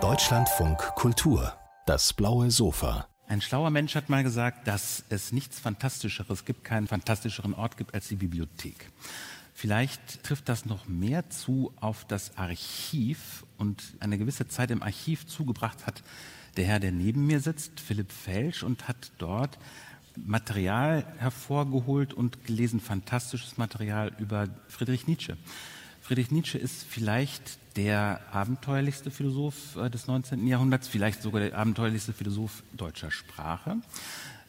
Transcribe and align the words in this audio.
Deutschlandfunk 0.00 0.78
Kultur, 0.96 1.52
das 1.86 2.12
blaue 2.12 2.50
Sofa. 2.50 3.06
Ein 3.28 3.40
schlauer 3.40 3.70
Mensch 3.70 3.94
hat 3.94 4.08
mal 4.08 4.24
gesagt, 4.24 4.66
dass 4.66 5.04
es 5.10 5.30
nichts 5.30 5.60
Fantastischeres 5.60 6.44
gibt, 6.44 6.64
keinen 6.64 6.88
fantastischeren 6.88 7.54
Ort 7.54 7.76
gibt 7.76 7.94
als 7.94 8.08
die 8.08 8.16
Bibliothek. 8.16 8.90
Vielleicht 9.52 10.24
trifft 10.24 10.48
das 10.48 10.66
noch 10.66 10.88
mehr 10.88 11.30
zu 11.30 11.72
auf 11.80 12.04
das 12.04 12.36
Archiv 12.36 13.46
und 13.58 13.94
eine 14.00 14.18
gewisse 14.18 14.48
Zeit 14.48 14.72
im 14.72 14.82
Archiv 14.82 15.28
zugebracht 15.28 15.86
hat 15.86 16.02
der 16.56 16.64
Herr, 16.64 16.80
der 16.80 16.90
neben 16.90 17.28
mir 17.28 17.38
sitzt, 17.38 17.78
Philipp 17.78 18.10
Felsch, 18.10 18.64
und 18.64 18.88
hat 18.88 19.12
dort 19.18 19.56
Material 20.16 21.06
hervorgeholt 21.18 22.12
und 22.12 22.44
gelesen, 22.44 22.80
fantastisches 22.80 23.56
Material 23.56 24.10
über 24.18 24.48
Friedrich 24.66 25.06
Nietzsche. 25.06 25.36
Friedrich 26.00 26.32
Nietzsche 26.32 26.58
ist 26.58 26.82
vielleicht 26.82 27.63
der 27.76 28.20
abenteuerlichste 28.32 29.10
Philosoph 29.10 29.76
äh, 29.76 29.90
des 29.90 30.06
19. 30.06 30.46
Jahrhunderts, 30.46 30.88
vielleicht 30.88 31.22
sogar 31.22 31.40
der 31.40 31.56
abenteuerlichste 31.56 32.12
Philosoph 32.12 32.62
deutscher 32.72 33.10
Sprache. 33.10 33.76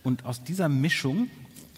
Und 0.03 0.25
aus 0.25 0.43
dieser 0.43 0.69
Mischung 0.69 1.29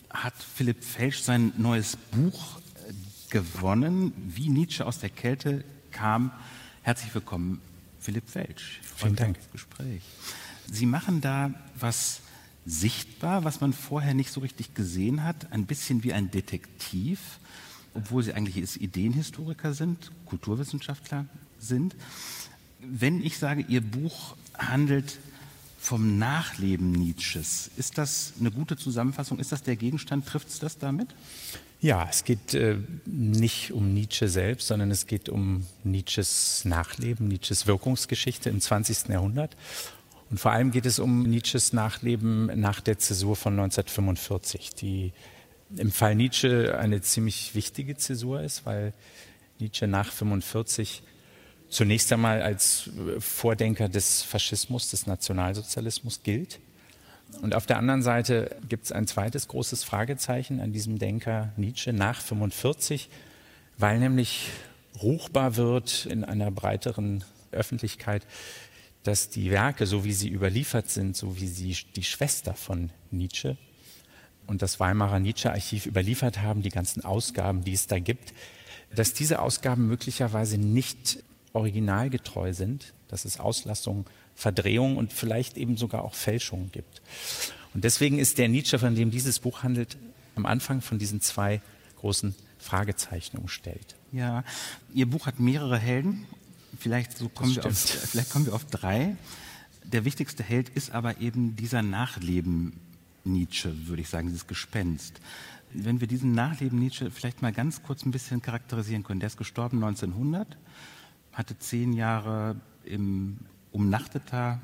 hat 0.10 0.34
Philipp 0.36 0.84
Felsch 0.84 1.22
sein 1.22 1.54
neues 1.58 1.96
Buch 1.96 2.60
äh, 2.88 2.94
gewonnen, 3.30 4.14
wie 4.18 4.50
Nietzsche 4.50 4.86
aus 4.86 5.00
der 5.00 5.10
Kälte 5.10 5.64
kam. 5.92 6.32
Herzlich 6.82 7.14
willkommen, 7.14 7.62
Philipp 8.00 8.30
Felsch. 8.30 8.82
Vielen 8.96 9.16
Dank. 9.16 9.38
Gespräch. 9.52 10.04
Sie 10.70 10.86
machen 10.86 11.22
da 11.22 11.52
was 11.80 12.22
sichtbar, 12.66 13.46
was 13.46 13.62
man 13.62 13.72
vorher 13.72 14.14
nicht 14.14 14.32
so 14.32 14.42
richtig 14.42 14.74
gesehen 14.74 15.24
hat, 15.24 15.52
ein 15.54 15.66
bisschen 15.66 16.04
wie 16.04 16.12
ein 16.12 16.30
Detektiv 16.30 17.40
obwohl 17.98 18.24
Sie 18.24 18.34
eigentlich 18.34 18.82
Ideenhistoriker 18.82 19.74
sind, 19.74 20.12
Kulturwissenschaftler 20.26 21.26
sind. 21.60 21.96
Wenn 22.80 23.24
ich 23.24 23.38
sage, 23.38 23.66
Ihr 23.68 23.82
Buch 23.82 24.36
handelt 24.58 25.20
vom 25.80 26.18
Nachleben 26.18 26.92
Nietzsches, 26.92 27.72
ist 27.78 27.98
das 27.98 28.34
eine 28.40 28.52
gute 28.52 28.78
Zusammenfassung? 28.78 29.40
Ist 29.40 29.52
das 29.52 29.64
der 29.64 29.76
Gegenstand? 29.76 30.26
Trifft 30.28 30.50
es 30.50 30.60
das 30.60 30.78
damit? 30.78 31.10
Ja, 31.80 32.08
es 32.10 32.24
geht 32.24 32.56
äh, 32.56 32.78
nicht 33.06 33.72
um 33.72 33.94
Nietzsche 33.94 34.28
selbst, 34.28 34.68
sondern 34.68 34.90
es 34.90 35.06
geht 35.06 35.30
um 35.30 35.68
Nietzsches 35.84 36.66
Nachleben, 36.66 37.28
Nietzsches 37.28 37.68
Wirkungsgeschichte 37.68 38.50
im 38.50 38.60
20. 38.60 39.10
Jahrhundert. 39.10 39.56
Und 40.30 40.40
vor 40.40 40.52
allem 40.52 40.72
geht 40.72 40.86
es 40.86 41.00
um 41.00 41.24
Nietzsches 41.24 41.74
Nachleben 41.74 42.48
nach 42.60 42.82
der 42.82 42.98
Zäsur 42.98 43.36
von 43.36 43.54
1945, 43.54 44.74
die 44.74 45.14
im 45.76 45.92
Fall 45.92 46.16
Nietzsche 46.16 46.78
eine 46.80 47.02
ziemlich 47.02 47.56
wichtige 47.56 47.98
Zäsur 47.98 48.42
ist, 48.42 48.66
weil 48.66 48.94
Nietzsche 49.60 49.88
nach 49.88 50.12
45 50.12 51.04
zunächst 51.70 52.12
einmal 52.14 52.42
als 52.42 52.88
äh, 52.88 53.20
Vordenker 53.20 53.90
des 53.90 54.24
Faschismus, 54.24 54.90
des 54.90 55.08
Nationalsozialismus 55.08 56.24
gilt. 56.24 56.60
Und 57.42 57.54
auf 57.56 57.66
der 57.66 57.78
anderen 57.78 58.02
Seite 58.02 58.56
gibt 58.70 58.86
es 58.86 58.92
ein 58.94 59.06
zweites 59.06 59.50
großes 59.50 59.84
Fragezeichen 59.84 60.62
an 60.62 60.72
diesem 60.72 60.98
Denker 60.98 61.52
Nietzsche 61.58 61.92
nach 61.92 62.22
45, 62.22 63.10
weil 63.78 64.00
nämlich 64.00 64.50
ruchbar 65.02 65.58
wird 65.58 66.06
in 66.06 66.24
einer 66.24 66.52
breiteren 66.52 67.26
Öffentlichkeit, 67.52 68.26
dass 69.04 69.30
die 69.30 69.52
Werke, 69.52 69.86
so 69.86 70.04
wie 70.04 70.14
sie 70.14 70.30
überliefert 70.30 70.90
sind, 70.90 71.16
so 71.16 71.38
wie 71.38 71.48
sie 71.48 71.76
die 71.96 72.04
Schwester 72.04 72.54
von 72.54 72.92
Nietzsche, 73.12 73.58
und 74.48 74.62
das 74.62 74.80
Weimarer 74.80 75.20
Nietzsche-Archiv 75.20 75.86
überliefert 75.86 76.42
haben, 76.42 76.62
die 76.62 76.70
ganzen 76.70 77.04
Ausgaben, 77.06 77.64
die 77.64 77.74
es 77.74 77.88
da 77.88 78.00
gibt, 78.00 78.34
dass 78.96 79.14
diese 79.14 79.40
Ausgaben 79.40 79.88
möglicherweise 79.88 80.58
nicht 80.58 81.24
originalgetreu 81.54 82.54
sind, 82.54 82.94
dass 83.08 83.26
es 83.26 83.40
Auslassungen, 83.40 84.06
Verdrehungen 84.36 84.98
und 84.98 85.14
vielleicht 85.14 85.58
eben 85.58 85.78
sogar 85.78 86.04
auch 86.04 86.14
Fälschungen 86.14 86.72
gibt. 86.72 87.02
Und 87.74 87.84
deswegen 87.84 88.20
ist 88.20 88.38
der 88.38 88.48
Nietzsche, 88.48 88.80
von 88.80 88.96
dem 88.96 89.12
dieses 89.12 89.40
Buch 89.40 89.64
handelt, 89.64 89.98
am 90.36 90.46
Anfang 90.46 90.82
von 90.82 91.00
diesen 91.00 91.22
zwei 91.22 91.62
großen 92.00 92.36
Fragezeichen 92.60 93.38
umstellt. 93.38 93.96
Ja, 94.12 94.44
Ihr 94.94 95.08
Buch 95.08 95.26
hat 95.26 95.40
mehrere 95.40 95.78
Helden. 95.78 96.26
Vielleicht, 96.80 97.18
so 97.18 97.28
kommen, 97.30 97.56
wir 97.56 97.66
auf, 97.66 97.78
vielleicht 97.78 98.30
kommen 98.30 98.46
wir 98.46 98.54
auf 98.54 98.66
drei. 98.66 99.16
Der 99.84 100.06
wichtigste 100.06 100.44
Held 100.44 100.70
ist 100.70 100.92
aber 100.92 101.20
eben 101.22 101.56
dieser 101.56 101.82
Nachleben 101.82 102.80
Nietzsche, 103.28 103.88
würde 103.88 104.02
ich 104.02 104.10
sagen, 104.10 104.28
dieses 104.28 104.48
Gespenst. 104.48 105.20
Wenn 105.74 106.00
wir 106.00 106.08
diesen 106.08 106.32
Nachleben 106.34 106.80
Nietzsche 106.80 107.12
vielleicht 107.12 107.42
mal 107.42 107.52
ganz 107.52 107.84
kurz 107.84 108.06
ein 108.06 108.12
bisschen 108.12 108.42
charakterisieren 108.42 109.04
können. 109.04 109.20
Der 109.20 109.28
ist 109.28 109.38
gestorben 109.38 109.84
1900, 109.84 110.58
hatte 111.34 111.60
zehn 111.60 111.94
Jahre 111.94 112.56
im 112.86 113.38
umnachteter 113.72 114.60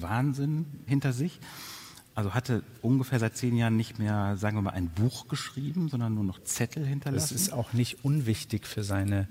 Wahnsinn 0.00 0.66
hinter 0.86 1.12
sich. 1.12 1.40
Also 2.14 2.34
hatte 2.34 2.62
ungefähr 2.82 3.18
seit 3.18 3.36
zehn 3.36 3.56
Jahren 3.56 3.76
nicht 3.76 3.98
mehr, 3.98 4.36
sagen 4.36 4.56
wir 4.56 4.62
mal, 4.62 4.70
ein 4.70 4.88
Buch 4.88 5.28
geschrieben, 5.28 5.88
sondern 5.88 6.14
nur 6.14 6.24
noch 6.24 6.42
Zettel 6.42 6.86
hinterlassen. 6.86 7.34
Das 7.34 7.42
ist 7.42 7.52
auch 7.52 7.72
nicht 7.72 8.04
unwichtig 8.04 8.66
für 8.66 8.82
seine 8.82 9.28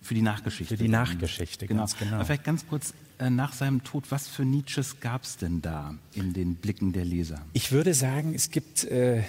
für 0.00 0.14
die 0.14 0.22
Nachgeschichte. 0.22 0.76
Für 0.76 0.82
die 0.82 0.88
Nachgeschichte, 0.88 1.66
genau. 1.66 1.82
ganz 1.82 1.96
genau. 1.96 2.16
Aber 2.16 2.24
vielleicht 2.24 2.44
ganz 2.44 2.66
kurz 2.66 2.92
nach 3.30 3.52
seinem 3.52 3.84
Tod, 3.84 4.10
was 4.10 4.28
für 4.28 4.44
Nietzsches 4.44 5.00
gab 5.00 5.24
es 5.24 5.36
denn 5.36 5.62
da 5.62 5.94
in 6.14 6.32
den 6.32 6.56
Blicken 6.56 6.92
der 6.92 7.04
Leser? 7.04 7.40
Ich 7.52 7.72
würde 7.72 7.94
sagen, 7.94 8.34
es 8.34 8.50
gibt 8.50 8.84
äh, 8.84 9.22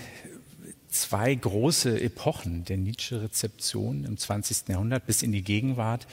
zwei 0.89 1.33
große 1.33 2.01
Epochen 2.01 2.65
der 2.65 2.77
Nietzsche-Rezeption 2.77 4.05
im 4.05 4.17
20. 4.17 4.69
Jahrhundert 4.69 5.05
bis 5.05 5.23
in 5.23 5.31
die 5.31 5.41
Gegenwart. 5.41 6.07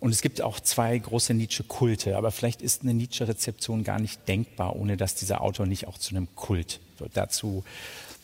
Und 0.00 0.10
es 0.10 0.20
gibt 0.20 0.40
auch 0.40 0.58
zwei 0.58 0.98
große 0.98 1.32
Nietzsche-Kulte. 1.32 2.16
Aber 2.16 2.32
vielleicht 2.32 2.60
ist 2.60 2.82
eine 2.82 2.94
Nietzsche-Rezeption 2.94 3.84
gar 3.84 4.00
nicht 4.00 4.26
denkbar, 4.28 4.76
ohne 4.76 4.96
dass 4.96 5.14
dieser 5.14 5.40
Autor 5.40 5.66
nicht 5.66 5.86
auch 5.86 5.96
zu 5.96 6.14
einem 6.14 6.28
Kult 6.34 6.80
wird. 6.98 7.16
Dazu 7.16 7.64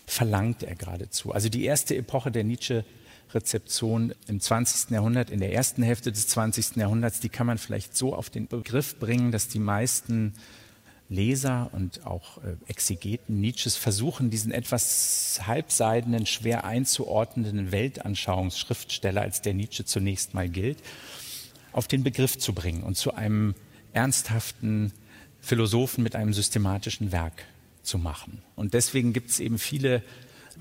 verlangt 0.06 0.62
er 0.62 0.74
geradezu. 0.74 1.32
Also 1.32 1.48
die 1.48 1.64
erste 1.64 1.94
Epoche 1.94 2.32
der 2.32 2.44
Nietzsche 2.44 2.84
Rezeption 3.34 4.14
im 4.26 4.40
20. 4.40 4.90
Jahrhundert, 4.90 5.30
in 5.30 5.40
der 5.40 5.52
ersten 5.52 5.82
Hälfte 5.82 6.12
des 6.12 6.28
20. 6.28 6.76
Jahrhunderts, 6.76 7.20
die 7.20 7.28
kann 7.28 7.46
man 7.46 7.58
vielleicht 7.58 7.96
so 7.96 8.14
auf 8.14 8.30
den 8.30 8.46
Begriff 8.46 8.98
bringen, 8.98 9.32
dass 9.32 9.48
die 9.48 9.58
meisten 9.58 10.34
Leser 11.10 11.70
und 11.72 12.06
auch 12.06 12.38
äh, 12.38 12.56
Exegeten 12.66 13.40
Nietzsches 13.40 13.76
versuchen, 13.76 14.30
diesen 14.30 14.52
etwas 14.52 15.40
halbseidenen, 15.46 16.26
schwer 16.26 16.64
einzuordnenden 16.64 17.72
Weltanschauungsschriftsteller, 17.72 19.22
als 19.22 19.40
der 19.40 19.54
Nietzsche 19.54 19.84
zunächst 19.84 20.34
mal 20.34 20.48
gilt, 20.48 20.78
auf 21.72 21.88
den 21.88 22.02
Begriff 22.02 22.38
zu 22.38 22.52
bringen 22.52 22.82
und 22.82 22.96
zu 22.96 23.14
einem 23.14 23.54
ernsthaften 23.92 24.92
Philosophen 25.40 26.02
mit 26.02 26.14
einem 26.14 26.34
systematischen 26.34 27.10
Werk 27.10 27.44
zu 27.82 27.96
machen. 27.96 28.42
Und 28.54 28.74
deswegen 28.74 29.14
gibt 29.14 29.30
es 29.30 29.40
eben 29.40 29.58
viele 29.58 30.02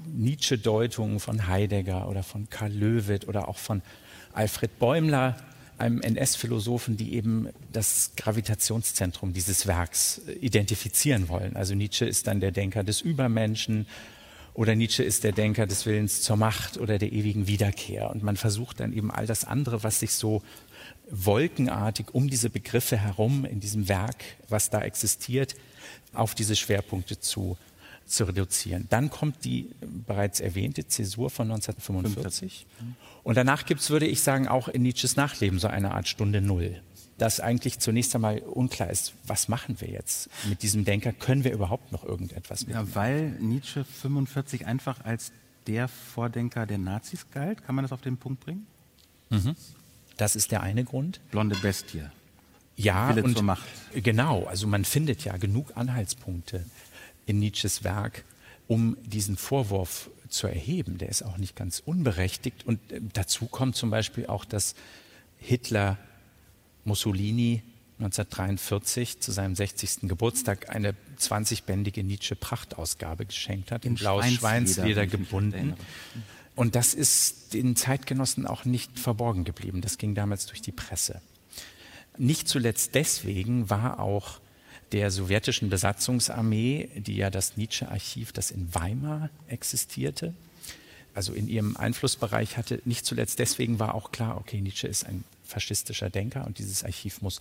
Nietzsche-Deutungen 0.06 1.20
von 1.20 1.48
Heidegger 1.48 2.08
oder 2.10 2.24
von 2.24 2.50
Karl 2.50 2.72
Löwit 2.72 3.28
oder 3.28 3.48
auch 3.48 3.58
von 3.58 3.82
Alfred 4.34 4.80
Bäumler, 4.80 5.36
einem 5.78 6.02
NS-Philosophen, 6.02 6.98
die 6.98 7.14
eben 7.14 7.50
das 7.72 8.12
Gravitationszentrum 8.16 9.34
dieses 9.34 9.68
Werks 9.68 10.22
äh, 10.28 10.34
identifizieren 10.34 11.30
wollen. 11.30 11.56
Also 11.56 11.76
Nietzsche 11.76 12.06
ist 12.06 12.28
dann 12.28 12.40
der 12.40 12.52
Denker 12.52 12.84
des 12.84 13.02
Übermenschen 13.02 13.88
oder 14.54 14.76
Nietzsche 14.76 15.04
ist 15.04 15.24
der 15.24 15.34
Denker 15.34 15.68
des 15.68 15.86
Willens 15.86 16.24
zur 16.24 16.36
Macht 16.36 16.78
oder 16.78 16.98
der 16.98 17.12
ewigen 17.12 17.46
Wiederkehr. 17.48 18.10
Und 18.10 18.24
man 18.24 18.38
versucht 18.38 18.80
dann 18.80 18.92
eben 18.92 19.12
all 19.12 19.28
das 19.28 19.46
andere, 19.46 19.84
was 19.84 20.00
sich 20.00 20.14
so 20.14 20.42
wolkenartig 21.12 22.08
um 22.14 22.28
diese 22.28 22.50
Begriffe 22.50 22.98
herum 22.98 23.46
in 23.46 23.60
diesem 23.60 23.88
Werk, 23.88 24.24
was 24.50 24.72
da 24.72 24.82
existiert, 24.82 25.56
auf 26.14 26.34
diese 26.34 26.56
Schwerpunkte 26.56 27.20
zu 27.20 27.56
zu 28.08 28.24
reduzieren. 28.24 28.88
Dann 28.90 29.10
kommt 29.10 29.44
die 29.46 29.70
bereits 29.82 30.40
erwähnte 30.40 30.88
Zäsur 30.88 31.30
von 31.30 31.52
1945. 31.52 32.66
Und 33.24 33.36
danach 33.36 33.66
gibt 33.66 33.82
es, 33.82 33.90
würde 33.90 34.08
ich 34.08 34.22
sagen, 34.22 34.48
auch 34.48 34.68
in 34.68 34.82
Nietzsches 34.82 35.16
Nachleben 35.16 35.60
so 35.60 35.68
eine 35.68 35.94
Art 35.94 36.08
Stunde 36.08 36.42
Null. 36.42 36.82
Dass 37.18 37.40
eigentlich 37.40 37.80
zunächst 37.80 38.14
einmal 38.14 38.40
unklar 38.40 38.92
ist, 38.92 39.14
was 39.26 39.48
machen 39.48 39.82
wir 39.82 39.90
jetzt 39.90 40.30
mit 40.48 40.62
diesem 40.62 40.86
Denker? 40.86 41.12
Können 41.12 41.44
wir 41.44 41.52
überhaupt 41.52 41.92
noch 41.92 42.04
irgendetwas 42.04 42.68
mit 42.68 42.76
Ja, 42.76 42.96
weil 42.96 43.32
Nietzsche 43.40 43.84
45 43.84 44.68
einfach 44.68 45.04
als 45.04 45.32
der 45.66 45.88
Vordenker 45.88 46.66
der 46.66 46.78
Nazis 46.78 47.26
galt. 47.32 47.66
Kann 47.66 47.76
man 47.76 47.84
das 47.84 47.92
auf 47.92 48.02
den 48.02 48.18
Punkt 48.18 48.40
bringen? 48.42 48.68
Mhm. 49.30 49.56
Das 50.16 50.36
ist 50.36 50.52
der 50.52 50.62
eine 50.62 50.84
Grund. 50.84 51.20
Blonde 51.32 51.56
Bestie. 51.62 52.04
Ja, 52.76 53.16
Wille 53.16 53.24
und 53.24 53.44
genau. 54.04 54.46
Also 54.46 54.68
man 54.68 54.86
findet 54.86 55.24
ja 55.24 55.36
genug 55.38 55.76
Anhaltspunkte 55.76 56.64
in 57.28 57.38
Nietzsches 57.38 57.84
Werk, 57.84 58.24
um 58.68 58.98
diesen 59.04 59.38
Vorwurf 59.38 60.10
zu 60.30 60.48
erheben. 60.48 60.98
Der 60.98 61.10
ist 61.10 61.22
auch 61.22 61.38
nicht 61.38 61.56
ganz 61.56 61.82
unberechtigt. 61.86 62.66
Und 62.66 62.80
äh, 62.92 63.00
dazu 63.14 63.46
kommt 63.46 63.76
zum 63.76 63.92
Beispiel 63.92 64.26
auch, 64.26 64.46
dass 64.46 64.74
Hitler 65.38 66.00
Mussolini 66.86 67.62
1943 68.00 69.20
zu 69.20 69.32
seinem 69.32 69.56
60. 69.56 70.02
Geburtstag 70.08 70.70
eine 70.70 70.96
20-bändige 71.20 72.04
Nietzsche-Prachtausgabe 72.04 73.26
geschenkt 73.26 73.72
hat, 73.72 73.86
in, 73.86 73.94
in 73.94 73.96
blaues 73.96 74.32
Schweinsleder 74.34 75.08
gebunden. 75.08 75.74
Und 76.56 76.76
das 76.76 76.94
ist 76.94 77.54
den 77.54 77.76
Zeitgenossen 77.76 78.46
auch 78.46 78.66
nicht 78.66 79.00
verborgen 79.00 79.44
geblieben. 79.44 79.82
Das 79.82 79.98
ging 79.98 80.16
damals 80.16 80.46
durch 80.46 80.62
die 80.62 80.72
Presse. 80.72 81.22
Nicht 82.18 82.48
zuletzt 82.48 82.96
deswegen 82.96 83.70
war 83.70 84.00
auch 84.00 84.40
der 84.92 85.12
sowjetischen 85.12 85.70
Besatzungsarmee, 85.70 86.90
die 86.96 87.18
ja 87.18 87.30
das 87.30 87.58
Nietzsche-Archiv, 87.58 88.32
das 88.32 88.52
in 88.52 88.74
Weimar 88.74 89.30
existierte, 89.48 90.34
also 91.14 91.34
in 91.34 91.48
ihrem 91.48 91.76
Einflussbereich 91.78 92.58
hatte, 92.58 92.82
nicht 92.86 93.06
zuletzt 93.06 93.40
deswegen 93.40 93.80
war 93.80 93.96
auch 93.96 94.12
klar, 94.12 94.38
okay, 94.38 94.62
Nietzsche 94.62 94.88
ist 94.88 95.06
ein 95.06 95.24
faschistischer 95.44 96.10
Denker 96.10 96.46
und 96.46 96.60
dieses 96.60 96.84
Archiv 96.84 97.22
muss 97.22 97.40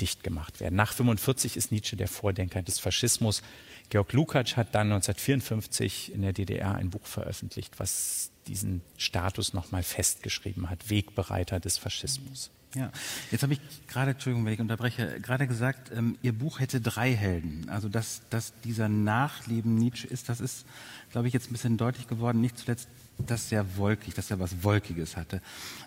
dicht 0.00 0.24
gemacht 0.24 0.60
werden. 0.60 0.74
Nach 0.74 0.92
45 0.92 1.56
ist 1.56 1.70
Nietzsche 1.70 1.96
der 1.96 2.08
Vordenker 2.08 2.62
des 2.62 2.78
Faschismus. 2.78 3.42
Georg 3.90 4.12
Lukács 4.12 4.56
hat 4.56 4.74
dann 4.74 4.90
1954 4.92 6.14
in 6.14 6.22
der 6.22 6.32
DDR 6.32 6.74
ein 6.74 6.90
Buch 6.90 7.06
veröffentlicht, 7.06 7.78
was 7.78 8.30
diesen 8.46 8.80
Status 8.96 9.52
nochmal 9.52 9.82
festgeschrieben 9.82 10.70
hat, 10.70 10.90
Wegbereiter 10.90 11.60
des 11.60 11.78
Faschismus. 11.78 12.50
Ja, 12.74 12.90
jetzt 13.30 13.42
habe 13.42 13.52
ich 13.52 13.60
gerade, 13.86 14.12
Entschuldigung, 14.12 14.46
wenn 14.46 14.54
ich 14.54 14.60
unterbreche, 14.60 15.20
gerade 15.20 15.46
gesagt, 15.46 15.92
ähm, 15.94 16.16
Ihr 16.22 16.32
Buch 16.32 16.58
hätte 16.58 16.80
drei 16.80 17.14
Helden. 17.14 17.68
Also 17.68 17.88
dass, 17.88 18.22
dass 18.30 18.54
dieser 18.64 18.88
Nachleben 18.88 19.74
Nietzsche 19.74 20.06
ist, 20.06 20.28
das 20.28 20.40
ist, 20.40 20.64
glaube 21.10 21.28
ich, 21.28 21.34
jetzt 21.34 21.50
ein 21.50 21.52
bisschen 21.52 21.76
deutlich 21.76 22.08
geworden. 22.08 22.40
Nicht 22.40 22.58
zuletzt, 22.58 22.88
dass 23.18 23.52
er 23.52 23.76
wolkig, 23.76 24.14
dass 24.14 24.30
er 24.30 24.38
was 24.40 24.64
Wolkiges 24.64 25.16
hatte. 25.16 25.42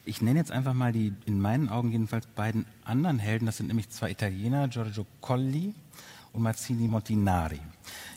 Ich 0.06 0.22
nenne 0.22 0.40
jetzt 0.40 0.52
einfach 0.52 0.74
mal 0.74 0.92
die, 0.92 1.14
in 1.26 1.42
meinen 1.42 1.70
Augen 1.70 1.92
jedenfalls, 1.92 2.28
beiden 2.28 2.66
anderen 2.84 3.18
Helden. 3.18 3.48
Das 3.48 3.58
sind 3.58 3.68
nämlich 3.68 3.90
zwei 3.90 4.12
Italiener, 4.12 4.68
Giorgio 4.68 5.08
Colli 5.22 5.74
und 6.34 6.44
Mazzini 6.44 6.88
Montinari, 6.88 7.62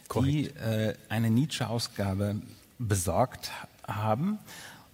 Correct. 0.09 0.29
die 0.29 0.47
äh, 0.49 0.95
eine 1.09 1.31
Nietzsche-Ausgabe 1.31 2.43
besorgt 2.79 3.51
haben. 3.87 4.39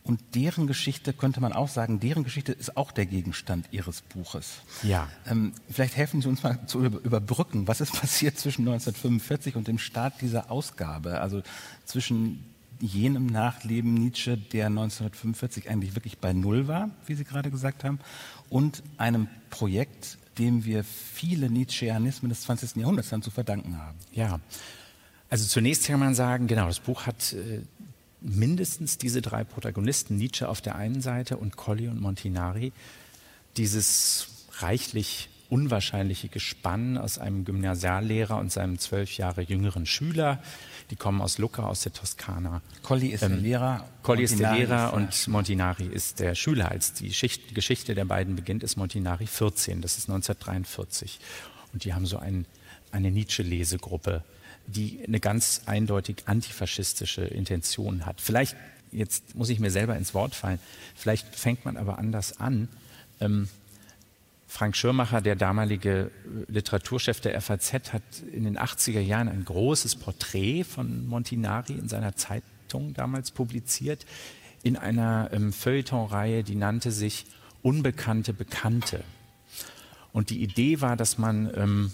Und 0.06 0.21
deren 0.35 0.67
Geschichte 0.67 1.15
könnte 1.15 1.41
man 1.41 1.55
auch 1.55 1.69
sagen, 1.69 1.99
deren 1.99 2.25
Geschichte 2.25 2.53
ist 2.53 2.77
auch 2.77 2.93
der 2.93 3.06
Gegenstand 3.06 3.67
Ihres 3.71 4.03
Buches. 4.03 4.61
Ja. 4.83 5.09
Ähm, 5.27 5.55
vielleicht 5.71 5.97
helfen 5.97 6.21
Sie 6.21 6.29
uns 6.29 6.43
mal 6.43 6.67
zu 6.67 6.85
überbrücken. 6.85 7.67
Was 7.67 7.81
ist 7.81 7.93
passiert 8.01 8.39
zwischen 8.39 8.62
1945 8.69 9.56
und 9.56 9.67
dem 9.67 9.79
Start 9.79 10.21
dieser 10.21 10.51
Ausgabe? 10.51 11.21
Also 11.21 11.43
zwischen 11.87 12.45
jenem 12.81 13.27
Nachleben 13.27 13.95
Nietzsche, 13.95 14.37
der 14.37 14.67
1945 14.67 15.71
eigentlich 15.71 15.95
wirklich 15.95 16.19
bei 16.19 16.35
Null 16.35 16.69
war, 16.69 16.91
wie 17.06 17.15
Sie 17.15 17.25
gerade 17.25 17.51
gesagt 17.51 17.83
haben, 17.83 17.99
und 18.51 18.83
einem 18.99 19.29
Projekt, 19.49 20.19
dem 20.39 20.67
wir 20.67 20.85
viele 20.85 21.49
Nietzscheanismen 21.49 22.29
des 22.29 22.43
20. 22.43 22.77
Jahrhunderts 22.77 23.09
dann 23.09 23.23
zu 23.23 23.31
verdanken 23.31 23.79
haben. 23.79 23.97
Ja, 24.12 24.41
also 25.31 25.47
zunächst 25.47 25.87
kann 25.87 25.99
man 25.99 26.15
sagen, 26.15 26.47
genau, 26.47 26.67
das 26.67 26.81
Buch 26.81 27.06
hat 27.06 27.33
äh, 27.33 27.62
mindestens 28.25 28.99
diese 28.99 29.23
drei 29.23 29.44
Protagonisten, 29.44 30.17
Nietzsche 30.17 30.49
auf 30.49 30.61
der 30.61 30.75
einen 30.75 31.03
Seite 31.03 31.37
und 31.37 31.56
Colli 31.56 31.88
und 31.88 32.00
Montinari, 32.00 32.73
dieses 33.56 34.29
reichlich 34.59 35.29
unwahrscheinliche 35.50 36.29
Gespann 36.29 36.97
aus 36.97 37.19
einem 37.19 37.44
Gymnasiallehrer 37.44 38.38
und 38.38 38.50
seinem 38.50 38.79
zwölf 38.79 39.17
Jahre 39.19 39.43
jüngeren 39.43 39.87
Schüler. 39.87 40.43
Die 40.91 40.97
kommen 40.97 41.21
aus 41.21 41.38
Lucca, 41.38 41.65
aus 41.65 41.82
der 41.82 41.93
Toskana. 41.93 42.62
Colli 42.82 43.09
ist 43.09 43.23
ähm, 43.23 43.32
der 43.32 43.41
Lehrer. 43.41 43.88
Colli 44.03 44.25
ist 44.25 44.38
der 44.41 44.55
Lehrer 44.55 44.94
und 44.94 45.29
Montinari 45.29 45.87
ist 45.87 46.19
der 46.19 46.35
Schüler. 46.35 46.70
Als 46.70 46.94
die 46.94 47.12
Schicht, 47.12 47.55
Geschichte 47.55 47.94
der 47.94 48.06
beiden 48.06 48.37
beginnt, 48.37 48.62
ist 48.62 48.77
Montinari 48.77 49.27
14. 49.27 49.81
Das 49.81 49.99
ist 49.99 50.09
1943. 50.09 51.20
Und 51.73 51.85
die 51.85 51.94
haben 51.94 52.06
so 52.06 52.19
ein, 52.19 52.47
eine 52.91 53.11
Nietzsche-Lesegruppe 53.11 54.25
die 54.67 55.01
eine 55.07 55.21
ganz 55.21 55.63
eindeutig 55.67 56.25
antifaschistische 56.27 57.23
Intention 57.23 58.07
hat. 58.07 58.21
Vielleicht, 58.21 58.57
jetzt 58.93 59.35
muss 59.35 59.49
ich 59.49 59.61
mir 59.61 59.71
selber 59.71 59.97
ins 59.97 60.15
Wort 60.15 60.35
fallen, 60.35 60.59
vielleicht 60.95 61.35
fängt 61.35 61.65
man 61.65 61.77
aber 61.77 61.99
anders 61.99 62.41
an. 62.41 62.69
Ähm, 63.21 63.49
Frank 64.47 64.77
Schirmacher, 64.77 65.21
der 65.21 65.35
damalige 65.35 66.13
Literaturchef 66.47 67.21
der 67.21 67.41
FAZ, 67.41 67.93
hat 67.93 68.03
in 68.33 68.45
den 68.45 68.57
80er 68.57 69.01
Jahren 69.01 69.29
ein 69.29 69.45
großes 69.45 69.97
Porträt 69.97 70.63
von 70.63 71.09
Montinari 71.09 71.73
in 71.73 71.89
seiner 71.89 72.15
Zeitung 72.15 72.95
damals 72.95 73.33
publiziert, 73.33 74.07
in 74.63 74.77
einer 74.77 75.31
ähm, 75.33 75.53
Feuilleton-Reihe, 75.53 76.45
die 76.45 76.55
nannte 76.55 76.93
sich 76.93 77.27
Unbekannte 77.63 78.33
Bekannte. 78.33 79.03
Und 80.13 80.31
die 80.31 80.43
Idee 80.43 80.81
war, 80.81 80.97
dass 80.97 81.19
man 81.19 81.51
ähm, 81.57 81.93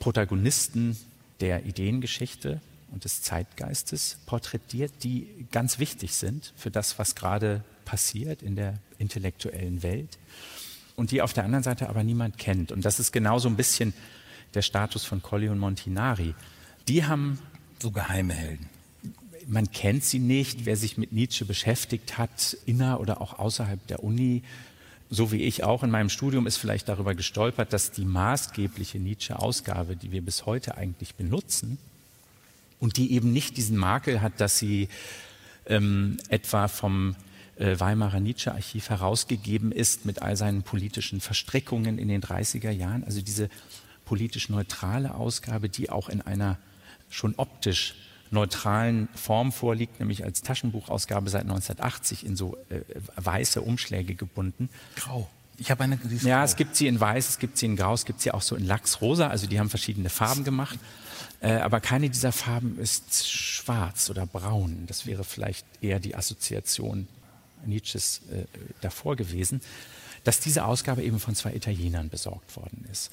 Protagonisten 0.00 0.96
der 1.40 1.66
Ideengeschichte 1.66 2.60
und 2.90 3.04
des 3.04 3.22
Zeitgeistes 3.22 4.18
porträtiert, 4.26 4.92
die 5.02 5.46
ganz 5.52 5.78
wichtig 5.78 6.14
sind 6.14 6.52
für 6.56 6.70
das, 6.70 6.98
was 6.98 7.14
gerade 7.14 7.62
passiert 7.84 8.42
in 8.42 8.56
der 8.56 8.74
intellektuellen 8.98 9.82
Welt 9.82 10.18
und 10.96 11.10
die 11.10 11.22
auf 11.22 11.32
der 11.32 11.44
anderen 11.44 11.62
Seite 11.62 11.88
aber 11.88 12.02
niemand 12.02 12.38
kennt. 12.38 12.72
Und 12.72 12.84
das 12.84 12.98
ist 12.98 13.12
genau 13.12 13.38
so 13.38 13.48
ein 13.48 13.56
bisschen 13.56 13.94
der 14.54 14.62
Status 14.62 15.04
von 15.04 15.22
Colli 15.22 15.48
und 15.48 15.58
Montinari. 15.58 16.34
Die 16.88 17.04
haben 17.04 17.38
so 17.78 17.90
geheime 17.90 18.34
Helden. 18.34 18.68
Man 19.46 19.70
kennt 19.70 20.04
sie 20.04 20.18
nicht. 20.18 20.66
Wer 20.66 20.76
sich 20.76 20.98
mit 20.98 21.12
Nietzsche 21.12 21.44
beschäftigt 21.44 22.18
hat, 22.18 22.56
inner 22.66 23.00
oder 23.00 23.20
auch 23.20 23.38
außerhalb 23.38 23.86
der 23.86 24.02
Uni, 24.02 24.42
so 25.10 25.32
wie 25.32 25.42
ich 25.42 25.64
auch 25.64 25.82
in 25.82 25.90
meinem 25.90 26.10
Studium, 26.10 26.46
ist 26.46 26.58
vielleicht 26.58 26.88
darüber 26.88 27.14
gestolpert, 27.14 27.72
dass 27.72 27.90
die 27.90 28.04
maßgebliche 28.04 28.98
Nietzsche-Ausgabe, 28.98 29.96
die 29.96 30.12
wir 30.12 30.22
bis 30.22 30.46
heute 30.46 30.76
eigentlich 30.76 31.14
benutzen, 31.14 31.78
und 32.80 32.96
die 32.96 33.12
eben 33.12 33.32
nicht 33.32 33.56
diesen 33.56 33.76
Makel 33.76 34.20
hat, 34.20 34.40
dass 34.40 34.58
sie 34.58 34.88
ähm, 35.66 36.18
etwa 36.28 36.68
vom 36.68 37.16
äh, 37.56 37.78
Weimarer 37.78 38.20
Nietzsche-Archiv 38.20 38.90
herausgegeben 38.90 39.72
ist 39.72 40.04
mit 40.04 40.22
all 40.22 40.36
seinen 40.36 40.62
politischen 40.62 41.20
Verstrickungen 41.20 41.98
in 41.98 42.08
den 42.08 42.22
30er 42.22 42.70
Jahren. 42.70 43.02
Also 43.04 43.20
diese 43.20 43.50
politisch 44.04 44.48
neutrale 44.48 45.14
Ausgabe, 45.14 45.68
die 45.68 45.90
auch 45.90 46.08
in 46.08 46.22
einer 46.22 46.56
schon 47.10 47.34
optisch 47.36 47.94
neutralen 48.32 49.08
Form 49.14 49.52
vorliegt, 49.52 50.00
nämlich 50.00 50.24
als 50.24 50.42
Taschenbuchausgabe 50.42 51.30
seit 51.30 51.42
1980 51.42 52.24
in 52.26 52.36
so 52.36 52.56
äh, 52.68 52.80
weiße 53.16 53.60
Umschläge 53.60 54.14
gebunden. 54.14 54.68
Grau. 54.96 55.28
Ich 55.60 55.72
habe 55.72 55.82
eine. 55.82 55.98
Ja, 56.22 56.44
es 56.44 56.54
gibt 56.54 56.76
sie 56.76 56.86
in 56.86 57.00
weiß, 57.00 57.28
es 57.28 57.38
gibt 57.40 57.58
sie 57.58 57.66
in 57.66 57.76
grau, 57.76 57.92
es 57.92 58.04
gibt 58.04 58.20
sie 58.20 58.30
auch 58.30 58.42
so 58.42 58.54
in 58.54 58.64
Lachsrosa. 58.64 59.26
Also 59.26 59.48
die 59.48 59.58
haben 59.58 59.70
verschiedene 59.70 60.08
Farben 60.08 60.44
gemacht. 60.44 60.78
Äh, 61.40 61.54
aber 61.54 61.80
keine 61.80 62.10
dieser 62.10 62.32
Farben 62.32 62.78
ist 62.78 63.28
schwarz 63.28 64.08
oder 64.10 64.26
braun. 64.26 64.84
Das 64.86 65.06
wäre 65.06 65.24
vielleicht 65.24 65.66
eher 65.80 65.98
die 66.00 66.14
Assoziation 66.14 67.08
Nietzsches 67.66 68.22
äh, 68.30 68.44
davor 68.80 69.16
gewesen, 69.16 69.60
dass 70.24 70.40
diese 70.40 70.64
Ausgabe 70.64 71.02
eben 71.02 71.18
von 71.18 71.34
zwei 71.34 71.54
Italienern 71.54 72.08
besorgt 72.08 72.56
worden 72.56 72.86
ist. 72.90 73.10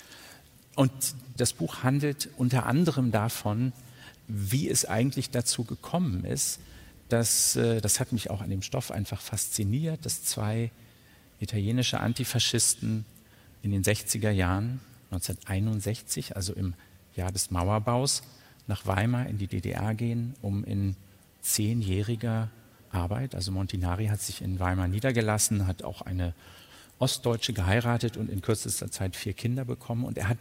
Und 0.75 0.91
das 1.37 1.53
Buch 1.53 1.83
handelt 1.83 2.29
unter 2.37 2.65
anderem 2.65 3.11
davon, 3.11 3.73
wie 4.27 4.69
es 4.69 4.85
eigentlich 4.85 5.29
dazu 5.29 5.63
gekommen 5.63 6.25
ist, 6.25 6.59
dass, 7.09 7.55
äh, 7.55 7.81
das 7.81 7.99
hat 7.99 8.11
mich 8.11 8.29
auch 8.29 8.41
an 8.41 8.49
dem 8.49 8.61
Stoff 8.61 8.91
einfach 8.91 9.21
fasziniert, 9.21 10.05
dass 10.05 10.23
zwei 10.23 10.71
italienische 11.39 11.99
Antifaschisten 11.99 13.05
in 13.61 13.71
den 13.71 13.83
60er 13.83 14.31
Jahren, 14.31 14.79
1961, 15.11 16.35
also 16.35 16.53
im 16.53 16.73
Jahr 17.15 17.31
des 17.31 17.51
Mauerbaus, 17.51 18.23
nach 18.67 18.85
Weimar 18.87 19.27
in 19.27 19.37
die 19.37 19.47
DDR 19.47 19.93
gehen, 19.93 20.33
um 20.41 20.63
in 20.63 20.95
zehnjähriger 21.41 22.49
Arbeit, 22.89 23.35
also 23.35 23.51
Montinari 23.51 24.07
hat 24.07 24.21
sich 24.21 24.41
in 24.41 24.59
Weimar 24.59 24.87
niedergelassen, 24.87 25.67
hat 25.67 25.83
auch 25.83 26.01
eine 26.01 26.33
Ostdeutsche 26.97 27.51
geheiratet 27.51 28.15
und 28.15 28.29
in 28.29 28.41
kürzester 28.41 28.89
Zeit 28.89 29.15
vier 29.15 29.33
Kinder 29.33 29.65
bekommen. 29.65 30.05
Und 30.05 30.17
er 30.17 30.29
hat 30.29 30.37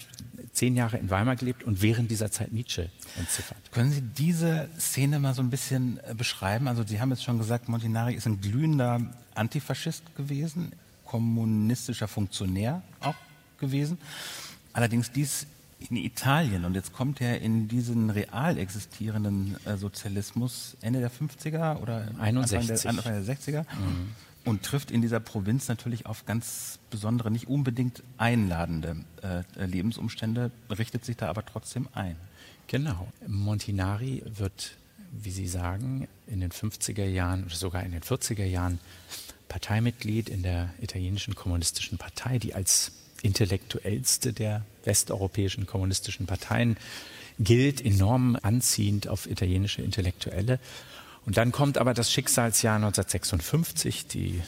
zehn 0.52 0.76
Jahre 0.76 0.98
in 0.98 1.10
Weimar 1.10 1.34
gelebt 1.34 1.64
und 1.64 1.82
während 1.82 2.10
dieser 2.10 2.30
Zeit 2.30 2.52
Nietzsche 2.52 2.90
entziffert. 3.18 3.58
Können 3.72 3.90
Sie 3.90 4.02
diese 4.02 4.68
Szene 4.78 5.18
mal 5.18 5.34
so 5.34 5.42
ein 5.42 5.50
bisschen 5.50 5.98
äh, 6.04 6.14
beschreiben? 6.14 6.68
Also 6.68 6.84
Sie 6.86 7.00
haben 7.00 7.10
jetzt 7.10 7.24
schon 7.24 7.38
gesagt, 7.38 7.68
Montinari 7.68 8.14
ist 8.14 8.26
ein 8.26 8.40
glühender 8.40 9.00
Antifaschist 9.34 10.14
gewesen, 10.16 10.72
kommunistischer 11.04 12.06
Funktionär 12.06 12.82
auch 13.00 13.16
gewesen. 13.58 13.98
Allerdings 14.72 15.10
dies 15.10 15.46
in 15.90 15.96
Italien 15.96 16.64
und 16.64 16.74
jetzt 16.74 16.92
kommt 16.92 17.20
er 17.20 17.40
in 17.40 17.68
diesen 17.68 18.10
real 18.10 18.58
existierenden 18.58 19.56
äh, 19.66 19.76
Sozialismus 19.76 20.76
Ende 20.80 21.00
der 21.00 21.10
50er 21.10 21.80
oder 21.80 22.08
61. 22.18 22.86
Anfang 22.86 23.04
der, 23.04 23.14
Anfang 23.14 23.24
der 23.26 23.36
60er. 23.36 23.60
Mhm 23.62 24.12
und 24.44 24.62
trifft 24.62 24.90
in 24.90 25.02
dieser 25.02 25.20
Provinz 25.20 25.68
natürlich 25.68 26.06
auf 26.06 26.26
ganz 26.26 26.78
besondere, 26.90 27.30
nicht 27.30 27.48
unbedingt 27.48 28.02
einladende 28.18 28.96
äh, 29.22 29.64
Lebensumstände, 29.64 30.50
richtet 30.70 31.04
sich 31.04 31.16
da 31.16 31.28
aber 31.28 31.44
trotzdem 31.44 31.88
ein. 31.94 32.16
Genau. 32.66 33.08
Montinari 33.26 34.22
wird, 34.26 34.76
wie 35.12 35.30
Sie 35.30 35.48
sagen, 35.48 36.08
in 36.26 36.40
den 36.40 36.50
50er 36.50 37.04
Jahren 37.04 37.44
oder 37.44 37.54
sogar 37.54 37.82
in 37.82 37.92
den 37.92 38.02
40er 38.02 38.44
Jahren 38.44 38.80
Parteimitglied 39.48 40.28
in 40.28 40.42
der 40.42 40.70
italienischen 40.80 41.34
kommunistischen 41.34 41.98
Partei, 41.98 42.38
die 42.38 42.54
als 42.54 42.92
intellektuellste 43.22 44.32
der 44.32 44.64
westeuropäischen 44.84 45.66
kommunistischen 45.66 46.26
Parteien 46.26 46.76
gilt, 47.38 47.84
enorm 47.84 48.38
anziehend 48.42 49.08
auf 49.08 49.30
italienische 49.30 49.82
Intellektuelle. 49.82 50.58
Und 51.26 51.36
dann 51.36 51.52
kommt 51.52 51.78
aber 51.78 51.94
das 51.94 52.12
Schicksalsjahr 52.12 52.76
1956, 52.76 54.06
die 54.06 54.42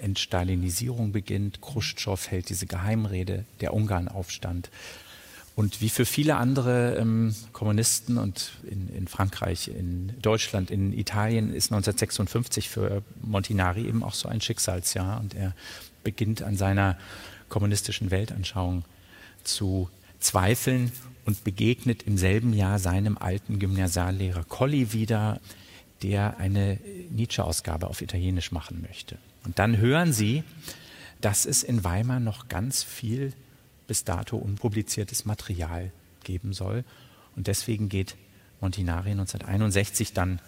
Entstalinisierung 0.00 1.12
beginnt, 1.12 1.60
Khrushchev 1.60 2.30
hält 2.30 2.48
diese 2.48 2.66
Geheimrede, 2.66 3.44
der 3.60 3.74
Ungarnaufstand. 3.74 4.70
Und 5.58 5.80
wie 5.80 5.88
für 5.88 6.06
viele 6.06 6.36
andere 6.36 6.94
ähm, 6.98 7.34
Kommunisten 7.52 8.16
und 8.16 8.52
in, 8.70 8.88
in, 8.94 9.08
Frankreich, 9.08 9.66
in 9.66 10.14
Deutschland, 10.22 10.70
in 10.70 10.92
Italien 10.92 11.52
ist 11.52 11.72
1956 11.72 12.68
für 12.68 13.02
Montinari 13.22 13.84
eben 13.88 14.04
auch 14.04 14.14
so 14.14 14.28
ein 14.28 14.40
Schicksalsjahr. 14.40 15.18
Und 15.18 15.34
er 15.34 15.54
beginnt 16.04 16.42
an 16.42 16.56
seiner 16.56 16.96
kommunistischen 17.48 18.12
Weltanschauung 18.12 18.84
zu 19.42 19.90
zweifeln 20.20 20.92
und 21.24 21.42
begegnet 21.42 22.04
im 22.04 22.18
selben 22.18 22.52
Jahr 22.52 22.78
seinem 22.78 23.18
alten 23.18 23.58
Gymnasiallehrer 23.58 24.44
Colli 24.44 24.92
wieder, 24.92 25.40
der 26.02 26.38
eine 26.38 26.78
Nietzsche-Ausgabe 27.10 27.88
auf 27.88 28.02
Italienisch 28.02 28.52
machen 28.52 28.82
möchte. 28.82 29.18
Und 29.44 29.58
dann 29.58 29.78
hören 29.78 30.12
Sie, 30.12 30.44
dass 31.20 31.46
es 31.46 31.62
in 31.62 31.84
Weimar 31.84 32.20
noch 32.20 32.48
ganz 32.48 32.82
viel 32.82 33.32
bis 33.86 34.04
dato 34.04 34.36
unpubliziertes 34.36 35.24
Material 35.24 35.90
geben 36.22 36.52
soll. 36.52 36.84
Und 37.34 37.46
deswegen 37.46 37.88
geht 37.88 38.16
Montinari 38.60 39.10
1961 39.10 40.12
dann 40.12 40.40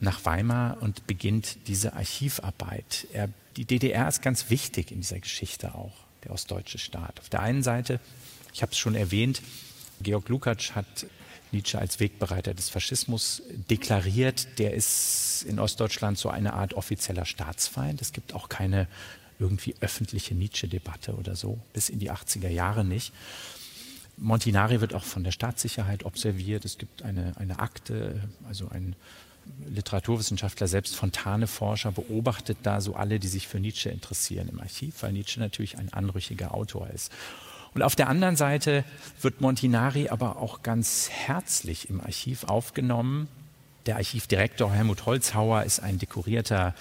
nach 0.00 0.24
Weimar 0.24 0.78
und 0.80 1.06
beginnt 1.06 1.56
diese 1.66 1.94
Archivarbeit. 1.94 3.06
Er, 3.12 3.28
die 3.56 3.64
DDR 3.64 4.08
ist 4.08 4.22
ganz 4.22 4.50
wichtig 4.50 4.92
in 4.92 5.00
dieser 5.00 5.20
Geschichte 5.20 5.74
auch, 5.74 5.94
der 6.24 6.32
ostdeutsche 6.32 6.78
Staat. 6.78 7.20
Auf 7.20 7.28
der 7.28 7.40
einen 7.40 7.62
Seite, 7.62 8.00
ich 8.52 8.62
habe 8.62 8.72
es 8.72 8.78
schon 8.78 8.94
erwähnt, 8.94 9.42
Georg 10.00 10.28
Lukacs 10.28 10.74
hat 10.74 11.06
Nietzsche 11.52 11.78
als 11.78 12.00
Wegbereiter 12.00 12.54
des 12.54 12.68
Faschismus 12.68 13.42
deklariert. 13.70 14.58
Der 14.58 14.74
ist 14.74 15.44
in 15.48 15.58
Ostdeutschland 15.58 16.18
so 16.18 16.28
eine 16.28 16.54
Art 16.54 16.74
offizieller 16.74 17.24
Staatsfeind. 17.24 18.00
Es 18.00 18.12
gibt 18.12 18.34
auch 18.34 18.48
keine 18.48 18.88
irgendwie 19.38 19.74
öffentliche 19.80 20.34
Nietzsche-Debatte 20.34 21.14
oder 21.14 21.36
so, 21.36 21.58
bis 21.72 21.88
in 21.88 21.98
die 21.98 22.10
80er 22.10 22.48
Jahre 22.48 22.84
nicht. 22.84 23.12
Montinari 24.16 24.80
wird 24.80 24.94
auch 24.94 25.04
von 25.04 25.22
der 25.22 25.30
Staatssicherheit 25.30 26.04
observiert. 26.04 26.64
Es 26.64 26.78
gibt 26.78 27.02
eine, 27.02 27.34
eine 27.36 27.60
Akte, 27.60 28.20
also 28.48 28.68
ein 28.68 28.96
Literaturwissenschaftler, 29.68 30.66
selbst 30.66 30.96
Fontane-Forscher, 30.96 31.92
beobachtet 31.92 32.58
da 32.64 32.80
so 32.80 32.94
alle, 32.94 33.18
die 33.18 33.28
sich 33.28 33.48
für 33.48 33.60
Nietzsche 33.60 33.88
interessieren 33.90 34.48
im 34.48 34.60
Archiv, 34.60 35.02
weil 35.02 35.12
Nietzsche 35.12 35.40
natürlich 35.40 35.78
ein 35.78 35.92
anrüchiger 35.92 36.52
Autor 36.52 36.88
ist. 36.90 37.12
Und 37.74 37.82
auf 37.82 37.96
der 37.96 38.08
anderen 38.08 38.36
Seite 38.36 38.84
wird 39.20 39.40
Montinari 39.40 40.08
aber 40.08 40.38
auch 40.38 40.62
ganz 40.62 41.10
herzlich 41.10 41.90
im 41.90 42.00
Archiv 42.00 42.44
aufgenommen. 42.44 43.28
Der 43.86 43.96
Archivdirektor 43.96 44.72
Helmut 44.72 45.06
Holzhauer 45.06 45.64
ist 45.64 45.80
ein 45.80 45.98
dekorierter 45.98 46.74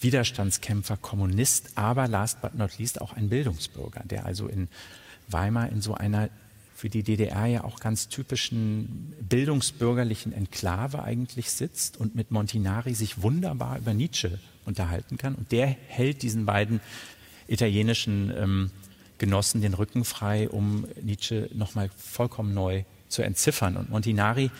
Widerstandskämpfer, 0.00 0.96
Kommunist, 0.96 1.72
aber 1.74 2.08
last 2.08 2.40
but 2.40 2.54
not 2.54 2.78
least 2.78 3.00
auch 3.00 3.12
ein 3.12 3.28
Bildungsbürger, 3.28 4.02
der 4.04 4.24
also 4.24 4.46
in 4.46 4.68
Weimar 5.28 5.68
in 5.68 5.82
so 5.82 5.94
einer 5.94 6.28
für 6.74 6.88
die 6.88 7.02
DDR 7.02 7.44
ja 7.44 7.64
auch 7.64 7.78
ganz 7.78 8.08
typischen 8.08 9.14
bildungsbürgerlichen 9.28 10.32
Enklave 10.32 11.02
eigentlich 11.02 11.50
sitzt 11.50 11.98
und 11.98 12.14
mit 12.14 12.30
Montinari 12.30 12.94
sich 12.94 13.20
wunderbar 13.20 13.76
über 13.76 13.92
Nietzsche 13.92 14.38
unterhalten 14.64 15.18
kann. 15.18 15.34
Und 15.34 15.52
der 15.52 15.66
hält 15.66 16.22
diesen 16.22 16.46
beiden 16.46 16.80
italienischen 17.48 18.32
ähm, 18.34 18.70
Genossen 19.20 19.60
den 19.60 19.74
Rücken 19.74 20.04
frei, 20.04 20.48
um 20.48 20.86
Nietzsche 21.00 21.48
nochmal 21.54 21.90
vollkommen 21.96 22.54
neu 22.54 22.84
zu 23.08 23.22
entziffern. 23.22 23.76
Und 23.76 23.90
Montinari, 23.90 24.50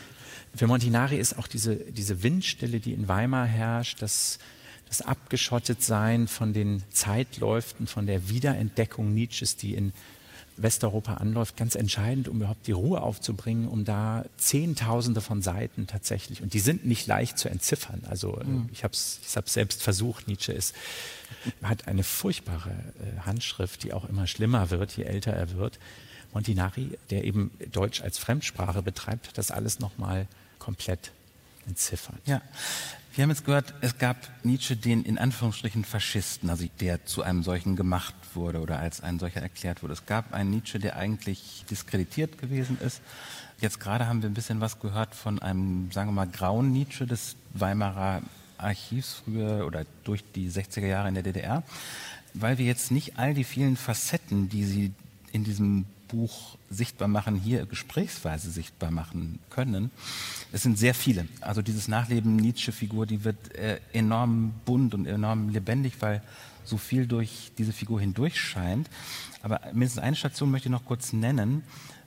für 0.55 0.67
Montinari 0.67 1.17
ist 1.17 1.37
auch 1.37 1.47
diese, 1.47 1.75
diese 1.75 2.23
Windstille, 2.23 2.79
die 2.79 2.93
in 2.93 3.07
Weimar 3.07 3.47
herrscht, 3.47 4.01
das, 4.01 4.37
das 4.87 5.01
Abgeschottetsein 5.01 6.27
von 6.27 6.53
den 6.53 6.83
Zeitläuften, 6.91 7.87
von 7.87 8.05
der 8.05 8.29
Wiederentdeckung 8.29 9.13
Nietzsches, 9.13 9.57
die 9.57 9.73
in 9.73 9.93
Westeuropa 10.63 11.15
anläuft, 11.15 11.57
ganz 11.57 11.75
entscheidend, 11.75 12.27
um 12.27 12.37
überhaupt 12.37 12.67
die 12.67 12.71
Ruhe 12.71 13.01
aufzubringen, 13.01 13.67
um 13.67 13.85
da 13.85 14.25
Zehntausende 14.37 15.21
von 15.21 15.41
Seiten 15.41 15.87
tatsächlich, 15.87 16.41
und 16.41 16.53
die 16.53 16.59
sind 16.59 16.85
nicht 16.85 17.07
leicht 17.07 17.37
zu 17.37 17.49
entziffern. 17.49 18.01
Also 18.09 18.39
mhm. 18.43 18.69
ich 18.71 18.83
habe 18.83 18.93
es 18.93 19.19
ich 19.23 19.51
selbst 19.51 19.81
versucht, 19.81 20.27
Nietzsche 20.27 20.51
ist, 20.51 20.75
hat 21.63 21.87
eine 21.87 22.03
furchtbare 22.03 22.69
äh, 22.69 23.21
Handschrift, 23.21 23.83
die 23.83 23.93
auch 23.93 24.07
immer 24.07 24.27
schlimmer 24.27 24.69
wird, 24.69 24.95
je 24.97 25.03
älter 25.03 25.31
er 25.31 25.51
wird. 25.51 25.79
Montinari, 26.33 26.97
der 27.09 27.25
eben 27.25 27.51
Deutsch 27.71 28.01
als 28.01 28.17
Fremdsprache 28.17 28.81
betreibt, 28.81 29.29
hat 29.29 29.37
das 29.37 29.51
alles 29.51 29.79
nochmal 29.79 30.27
komplett 30.59 31.11
entziffert. 31.67 32.19
Ja, 32.25 32.41
wir 33.13 33.23
haben 33.23 33.29
jetzt 33.29 33.45
gehört, 33.45 33.73
es 33.81 33.97
gab 33.97 34.17
Nietzsche 34.43 34.77
den 34.77 35.03
in 35.03 35.17
Anführungsstrichen 35.17 35.83
Faschisten, 35.83 36.49
also 36.49 36.65
der 36.79 37.05
zu 37.05 37.23
einem 37.23 37.43
solchen 37.43 37.75
gemacht 37.75 38.15
wurde 38.33 38.61
oder 38.61 38.79
als 38.79 39.01
ein 39.01 39.19
solcher 39.19 39.41
erklärt 39.41 39.83
wurde. 39.83 39.93
Es 39.93 40.05
gab 40.05 40.33
einen 40.33 40.49
Nietzsche, 40.49 40.79
der 40.79 40.95
eigentlich 40.95 41.65
diskreditiert 41.69 42.37
gewesen 42.37 42.77
ist. 42.79 43.01
Jetzt 43.59 43.79
gerade 43.79 44.07
haben 44.07 44.21
wir 44.21 44.29
ein 44.29 44.33
bisschen 44.33 44.61
was 44.61 44.79
gehört 44.79 45.13
von 45.13 45.39
einem, 45.39 45.91
sagen 45.91 46.09
wir 46.09 46.13
mal, 46.13 46.27
grauen 46.27 46.71
Nietzsche 46.71 47.05
des 47.05 47.35
Weimarer 47.53 48.21
Archivs 48.57 49.21
früher 49.25 49.65
oder 49.65 49.85
durch 50.03 50.23
die 50.33 50.49
60er 50.49 50.87
Jahre 50.87 51.09
in 51.09 51.15
der 51.15 51.23
DDR, 51.23 51.63
weil 52.33 52.57
wir 52.57 52.65
jetzt 52.65 52.91
nicht 52.91 53.17
all 53.17 53.33
die 53.33 53.43
vielen 53.43 53.75
Facetten, 53.75 54.47
die 54.47 54.63
Sie 54.63 54.93
in 55.33 55.43
diesem 55.43 55.85
Buch 56.11 56.57
sichtbar 56.69 57.07
machen, 57.07 57.35
hier 57.35 57.65
gesprächsweise 57.65 58.51
sichtbar 58.51 58.91
machen 58.91 59.39
können. 59.49 59.91
Es 60.51 60.63
sind 60.63 60.77
sehr 60.77 60.93
viele. 60.93 61.27
Also 61.39 61.61
dieses 61.61 61.87
Nachleben 61.87 62.35
Nietzsche-Figur, 62.35 63.05
die 63.05 63.23
wird 63.23 63.55
äh, 63.55 63.79
enorm 63.93 64.53
bunt 64.65 64.93
und 64.93 65.05
enorm 65.05 65.49
lebendig, 65.49 65.93
weil 65.99 66.21
so 66.63 66.77
viel 66.77 67.07
durch 67.07 67.51
diese 67.57 67.73
Figur 67.73 67.99
hindurch 67.99 68.39
scheint. 68.39 68.89
Aber 69.41 69.61
mindestens 69.73 70.03
eine 70.03 70.15
Station 70.15 70.51
möchte 70.51 70.67
ich 70.67 70.71
noch 70.71 70.85
kurz 70.85 71.13
nennen, 71.13 71.63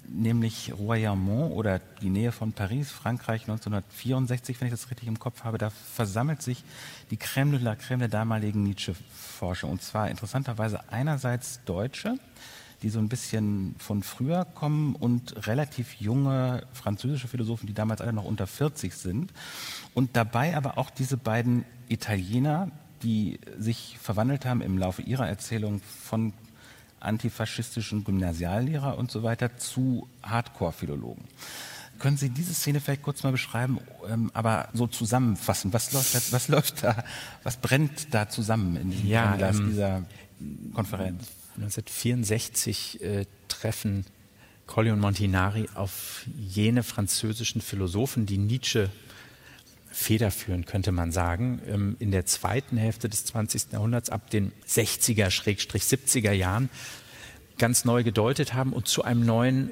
nämlich 0.08 0.72
Royaumont 0.78 1.52
oder 1.52 1.80
die 2.02 2.10
Nähe 2.10 2.30
von 2.30 2.52
Paris, 2.52 2.90
Frankreich 2.90 3.42
1964, 3.42 4.60
wenn 4.60 4.68
ich 4.68 4.72
das 4.74 4.90
richtig 4.90 5.08
im 5.08 5.18
Kopf 5.18 5.44
habe. 5.44 5.58
Da 5.58 5.70
versammelt 5.70 6.42
sich 6.42 6.62
die 7.10 7.16
Crème 7.16 7.52
de 7.52 7.60
la 7.60 7.72
Crème 7.72 7.98
der 7.98 8.08
damaligen 8.08 8.62
Nietzsche-Forschung. 8.62 9.70
Und 9.70 9.82
zwar 9.82 10.10
interessanterweise 10.10 10.80
einerseits 10.92 11.60
Deutsche, 11.64 12.18
die 12.84 12.90
so 12.90 12.98
ein 12.98 13.08
bisschen 13.08 13.74
von 13.78 14.02
früher 14.02 14.44
kommen 14.44 14.94
und 14.94 15.46
relativ 15.46 15.94
junge 16.00 16.66
französische 16.74 17.28
Philosophen, 17.28 17.66
die 17.66 17.72
damals 17.72 18.02
alle 18.02 18.12
noch 18.12 18.26
unter 18.26 18.46
40 18.46 18.94
sind. 18.94 19.32
Und 19.94 20.16
dabei 20.16 20.54
aber 20.54 20.76
auch 20.76 20.90
diese 20.90 21.16
beiden 21.16 21.64
Italiener, 21.88 22.70
die 23.02 23.40
sich 23.58 23.96
verwandelt 24.00 24.44
haben 24.44 24.60
im 24.60 24.76
Laufe 24.76 25.00
ihrer 25.00 25.26
Erzählung 25.26 25.80
von 25.80 26.34
antifaschistischen 27.00 28.04
Gymnasiallehrer 28.04 28.98
und 28.98 29.10
so 29.10 29.22
weiter 29.22 29.56
zu 29.56 30.06
Hardcore-Philologen. 30.22 31.24
Können 31.98 32.18
Sie 32.18 32.28
diese 32.28 32.52
Szene 32.52 32.80
vielleicht 32.80 33.02
kurz 33.02 33.22
mal 33.22 33.32
beschreiben, 33.32 33.78
ähm, 34.10 34.30
aber 34.34 34.68
so 34.74 34.86
zusammenfassen? 34.86 35.72
Was 35.72 35.92
läuft, 35.92 36.14
da, 36.14 36.18
was 36.32 36.48
läuft 36.48 36.82
da, 36.82 37.02
was 37.44 37.56
brennt 37.56 38.12
da 38.12 38.28
zusammen 38.28 38.76
in 38.76 38.90
diesem 38.90 39.06
ja, 39.06 39.38
ähm, 39.38 39.66
dieser 39.70 40.02
Konferenz? 40.74 41.30
1964 41.56 43.02
äh, 43.02 43.26
treffen 43.48 44.04
Colli 44.66 44.90
und 44.90 45.00
Montinari 45.00 45.68
auf 45.74 46.26
jene 46.38 46.82
französischen 46.82 47.60
Philosophen, 47.60 48.26
die 48.26 48.38
Nietzsche 48.38 48.90
federführen, 49.90 50.64
könnte 50.64 50.90
man 50.90 51.12
sagen, 51.12 51.60
ähm, 51.68 51.96
in 52.00 52.10
der 52.10 52.26
zweiten 52.26 52.76
Hälfte 52.76 53.08
des 53.08 53.26
20. 53.26 53.72
Jahrhunderts, 53.72 54.10
ab 54.10 54.30
den 54.30 54.52
60er, 54.68 55.28
70er 55.30 56.32
Jahren, 56.32 56.68
ganz 57.58 57.84
neu 57.84 58.02
gedeutet 58.02 58.54
haben 58.54 58.72
und 58.72 58.88
zu 58.88 59.04
einem 59.04 59.24
neuen 59.24 59.70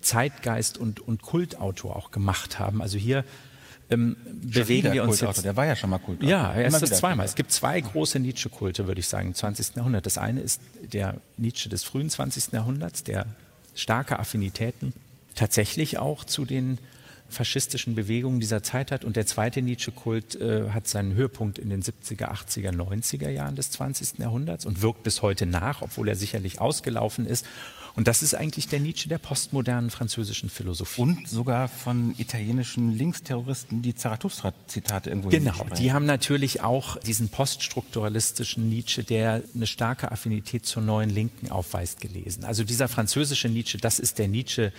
Zeitgeist 0.00 0.78
und, 0.78 1.00
und 1.00 1.22
Kultautor 1.22 1.94
auch 1.96 2.10
gemacht 2.10 2.58
haben. 2.58 2.82
Also 2.82 2.98
hier 2.98 3.24
ähm, 3.90 4.16
bewegen 4.24 4.92
wir 4.92 5.04
uns 5.04 5.20
jetzt. 5.20 5.44
Der 5.44 5.56
war 5.56 5.66
ja 5.66 5.74
schon 5.74 5.90
mal 5.90 5.98
Kultautor. 5.98 6.28
Ja, 6.28 6.52
er 6.52 6.66
ist 6.66 6.80
das 6.80 6.98
zweimal. 6.98 7.24
Es 7.24 7.34
gibt 7.34 7.52
zwei 7.52 7.80
große 7.80 8.18
Nietzsche-Kulte, 8.18 8.86
würde 8.86 9.00
ich 9.00 9.08
sagen, 9.08 9.28
im 9.28 9.34
20. 9.34 9.76
Jahrhundert. 9.76 10.04
Das 10.06 10.18
eine 10.18 10.40
ist 10.40 10.60
der 10.92 11.16
Nietzsche 11.36 11.68
des 11.68 11.84
frühen 11.84 12.10
20. 12.10 12.52
Jahrhunderts, 12.52 13.02
der 13.04 13.26
starke 13.74 14.18
Affinitäten 14.18 14.92
tatsächlich 15.34 15.98
auch 15.98 16.24
zu 16.24 16.44
den 16.44 16.78
faschistischen 17.28 17.94
Bewegungen 17.94 18.40
dieser 18.40 18.62
Zeit 18.62 18.90
hat. 18.90 19.04
Und 19.04 19.16
der 19.16 19.26
zweite 19.26 19.62
Nietzsche-Kult 19.62 20.40
äh, 20.40 20.70
hat 20.70 20.88
seinen 20.88 21.14
Höhepunkt 21.14 21.58
in 21.58 21.70
den 21.70 21.82
70er, 21.82 22.30
80er, 22.30 22.72
90er 22.72 23.28
Jahren 23.28 23.54
des 23.54 23.70
20. 23.70 24.18
Jahrhunderts 24.18 24.64
und 24.66 24.82
wirkt 24.82 25.02
bis 25.02 25.22
heute 25.22 25.46
nach, 25.46 25.82
obwohl 25.82 26.08
er 26.08 26.16
sicherlich 26.16 26.60
ausgelaufen 26.60 27.26
ist. 27.26 27.46
Und 27.94 28.08
das 28.08 28.22
ist 28.22 28.34
eigentlich 28.34 28.68
der 28.68 28.80
Nietzsche 28.80 29.08
der 29.08 29.18
postmodernen 29.18 29.90
französischen 29.90 30.50
Philosophie. 30.50 31.02
Und 31.02 31.28
sogar 31.28 31.68
von 31.68 32.14
italienischen 32.18 32.92
Linksterroristen, 32.96 33.82
die 33.82 33.94
Zarathustra-Zitate 33.94 35.10
irgendwo 35.10 35.28
Genau, 35.28 35.66
die 35.78 35.92
haben 35.92 36.06
natürlich 36.06 36.62
auch 36.62 36.98
diesen 36.98 37.28
poststrukturalistischen 37.28 38.68
Nietzsche, 38.68 39.04
der 39.04 39.42
eine 39.54 39.66
starke 39.66 40.12
Affinität 40.12 40.66
zur 40.66 40.82
neuen 40.82 41.10
Linken 41.10 41.50
aufweist, 41.50 42.00
gelesen. 42.00 42.44
Also 42.44 42.64
dieser 42.64 42.88
französische 42.88 43.48
Nietzsche, 43.48 43.78
das 43.78 43.98
ist 43.98 44.18
der 44.18 44.28
Nietzsche, 44.28 44.72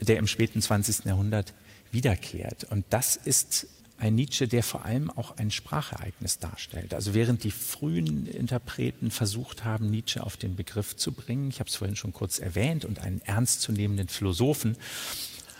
der 0.00 0.18
im 0.18 0.26
späten 0.26 0.62
20. 0.62 1.04
Jahrhundert 1.06 1.52
wiederkehrt. 1.90 2.64
Und 2.70 2.84
das 2.90 3.16
ist 3.16 3.66
ein 3.98 4.14
Nietzsche, 4.14 4.46
der 4.46 4.62
vor 4.62 4.84
allem 4.84 5.10
auch 5.10 5.36
ein 5.36 5.50
Sprachereignis 5.50 6.38
darstellt. 6.38 6.94
Also 6.94 7.14
während 7.14 7.42
die 7.44 7.50
frühen 7.50 8.26
Interpreten 8.26 9.10
versucht 9.10 9.64
haben, 9.64 9.90
Nietzsche 9.90 10.22
auf 10.22 10.36
den 10.36 10.54
Begriff 10.56 10.96
zu 10.96 11.12
bringen, 11.12 11.48
ich 11.48 11.60
habe 11.60 11.68
es 11.68 11.76
vorhin 11.76 11.96
schon 11.96 12.12
kurz 12.12 12.38
erwähnt, 12.38 12.84
und 12.84 13.00
einen 13.00 13.20
ernstzunehmenden 13.22 14.08
Philosophen 14.08 14.76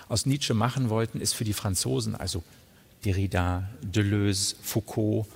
aus 0.08 0.24
Nietzsche 0.24 0.54
machen 0.54 0.88
wollten, 0.88 1.20
ist 1.20 1.34
für 1.34 1.44
die 1.44 1.52
Franzosen, 1.52 2.14
also 2.14 2.42
Derrida, 3.04 3.68
Deleuze, 3.82 4.56
Foucault, 4.62 5.26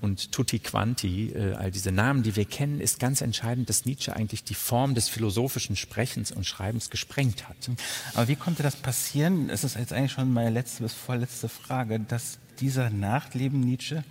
und 0.00 0.32
Tutti 0.32 0.58
Quanti, 0.58 1.30
äh, 1.30 1.54
all 1.54 1.70
diese 1.70 1.90
Namen, 1.90 2.22
die 2.22 2.36
wir 2.36 2.44
kennen, 2.44 2.80
ist 2.80 3.00
ganz 3.00 3.20
entscheidend, 3.20 3.68
dass 3.68 3.86
Nietzsche 3.86 4.14
eigentlich 4.14 4.44
die 4.44 4.54
Form 4.54 4.94
des 4.94 5.08
philosophischen 5.08 5.76
Sprechens 5.76 6.32
und 6.32 6.44
Schreibens 6.44 6.90
gesprengt 6.90 7.48
hat. 7.48 7.70
Aber 8.14 8.28
wie 8.28 8.36
konnte 8.36 8.62
das 8.62 8.76
passieren? 8.76 9.48
Es 9.48 9.64
ist 9.64 9.76
jetzt 9.76 9.92
eigentlich 9.92 10.12
schon 10.12 10.32
meine 10.32 10.50
letzte 10.50 10.82
bis 10.82 10.92
vorletzte 10.92 11.48
Frage, 11.48 11.98
dass 12.00 12.38
dieser 12.60 12.90
Nachleben 12.90 13.60
Nietzsche 13.60 14.04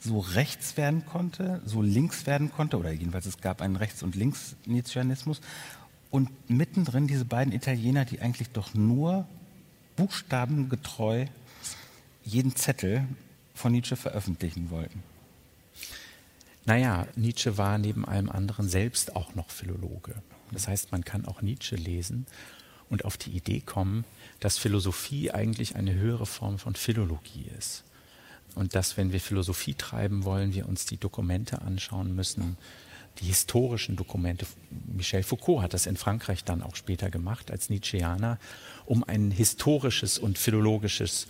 so 0.00 0.18
rechts 0.20 0.76
werden 0.76 1.04
konnte, 1.06 1.60
so 1.64 1.82
links 1.82 2.26
werden 2.26 2.52
konnte, 2.52 2.78
oder 2.78 2.92
jedenfalls 2.92 3.26
es 3.26 3.40
gab 3.40 3.62
einen 3.62 3.76
Rechts- 3.76 4.02
und 4.02 4.14
Links-Nietzscheanismus, 4.14 5.40
und 6.10 6.30
mittendrin 6.48 7.06
diese 7.06 7.24
beiden 7.24 7.52
Italiener, 7.52 8.04
die 8.04 8.20
eigentlich 8.20 8.50
doch 8.50 8.74
nur 8.74 9.26
buchstabengetreu 9.96 11.26
jeden 12.24 12.56
Zettel 12.56 13.04
von 13.54 13.72
Nietzsche 13.72 13.96
veröffentlichen 13.96 14.70
wollten. 14.70 15.02
Naja, 16.64 17.06
Nietzsche 17.16 17.56
war 17.56 17.78
neben 17.78 18.04
allem 18.04 18.28
anderen 18.28 18.68
selbst 18.68 19.16
auch 19.16 19.34
noch 19.34 19.50
Philologe. 19.50 20.14
Das 20.52 20.68
heißt, 20.68 20.92
man 20.92 21.04
kann 21.04 21.26
auch 21.26 21.42
Nietzsche 21.42 21.76
lesen 21.76 22.26
und 22.90 23.04
auf 23.04 23.16
die 23.16 23.30
Idee 23.30 23.60
kommen, 23.60 24.04
dass 24.40 24.58
Philosophie 24.58 25.30
eigentlich 25.30 25.76
eine 25.76 25.94
höhere 25.94 26.26
Form 26.26 26.58
von 26.58 26.74
Philologie 26.74 27.50
ist. 27.56 27.84
Und 28.54 28.74
dass, 28.74 28.96
wenn 28.96 29.12
wir 29.12 29.20
Philosophie 29.20 29.74
treiben 29.74 30.24
wollen, 30.24 30.54
wir 30.54 30.68
uns 30.68 30.86
die 30.86 30.96
Dokumente 30.96 31.62
anschauen 31.62 32.14
müssen, 32.14 32.56
die 33.20 33.26
historischen 33.26 33.96
Dokumente. 33.96 34.46
Michel 34.86 35.22
Foucault 35.22 35.62
hat 35.62 35.74
das 35.74 35.86
in 35.86 35.96
Frankreich 35.96 36.44
dann 36.44 36.62
auch 36.62 36.76
später 36.76 37.10
gemacht 37.10 37.50
als 37.50 37.68
Nietzscheaner, 37.68 38.38
um 38.86 39.04
ein 39.04 39.30
historisches 39.30 40.18
und 40.18 40.38
philologisches 40.38 41.26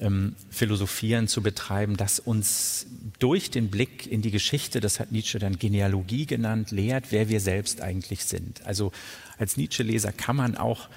ähm, 0.00 0.34
Philosophieren 0.50 1.28
zu 1.28 1.42
betreiben, 1.42 1.96
das 1.96 2.18
uns 2.20 2.86
durch 3.18 3.50
den 3.50 3.70
Blick 3.70 4.06
in 4.06 4.22
die 4.22 4.30
Geschichte, 4.30 4.80
das 4.80 5.00
hat 5.00 5.12
Nietzsche 5.12 5.38
dann 5.38 5.58
Genealogie 5.58 6.26
genannt, 6.26 6.70
lehrt, 6.70 7.06
wer 7.10 7.28
wir 7.28 7.40
selbst 7.40 7.80
eigentlich 7.80 8.24
sind. 8.24 8.64
Also 8.66 8.92
als 9.38 9.56
Nietzsche-Leser 9.56 10.12
kann 10.12 10.36
man 10.36 10.56
auch 10.56 10.88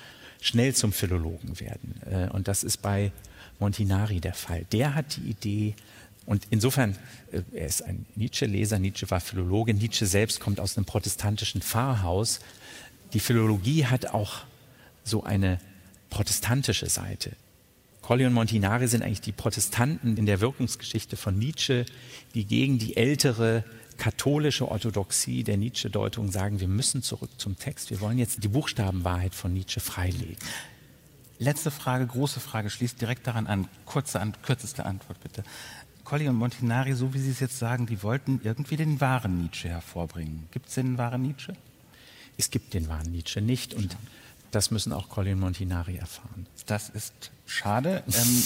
schnell 0.42 0.74
zum 0.76 0.92
Philologen 0.92 1.60
werden. 1.60 2.02
Äh, 2.10 2.30
und 2.30 2.48
das 2.48 2.64
ist 2.64 2.78
bei 2.78 3.12
Montinari 3.60 4.20
der 4.20 4.34
Fall. 4.34 4.66
Der 4.72 4.96
hat 4.96 5.18
die 5.18 5.30
Idee, 5.30 5.76
und 6.26 6.48
insofern, 6.50 6.98
äh, 7.32 7.42
er 7.54 7.68
ist 7.68 7.84
ein 7.84 8.06
Nietzsche-Leser, 8.16 8.80
Nietzsche 8.80 9.10
war 9.10 9.20
Philologe, 9.20 9.74
Nietzsche 9.74 10.06
selbst 10.06 10.40
kommt 10.40 10.60
aus 10.60 10.78
einem 10.78 10.86
protestantischen 10.86 11.62
Pfarrhaus. 11.62 12.40
Die 13.14 13.20
Philologie 13.20 13.86
hat 13.86 14.08
auch 14.08 14.42
so 15.04 15.24
eine 15.24 15.60
protestantische 16.10 16.90
Seite. 16.90 17.32
Colli 18.12 18.26
und 18.26 18.34
Montinari 18.34 18.90
sind 18.90 19.04
eigentlich 19.04 19.22
die 19.22 19.32
Protestanten 19.32 20.18
in 20.18 20.26
der 20.26 20.42
Wirkungsgeschichte 20.42 21.16
von 21.16 21.40
Nietzsche, 21.40 21.86
die 22.34 22.44
gegen 22.44 22.78
die 22.78 22.98
ältere 22.98 23.64
katholische 23.96 24.68
Orthodoxie 24.68 25.46
der 25.46 25.56
Nietzsche-Deutung 25.56 26.30
sagen, 26.30 26.60
wir 26.60 26.68
müssen 26.68 27.04
zurück 27.04 27.30
zum 27.38 27.58
Text, 27.58 27.90
wir 27.90 28.02
wollen 28.02 28.18
jetzt 28.18 28.44
die 28.44 28.50
Buchstabenwahrheit 28.50 29.34
von 29.34 29.54
Nietzsche 29.54 29.80
freilegen. 29.80 30.36
Letzte 31.40 31.72
Frage, 31.72 32.06
große 32.06 32.42
Frage, 32.42 32.70
schließt 32.70 33.00
direkt 33.00 33.28
daran 33.28 33.48
an. 33.48 33.70
Kurze, 33.86 34.20
an, 34.20 34.34
kürzeste 34.42 34.86
Antwort 34.86 35.22
bitte. 35.24 35.46
Colli 36.04 36.28
und 36.28 36.36
Montinari, 36.36 36.92
so 36.96 37.14
wie 37.14 37.20
Sie 37.20 37.32
es 37.32 37.40
jetzt 37.40 37.60
sagen, 37.60 37.86
die 37.86 38.04
wollten 38.04 38.42
irgendwie 38.44 38.76
den 38.76 39.00
wahren 39.00 39.42
Nietzsche 39.42 39.70
hervorbringen. 39.70 40.50
Gibt 40.52 40.68
es 40.68 40.76
den 40.76 40.98
wahren 40.98 41.22
Nietzsche? 41.22 41.54
Es 42.38 42.52
gibt 42.52 42.74
den 42.74 42.90
wahren 42.90 43.10
Nietzsche 43.10 43.40
nicht 43.40 43.74
und 43.74 43.96
das 44.52 44.72
müssen 44.72 44.94
auch 44.94 45.10
Colin 45.10 45.40
Montinari 45.40 45.98
erfahren. 45.98 46.48
Das 46.66 46.90
ist 46.90 47.32
schade. 47.46 48.04
Ähm, 48.08 48.44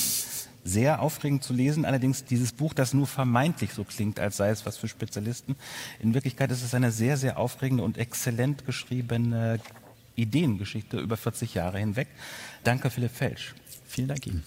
sehr 0.64 1.02
aufregend 1.02 1.44
zu 1.44 1.54
lesen. 1.54 1.86
Allerdings 1.86 2.26
dieses 2.26 2.52
Buch, 2.52 2.74
das 2.74 2.94
nur 2.94 3.08
vermeintlich 3.08 3.74
so 3.74 3.84
klingt, 3.84 4.20
als 4.20 4.38
sei 4.38 4.50
es 4.50 4.66
was 4.66 4.78
für 4.78 4.88
Spezialisten. 4.88 5.56
In 6.00 6.14
Wirklichkeit 6.14 6.52
ist 6.52 6.64
es 6.64 6.74
eine 6.74 6.92
sehr, 6.92 7.18
sehr 7.18 7.38
aufregende 7.38 7.84
und 7.84 7.98
exzellent 7.98 8.66
geschriebene 8.66 9.60
Ideengeschichte 10.16 10.98
über 10.98 11.18
40 11.18 11.54
Jahre 11.54 11.80
hinweg. 11.80 12.08
Danke, 12.64 12.90
Philipp 12.90 13.12
Felsch. 13.12 13.54
Vielen 13.88 14.08
Dank 14.08 14.26
Ihnen. 14.26 14.44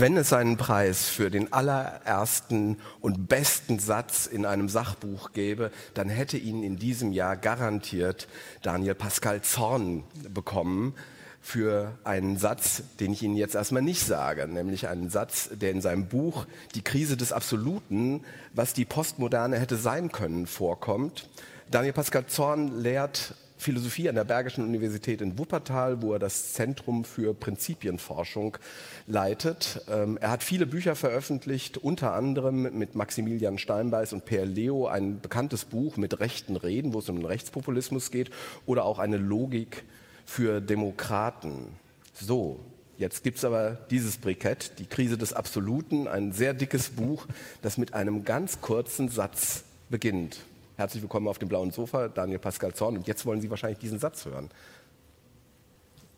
Wenn 0.00 0.16
es 0.16 0.32
einen 0.32 0.56
Preis 0.56 1.10
für 1.10 1.30
den 1.30 1.52
allerersten 1.52 2.78
und 3.02 3.28
besten 3.28 3.78
Satz 3.78 4.24
in 4.24 4.46
einem 4.46 4.70
Sachbuch 4.70 5.32
gäbe, 5.34 5.70
dann 5.92 6.08
hätte 6.08 6.38
ihn 6.38 6.62
in 6.62 6.78
diesem 6.78 7.12
Jahr 7.12 7.36
garantiert 7.36 8.26
Daniel 8.62 8.94
Pascal 8.94 9.42
Zorn 9.42 10.04
bekommen 10.32 10.94
für 11.42 11.98
einen 12.02 12.38
Satz, 12.38 12.82
den 12.98 13.12
ich 13.12 13.22
Ihnen 13.22 13.36
jetzt 13.36 13.54
erstmal 13.54 13.82
nicht 13.82 14.06
sage, 14.06 14.48
nämlich 14.48 14.88
einen 14.88 15.10
Satz, 15.10 15.50
der 15.52 15.70
in 15.70 15.82
seinem 15.82 16.06
Buch 16.06 16.46
Die 16.74 16.82
Krise 16.82 17.18
des 17.18 17.30
Absoluten, 17.30 18.24
was 18.54 18.72
die 18.72 18.86
Postmoderne 18.86 19.58
hätte 19.58 19.76
sein 19.76 20.10
können, 20.10 20.46
vorkommt. 20.46 21.28
Daniel 21.70 21.92
Pascal 21.92 22.24
Zorn 22.24 22.80
lehrt 22.80 23.34
Philosophie 23.60 24.08
an 24.08 24.14
der 24.14 24.24
Bergischen 24.24 24.64
Universität 24.64 25.20
in 25.20 25.38
Wuppertal, 25.38 26.00
wo 26.00 26.14
er 26.14 26.18
das 26.18 26.54
Zentrum 26.54 27.04
für 27.04 27.34
Prinzipienforschung 27.34 28.56
leitet. 29.06 29.82
Ähm, 29.90 30.16
er 30.18 30.30
hat 30.30 30.42
viele 30.42 30.66
Bücher 30.66 30.96
veröffentlicht, 30.96 31.76
unter 31.76 32.14
anderem 32.14 32.62
mit 32.76 32.94
Maximilian 32.94 33.58
Steinbeiß 33.58 34.14
und 34.14 34.24
Per 34.24 34.46
Leo 34.46 34.86
ein 34.86 35.20
bekanntes 35.20 35.66
Buch 35.66 35.98
mit 35.98 36.20
rechten 36.20 36.56
Reden, 36.56 36.94
wo 36.94 37.00
es 37.00 37.08
um 37.10 37.16
den 37.16 37.26
Rechtspopulismus 37.26 38.10
geht, 38.10 38.30
oder 38.64 38.84
auch 38.84 38.98
eine 38.98 39.18
Logik 39.18 39.84
für 40.24 40.60
Demokraten. 40.60 41.66
So, 42.14 42.60
Jetzt 42.96 43.24
gibt 43.24 43.38
es 43.38 43.46
aber 43.46 43.78
dieses 43.90 44.18
Brikett, 44.18 44.78
die 44.78 44.84
Krise 44.84 45.16
des 45.16 45.32
Absoluten, 45.32 46.06
ein 46.06 46.32
sehr 46.32 46.52
dickes 46.52 46.90
Buch, 46.90 47.26
das 47.62 47.78
mit 47.78 47.94
einem 47.94 48.26
ganz 48.26 48.60
kurzen 48.60 49.08
Satz 49.08 49.64
beginnt. 49.88 50.40
Herzlich 50.80 51.02
willkommen 51.02 51.28
auf 51.28 51.38
dem 51.38 51.46
blauen 51.46 51.70
Sofa, 51.70 52.08
Daniel 52.08 52.38
Pascal 52.38 52.72
Zorn. 52.72 52.96
Und 52.96 53.06
jetzt 53.06 53.26
wollen 53.26 53.38
Sie 53.42 53.50
wahrscheinlich 53.50 53.78
diesen 53.78 53.98
Satz 53.98 54.24
hören. 54.24 54.48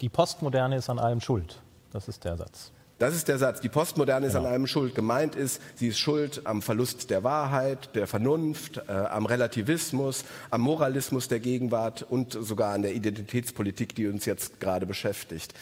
Die 0.00 0.08
Postmoderne 0.08 0.76
ist 0.76 0.88
an 0.88 1.00
allem 1.00 1.20
schuld. 1.20 1.60
Das 1.90 2.06
ist 2.06 2.22
der 2.22 2.36
Satz. 2.36 2.70
Das 2.98 3.16
ist 3.16 3.26
der 3.26 3.38
Satz. 3.38 3.60
Die 3.60 3.68
Postmoderne 3.68 4.26
ist 4.26 4.34
genau. 4.34 4.46
an 4.46 4.52
allem 4.52 4.66
schuld. 4.66 4.94
Gemeint 4.94 5.34
ist, 5.34 5.60
sie 5.74 5.88
ist 5.88 5.98
schuld 5.98 6.42
am 6.44 6.62
Verlust 6.62 7.10
der 7.10 7.24
Wahrheit, 7.24 7.94
der 7.94 8.06
Vernunft, 8.06 8.80
äh, 8.88 8.92
am 8.92 9.26
Relativismus, 9.26 10.24
am 10.50 10.60
Moralismus 10.60 11.26
der 11.26 11.40
Gegenwart 11.40 12.06
und 12.08 12.32
sogar 12.32 12.74
an 12.74 12.82
der 12.82 12.94
Identitätspolitik, 12.94 13.94
die 13.94 14.06
uns 14.06 14.24
jetzt 14.24 14.60
gerade 14.60 14.86
beschäftigt. 14.86 15.52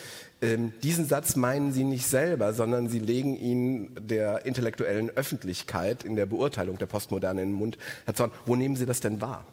Ähm, 0.42 0.72
diesen 0.82 1.06
Satz 1.06 1.36
meinen 1.36 1.72
Sie 1.72 1.84
nicht 1.84 2.06
selber, 2.06 2.52
sondern 2.52 2.88
Sie 2.88 2.98
legen 2.98 3.36
ihn 3.36 3.90
der 4.00 4.46
intellektuellen 4.46 5.10
Öffentlichkeit 5.10 6.04
in 6.04 6.16
der 6.16 6.26
Beurteilung 6.26 6.78
der 6.78 6.86
Postmoderne 6.86 7.42
in 7.42 7.50
den 7.50 7.56
Mund. 7.56 7.78
Herr 8.06 8.14
Zorn, 8.14 8.30
wo 8.46 8.56
nehmen 8.56 8.76
Sie 8.76 8.86
das 8.86 9.00
denn 9.00 9.20
wahr? 9.20 9.44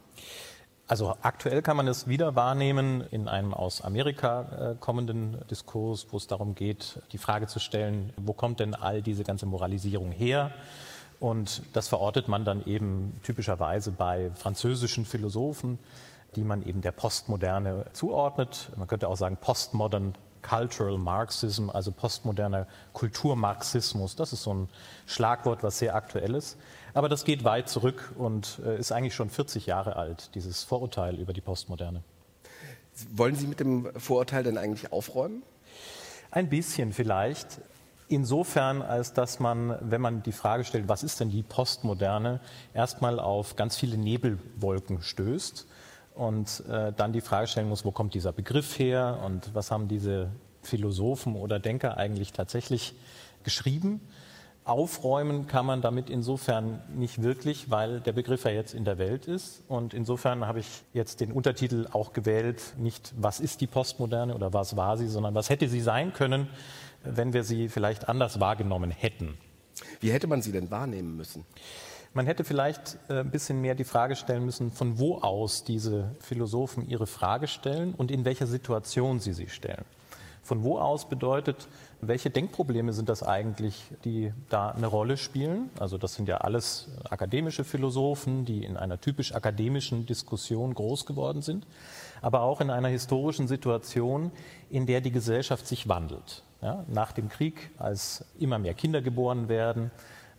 Also 0.88 1.14
aktuell 1.20 1.60
kann 1.60 1.76
man 1.76 1.86
es 1.86 2.08
wieder 2.08 2.34
wahrnehmen 2.34 3.04
in 3.10 3.28
einem 3.28 3.52
aus 3.52 3.82
Amerika 3.82 4.72
äh, 4.72 4.74
kommenden 4.80 5.36
Diskurs, 5.50 6.06
wo 6.10 6.16
es 6.16 6.26
darum 6.26 6.54
geht, 6.54 7.02
die 7.12 7.18
Frage 7.18 7.46
zu 7.46 7.60
stellen, 7.60 8.14
wo 8.16 8.32
kommt 8.32 8.58
denn 8.60 8.74
all 8.74 9.02
diese 9.02 9.22
ganze 9.22 9.44
Moralisierung 9.44 10.12
her? 10.12 10.50
Und 11.20 11.62
das 11.74 11.88
verortet 11.88 12.28
man 12.28 12.46
dann 12.46 12.64
eben 12.64 13.20
typischerweise 13.22 13.90
bei 13.92 14.30
französischen 14.34 15.04
Philosophen, 15.04 15.78
die 16.36 16.42
man 16.42 16.64
eben 16.64 16.80
der 16.80 16.92
Postmoderne 16.92 17.84
zuordnet. 17.92 18.70
Man 18.76 18.88
könnte 18.88 19.08
auch 19.08 19.16
sagen 19.18 19.36
Postmodern 19.36 20.14
Cultural 20.42 20.98
Marxism, 20.98 21.70
also 21.70 21.92
postmoderner 21.92 22.66
Kulturmarxismus. 22.92 24.16
Das 24.16 24.32
ist 24.32 24.42
so 24.42 24.54
ein 24.54 24.68
Schlagwort, 25.06 25.62
was 25.62 25.78
sehr 25.78 25.94
aktuell 25.94 26.34
ist. 26.34 26.56
Aber 26.94 27.08
das 27.08 27.24
geht 27.24 27.44
weit 27.44 27.68
zurück 27.68 28.12
und 28.16 28.60
äh, 28.64 28.78
ist 28.78 28.92
eigentlich 28.92 29.14
schon 29.14 29.30
40 29.30 29.66
Jahre 29.66 29.96
alt, 29.96 30.34
dieses 30.34 30.64
Vorurteil 30.64 31.16
über 31.16 31.32
die 31.32 31.40
Postmoderne. 31.40 32.02
Wollen 33.12 33.36
Sie 33.36 33.46
mit 33.46 33.60
dem 33.60 33.88
Vorurteil 33.98 34.42
denn 34.42 34.58
eigentlich 34.58 34.92
aufräumen? 34.92 35.42
Ein 36.30 36.48
bisschen 36.48 36.92
vielleicht. 36.92 37.60
Insofern, 38.08 38.80
als 38.82 39.12
dass 39.12 39.38
man, 39.38 39.76
wenn 39.80 40.00
man 40.00 40.22
die 40.22 40.32
Frage 40.32 40.64
stellt, 40.64 40.88
was 40.88 41.02
ist 41.02 41.20
denn 41.20 41.30
die 41.30 41.42
Postmoderne, 41.42 42.40
erstmal 42.72 43.20
auf 43.20 43.54
ganz 43.56 43.76
viele 43.76 43.98
Nebelwolken 43.98 45.02
stößt 45.02 45.66
und 46.18 46.64
äh, 46.68 46.92
dann 46.92 47.12
die 47.12 47.20
Frage 47.20 47.46
stellen 47.46 47.68
muss, 47.68 47.84
wo 47.84 47.92
kommt 47.92 48.12
dieser 48.12 48.32
Begriff 48.32 48.78
her 48.78 49.20
und 49.24 49.54
was 49.54 49.70
haben 49.70 49.86
diese 49.86 50.30
Philosophen 50.62 51.36
oder 51.36 51.60
Denker 51.60 51.96
eigentlich 51.96 52.32
tatsächlich 52.32 52.94
geschrieben? 53.44 54.00
Aufräumen 54.64 55.46
kann 55.46 55.64
man 55.64 55.80
damit 55.80 56.10
insofern 56.10 56.82
nicht 56.94 57.22
wirklich, 57.22 57.70
weil 57.70 58.00
der 58.00 58.12
Begriff 58.12 58.44
ja 58.44 58.50
jetzt 58.50 58.74
in 58.74 58.84
der 58.84 58.98
Welt 58.98 59.26
ist. 59.26 59.62
Und 59.68 59.94
insofern 59.94 60.44
habe 60.44 60.58
ich 60.58 60.66
jetzt 60.92 61.20
den 61.20 61.32
Untertitel 61.32 61.86
auch 61.92 62.12
gewählt, 62.12 62.74
nicht 62.76 63.14
was 63.16 63.40
ist 63.40 63.60
die 63.62 63.66
Postmoderne 63.66 64.34
oder 64.34 64.52
was 64.52 64.76
war 64.76 64.98
sie, 64.98 65.06
sondern 65.06 65.34
was 65.34 65.48
hätte 65.48 65.68
sie 65.68 65.80
sein 65.80 66.12
können, 66.12 66.48
wenn 67.04 67.32
wir 67.32 67.44
sie 67.44 67.68
vielleicht 67.68 68.08
anders 68.08 68.40
wahrgenommen 68.40 68.90
hätten. 68.90 69.38
Wie 70.00 70.12
hätte 70.12 70.26
man 70.26 70.42
sie 70.42 70.52
denn 70.52 70.70
wahrnehmen 70.70 71.16
müssen? 71.16 71.46
Man 72.18 72.26
hätte 72.26 72.42
vielleicht 72.42 72.98
äh, 73.08 73.20
ein 73.20 73.30
bisschen 73.30 73.60
mehr 73.60 73.76
die 73.76 73.84
Frage 73.84 74.16
stellen 74.16 74.44
müssen, 74.44 74.72
von 74.72 74.98
wo 74.98 75.18
aus 75.18 75.62
diese 75.62 76.16
Philosophen 76.18 76.88
ihre 76.88 77.06
Frage 77.06 77.46
stellen 77.46 77.94
und 77.94 78.10
in 78.10 78.24
welcher 78.24 78.48
Situation 78.48 79.20
sie 79.20 79.32
sie 79.32 79.48
stellen. 79.48 79.84
Von 80.42 80.64
wo 80.64 80.80
aus 80.80 81.08
bedeutet, 81.08 81.68
welche 82.00 82.28
Denkprobleme 82.28 82.92
sind 82.92 83.08
das 83.08 83.22
eigentlich, 83.22 83.84
die 84.04 84.32
da 84.48 84.70
eine 84.70 84.88
Rolle 84.88 85.16
spielen? 85.16 85.70
Also 85.78 85.96
das 85.96 86.14
sind 86.14 86.28
ja 86.28 86.38
alles 86.38 86.88
akademische 87.08 87.62
Philosophen, 87.62 88.44
die 88.44 88.64
in 88.64 88.76
einer 88.76 89.00
typisch 89.00 89.32
akademischen 89.32 90.04
Diskussion 90.04 90.74
groß 90.74 91.06
geworden 91.06 91.40
sind, 91.40 91.68
aber 92.20 92.40
auch 92.40 92.60
in 92.60 92.70
einer 92.70 92.88
historischen 92.88 93.46
Situation, 93.46 94.32
in 94.70 94.86
der 94.86 95.02
die 95.02 95.12
Gesellschaft 95.12 95.68
sich 95.68 95.88
wandelt. 95.88 96.42
Ja, 96.62 96.84
nach 96.88 97.12
dem 97.12 97.28
Krieg, 97.28 97.70
als 97.78 98.24
immer 98.40 98.58
mehr 98.58 98.74
Kinder 98.74 99.02
geboren 99.02 99.48
werden, 99.48 99.92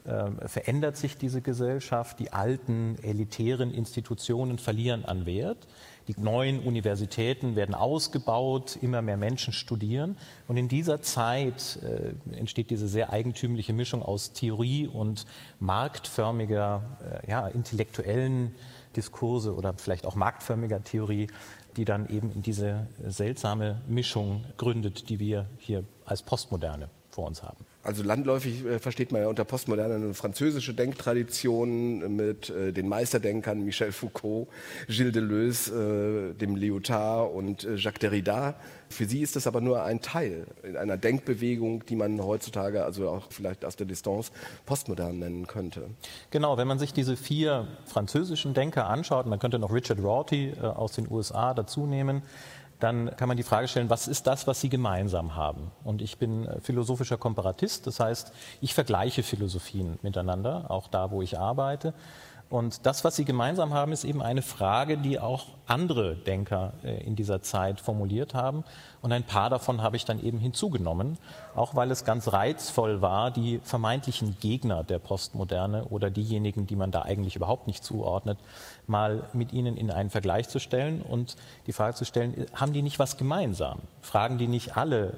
äh, 0.06 0.48
verändert 0.48 0.98
sich 0.98 1.18
diese 1.18 1.42
Gesellschaft. 1.42 2.20
Die 2.20 2.32
alten 2.32 2.98
elitären 3.02 3.72
Institutionen 3.72 4.58
verlieren 4.58 5.06
an 5.06 5.26
Wert. 5.26 5.68
Die 6.08 6.20
neuen 6.20 6.62
Universitäten 6.62 7.56
werden 7.56 7.76
ausgebaut, 7.76 8.78
immer 8.82 9.02
mehr 9.02 9.18
Menschen 9.18 9.54
studieren. 9.54 10.18
Und 10.48 10.58
in 10.58 10.68
dieser 10.68 11.02
Zeit 11.02 11.80
äh, 11.84 12.36
entsteht 12.36 12.72
diese 12.72 12.88
sehr 12.88 13.12
eigentümliche 13.12 13.74
Mischung 13.74 14.02
aus 14.02 14.34
Theorie 14.34 14.88
und 14.88 15.26
marktförmiger, 15.60 17.22
äh, 17.24 17.30
ja, 17.30 17.48
intellektuellen 17.48 18.56
Diskurse 18.96 19.54
oder 19.54 19.76
vielleicht 19.78 20.08
auch 20.08 20.16
marktförmiger 20.16 20.84
Theorie, 20.84 21.28
die 21.78 21.86
dann 21.86 22.10
eben 22.10 22.32
in 22.32 22.42
diese 22.42 22.88
seltsame 23.06 23.82
Mischung 23.88 24.46
gründet, 24.58 25.10
die 25.10 25.20
wir 25.20 25.46
hier 25.60 25.84
als 26.06 26.24
Postmoderne 26.24 26.90
vor 27.10 27.28
uns 27.28 27.44
haben. 27.44 27.66
Also 27.82 28.04
landläufig 28.04 28.66
äh, 28.66 28.78
versteht 28.78 29.12
man 29.12 29.22
ja 29.22 29.28
unter 29.30 29.46
Postmoderne 29.46 29.96
eine 29.96 30.14
französische 30.14 30.74
Denktradition 30.74 32.16
mit 32.16 32.50
äh, 32.50 32.74
den 32.74 32.90
Meisterdenkern 32.90 33.64
Michel 33.64 33.94
Foucault, 33.94 34.48
Gilles 34.88 35.14
Deleuze, 35.14 36.34
äh, 36.34 36.38
dem 36.38 36.56
Lyotard 36.56 37.34
und 37.34 37.68
Jacques 37.78 38.00
Derrida. 38.00 38.56
Für 38.90 39.06
Sie 39.06 39.22
ist 39.22 39.36
das 39.36 39.48
aber 39.48 39.62
nur 39.62 39.84
ein 39.84 40.02
Teil 40.02 40.48
in 40.64 40.76
einer 40.76 40.98
Denkbewegung, 40.98 41.86
die 41.86 41.96
man 41.96 42.22
heutzutage, 42.22 42.84
also 42.84 43.10
auch 43.10 43.28
vielleicht 43.30 43.64
aus 43.64 43.76
der 43.76 43.88
Distanz, 43.88 44.32
postmodern 44.66 45.20
nennen 45.20 45.48
könnte. 45.48 45.90
Genau, 46.32 46.58
wenn 46.58 46.68
man 46.68 46.80
sich 46.80 46.92
diese 46.92 47.16
vier 47.16 47.68
französischen 47.86 48.54
Denker 48.54 48.88
anschaut, 48.88 49.26
man 49.26 49.40
könnte 49.40 49.60
noch 49.60 49.72
Richard 49.72 50.02
Rorty 50.02 50.54
aus 50.60 50.94
den 50.94 51.10
USA 51.10 51.54
dazu 51.54 51.86
nehmen, 51.86 52.24
dann 52.80 53.16
kann 53.18 53.28
man 53.28 53.38
die 53.38 53.44
Frage 53.44 53.68
stellen, 53.68 53.90
was 53.90 54.08
ist 54.08 54.26
das, 54.28 54.48
was 54.48 54.62
sie 54.62 54.70
gemeinsam 54.70 55.36
haben? 55.36 55.72
Und 55.84 56.02
ich 56.02 56.18
bin 56.18 56.46
äh, 56.46 56.62
philosophischer 56.62 57.18
Komparatist, 57.18 57.88
das 57.88 58.00
heißt, 58.00 58.32
ich 58.62 58.74
vergleiche 58.74 59.24
Philosophien 59.24 60.00
miteinander, 60.02 60.72
auch 60.72 60.88
da, 60.88 61.12
wo 61.12 61.22
ich 61.22 61.38
arbeite. 61.38 61.94
Und 62.50 62.88
das, 62.88 63.04
was 63.04 63.16
sie 63.16 63.26
gemeinsam 63.26 63.74
haben, 63.74 63.92
ist 63.92 64.04
eben 64.04 64.24
eine 64.24 64.42
Frage, 64.42 64.98
die 64.98 65.20
auch 65.20 65.46
andere 65.68 66.16
Denker 66.16 66.74
äh, 66.84 67.04
in 67.04 67.16
dieser 67.16 67.42
Zeit 67.42 67.80
formuliert 67.80 68.34
haben. 68.34 68.64
Und 69.02 69.14
ein 69.14 69.24
paar 69.24 69.50
davon 69.50 69.82
habe 69.82 69.96
ich 69.96 70.04
dann 70.04 70.22
eben 70.22 70.40
hinzugenommen, 70.40 71.18
auch 71.56 71.74
weil 71.74 71.90
es 71.90 72.04
ganz 72.04 72.34
reizvoll 72.34 73.02
war, 73.02 73.32
die 73.32 73.60
vermeintlichen 73.64 74.38
Gegner 74.40 74.84
der 74.84 75.00
Postmoderne 75.00 75.86
oder 75.86 76.10
diejenigen, 76.10 76.68
die 76.68 76.76
man 76.76 76.92
da 76.92 77.04
eigentlich 77.04 77.36
überhaupt 77.36 77.68
nicht 77.68 77.84
zuordnet, 77.84 78.38
mal 78.88 79.24
mit 79.34 79.54
ihnen 79.54 79.78
in 79.78 79.90
einen 79.90 80.10
Vergleich 80.10 80.50
zu 80.50 80.60
stellen 80.60 81.02
und 81.02 81.38
die 81.66 81.74
Frage 81.74 81.96
zu 81.96 82.04
stellen, 82.04 82.46
haben 82.54 82.74
die 82.74 82.82
nicht 82.82 83.00
was 83.00 83.16
gemeinsam? 83.16 83.80
Fragen 84.02 84.38
die 84.38 84.48
nicht 84.48 84.76
alle 84.76 85.14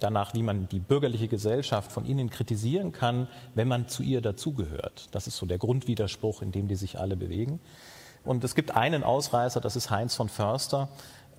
danach, 0.00 0.34
wie 0.34 0.42
man 0.42 0.68
die 0.68 0.80
bürgerliche 0.80 1.28
Gesellschaft 1.28 1.92
von 1.92 2.04
ihnen 2.04 2.28
kritisieren 2.28 2.90
kann, 2.90 3.28
wenn 3.54 3.68
man 3.68 3.88
zu 3.88 4.02
ihr 4.02 4.20
dazugehört. 4.20 5.08
Das 5.12 5.28
ist 5.28 5.36
so 5.36 5.46
der 5.46 5.58
Grundwiderspruch, 5.58 6.42
in 6.42 6.50
dem 6.50 6.66
die 6.66 6.74
sich 6.74 6.98
alle 6.98 7.16
bewegen. 7.16 7.60
Und 8.24 8.44
es 8.44 8.54
gibt 8.54 8.76
einen 8.76 9.02
Ausreißer, 9.02 9.60
das 9.60 9.74
ist 9.76 9.90
Heinz 9.90 10.14
von 10.14 10.28
Förster, 10.28 10.88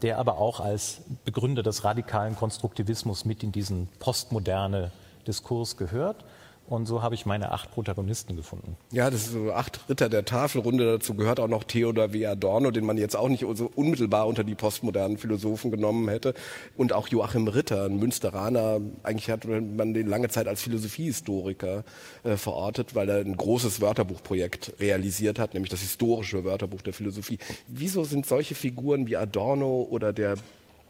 der 0.03 0.19
aber 0.19 0.37
auch 0.37 0.59
als 0.59 1.01
Begründer 1.25 1.63
des 1.63 1.83
radikalen 1.83 2.35
Konstruktivismus 2.35 3.25
mit 3.25 3.41
in 3.41 3.51
diesen 3.51 3.87
postmoderne 3.99 4.91
Diskurs 5.25 5.77
gehört. 5.77 6.25
Und 6.67 6.85
so 6.85 7.01
habe 7.01 7.13
ich 7.13 7.25
meine 7.25 7.51
acht 7.51 7.71
Protagonisten 7.71 8.37
gefunden. 8.37 8.77
Ja, 8.91 9.09
das 9.09 9.23
ist 9.23 9.33
so 9.33 9.51
acht 9.51 9.81
Ritter 9.89 10.07
der 10.07 10.23
Tafelrunde. 10.23 10.93
Dazu 10.93 11.13
gehört 11.13 11.39
auch 11.39 11.49
noch 11.49 11.65
Theodor 11.65 12.13
W. 12.13 12.25
Adorno, 12.25 12.71
den 12.71 12.85
man 12.85 12.97
jetzt 12.97 13.15
auch 13.15 13.27
nicht 13.27 13.45
so 13.55 13.69
unmittelbar 13.75 14.27
unter 14.27 14.45
die 14.45 14.55
postmodernen 14.55 15.17
Philosophen 15.17 15.71
genommen 15.71 16.07
hätte. 16.07 16.33
Und 16.77 16.93
auch 16.93 17.09
Joachim 17.09 17.49
Ritter, 17.49 17.85
ein 17.85 17.99
Münsteraner. 17.99 18.79
Eigentlich 19.03 19.29
hat 19.29 19.45
man 19.45 19.93
den 19.93 20.07
lange 20.07 20.29
Zeit 20.29 20.47
als 20.47 20.61
Philosophiehistoriker 20.61 21.83
äh, 22.23 22.37
verortet, 22.37 22.95
weil 22.95 23.09
er 23.09 23.17
ein 23.17 23.35
großes 23.35 23.81
Wörterbuchprojekt 23.81 24.73
realisiert 24.79 25.39
hat, 25.39 25.53
nämlich 25.53 25.69
das 25.69 25.81
historische 25.81 26.45
Wörterbuch 26.45 26.81
der 26.81 26.93
Philosophie. 26.93 27.39
Wieso 27.67 28.05
sind 28.05 28.25
solche 28.25 28.55
Figuren 28.55 29.05
wie 29.07 29.17
Adorno 29.17 29.85
oder 29.89 30.13
der 30.13 30.35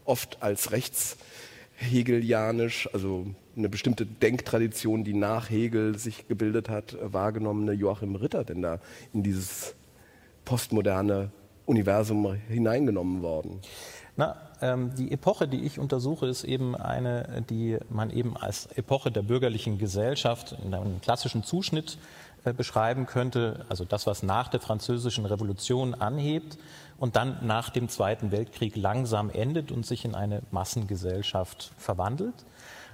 oft 0.04 0.38
als 0.40 0.70
rechts 0.70 1.16
hegelianisch, 1.76 2.88
also 2.92 3.26
eine 3.56 3.68
bestimmte 3.68 4.06
Denktradition, 4.06 5.04
die 5.04 5.14
nach 5.14 5.50
Hegel 5.50 5.98
sich 5.98 6.28
gebildet 6.28 6.68
hat, 6.68 6.96
wahrgenommene 7.00 7.72
Joachim 7.72 8.16
Ritter 8.16 8.44
denn 8.44 8.62
da 8.62 8.80
in 9.12 9.22
dieses 9.22 9.74
postmoderne 10.44 11.30
Universum 11.66 12.34
hineingenommen 12.48 13.22
worden? 13.22 13.60
Na, 14.16 14.36
ähm, 14.60 14.94
die 14.94 15.10
Epoche, 15.10 15.48
die 15.48 15.64
ich 15.64 15.78
untersuche, 15.78 16.26
ist 16.26 16.44
eben 16.44 16.76
eine, 16.76 17.44
die 17.50 17.78
man 17.90 18.10
eben 18.10 18.36
als 18.36 18.66
Epoche 18.66 19.10
der 19.10 19.22
bürgerlichen 19.22 19.78
Gesellschaft 19.78 20.56
in 20.64 20.72
einem 20.72 21.00
klassischen 21.00 21.42
Zuschnitt 21.42 21.94
äh, 21.94 22.23
beschreiben 22.52 23.06
könnte. 23.06 23.64
Also 23.68 23.84
das, 23.84 24.06
was 24.06 24.22
nach 24.22 24.48
der 24.48 24.60
Französischen 24.60 25.24
Revolution 25.24 25.94
anhebt 25.94 26.58
und 26.98 27.16
dann 27.16 27.38
nach 27.46 27.70
dem 27.70 27.88
Zweiten 27.88 28.30
Weltkrieg 28.30 28.76
langsam 28.76 29.30
endet 29.30 29.72
und 29.72 29.86
sich 29.86 30.04
in 30.04 30.14
eine 30.14 30.42
Massengesellschaft 30.50 31.72
verwandelt. 31.78 32.44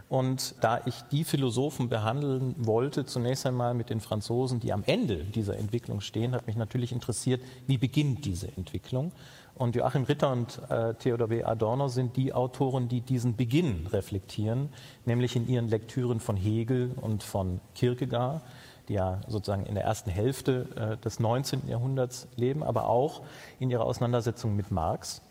Und 0.09 0.57
da 0.61 0.81
ich 0.87 1.03
die 1.13 1.23
Philosophen 1.23 1.89
behandeln 1.89 2.57
wollte, 2.59 3.07
zunächst 3.07 3.47
einmal 3.47 3.75
mit 3.75 3.91
den 3.91 4.01
Franzosen, 4.01 4.59
die 4.59 4.73
am 4.73 4.83
Ende 4.85 5.19
dieser 5.19 5.57
Entwicklung 5.57 6.01
stehen, 6.01 6.35
hat 6.35 6.49
mich 6.49 6.57
natürlich 6.57 6.91
interessiert, 6.91 7.41
wie 7.69 7.79
beginnt 7.79 8.25
diese 8.25 8.49
Entwicklung. 8.57 9.13
Und 9.55 9.77
Joachim 9.77 10.03
Ritter 10.05 10.33
und 10.33 10.61
äh, 10.69 10.95
Theodor 10.95 11.31
W. 11.31 11.45
Adorno 11.45 11.87
sind 11.87 12.17
die 12.17 12.33
Autoren, 12.33 12.89
die 12.89 13.03
diesen 13.03 13.37
Beginn 13.37 13.87
reflektieren, 13.87 14.71
nämlich 15.05 15.37
in 15.37 15.47
ihren 15.49 15.69
Lektüren 15.69 16.19
von 16.19 16.37
Hegel 16.37 16.91
und 17.01 17.23
von 17.23 17.61
Kierkegaard, 17.77 18.43
die 18.89 18.95
ja 18.95 19.21
sozusagen 19.29 19.67
in 19.67 19.75
der 19.75 19.85
ersten 19.85 20.11
Hälfte 20.11 20.67
äh, 20.77 21.03
des 21.03 21.21
19. 21.21 21.69
Jahrhunderts 21.69 22.29
leben, 22.37 22.63
aber 22.63 22.89
auch 22.89 23.23
in 23.59 23.71
ihrer 23.71 23.85
Auseinandersetzung 23.85 24.57
mit 24.57 24.71
Marx. 24.71 25.23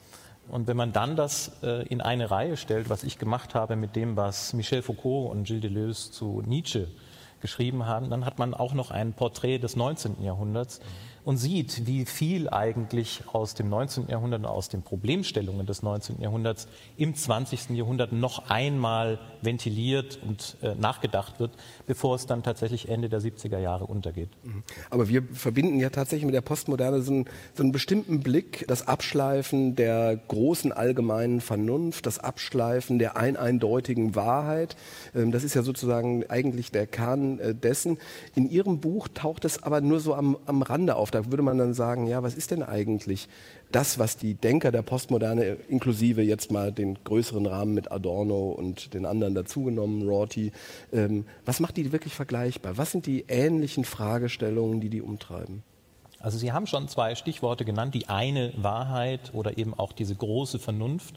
Und 0.50 0.68
wenn 0.68 0.78
man 0.78 0.92
dann 0.92 1.16
das 1.16 1.52
äh, 1.62 1.88
in 1.88 2.02
eine 2.02 2.32
Reihe 2.32 2.58
stellt, 2.58 2.90
was 2.90 3.04
ich 3.04 3.20
gemacht 3.20 3.54
habe 3.56 3.76
mit 3.76 3.96
dem, 3.96 4.18
was 4.18 4.54
Michel 4.54 4.82
Foucault 4.82 5.32
und 5.32 5.44
Gilles 5.44 5.62
Deleuze 5.62 6.12
zu 6.12 6.42
Nietzsche 6.46 6.88
geschrieben 7.42 7.86
haben, 7.86 8.10
dann 8.10 8.26
hat 8.26 8.40
man 8.40 8.54
auch 8.54 8.74
noch 8.74 8.92
ein 8.92 9.14
Porträt 9.14 9.60
des 9.60 9.76
19. 9.76 10.24
Jahrhunderts. 10.24 10.82
Und 11.24 11.38
sieht, 11.38 11.86
wie 11.86 12.06
viel 12.06 12.50
eigentlich 12.50 13.24
aus 13.32 13.54
dem 13.54 13.70
19. 13.70 14.08
Jahrhundert, 14.08 14.46
aus 14.46 14.70
den 14.70 14.82
Problemstellungen 14.82 15.66
des 15.66 15.84
19. 15.84 16.22
Jahrhunderts 16.22 16.68
im 16.98 17.16
20. 17.16 17.72
Jahrhundert 17.72 18.12
noch 18.12 18.50
einmal 18.50 19.20
ventiliert 19.42 20.20
und 20.26 20.58
äh, 20.62 20.76
nachgedacht 20.76 21.40
wird, 21.40 21.52
bevor 21.86 22.16
es 22.16 22.26
dann 22.26 22.44
tatsächlich 22.44 22.90
Ende 22.90 23.10
der 23.10 23.22
70er 23.22 23.60
Jahre 23.60 23.86
untergeht. 23.86 24.30
Mhm. 24.44 24.64
Aber 24.90 25.10
wir 25.10 25.24
verbinden 25.34 25.80
ja 25.80 25.90
tatsächlich 25.90 26.26
mit 26.26 26.36
der 26.36 26.42
Postmoderne 26.42 27.02
so 27.02 27.12
einen, 27.12 27.26
so 27.54 27.64
einen 27.64 27.72
bestimmten 27.72 28.22
Blick, 28.22 28.66
das 28.68 28.88
Abschleifen 28.88 29.76
der 29.76 30.18
großen 30.28 30.72
allgemeinen 30.72 31.42
Vernunft, 31.42 32.06
das 32.06 32.20
Abschleifen 32.20 33.00
der 33.00 33.18
eindeutigen 33.18 34.16
Wahrheit. 34.16 34.76
Ähm, 35.16 35.32
das 35.32 35.44
ist 35.44 35.54
ja 35.54 35.64
sozusagen 35.64 36.30
eigentlich 36.30 36.72
der 36.72 36.88
Kern 36.88 37.40
äh, 37.40 37.56
dessen. 37.56 37.98
In 38.36 38.50
Ihrem 38.50 38.80
Buch 38.80 39.08
taucht 39.14 39.46
es 39.46 39.62
aber 39.64 39.82
nur 39.82 40.00
so 40.00 40.14
am, 40.16 40.38
am 40.46 40.62
Rande 40.62 40.96
auf. 40.96 41.09
Da 41.12 41.26
würde 41.26 41.44
man 41.44 41.58
dann 41.58 41.74
sagen, 41.74 42.08
ja, 42.08 42.24
was 42.24 42.36
ist 42.36 42.52
denn 42.52 42.64
eigentlich 42.64 43.28
das, 43.72 44.00
was 44.00 44.18
die 44.18 44.34
Denker 44.34 44.72
der 44.72 44.82
Postmoderne, 44.82 45.58
inklusive 45.68 46.22
jetzt 46.22 46.52
mal 46.52 46.72
den 46.72 46.98
größeren 47.04 47.46
Rahmen 47.46 47.74
mit 47.74 47.92
Adorno 47.92 48.50
und 48.50 48.94
den 48.94 49.06
anderen 49.06 49.36
dazugenommen, 49.36 50.08
Rorty, 50.08 50.52
ähm, 50.92 51.26
was 51.46 51.60
macht 51.60 51.78
die 51.78 51.92
wirklich 51.92 52.14
vergleichbar? 52.14 52.78
Was 52.78 52.92
sind 52.92 53.06
die 53.06 53.26
ähnlichen 53.28 53.86
Fragestellungen, 53.86 54.82
die 54.82 54.90
die 54.90 55.02
umtreiben? 55.02 55.64
Also 56.20 56.38
Sie 56.38 56.52
haben 56.52 56.68
schon 56.68 56.88
zwei 56.90 57.16
Stichworte 57.16 57.64
genannt, 57.64 57.96
die 57.96 58.10
eine 58.10 58.52
Wahrheit 58.58 59.34
oder 59.34 59.58
eben 59.58 59.74
auch 59.74 59.94
diese 59.94 60.16
große 60.16 60.60
Vernunft. 60.60 61.16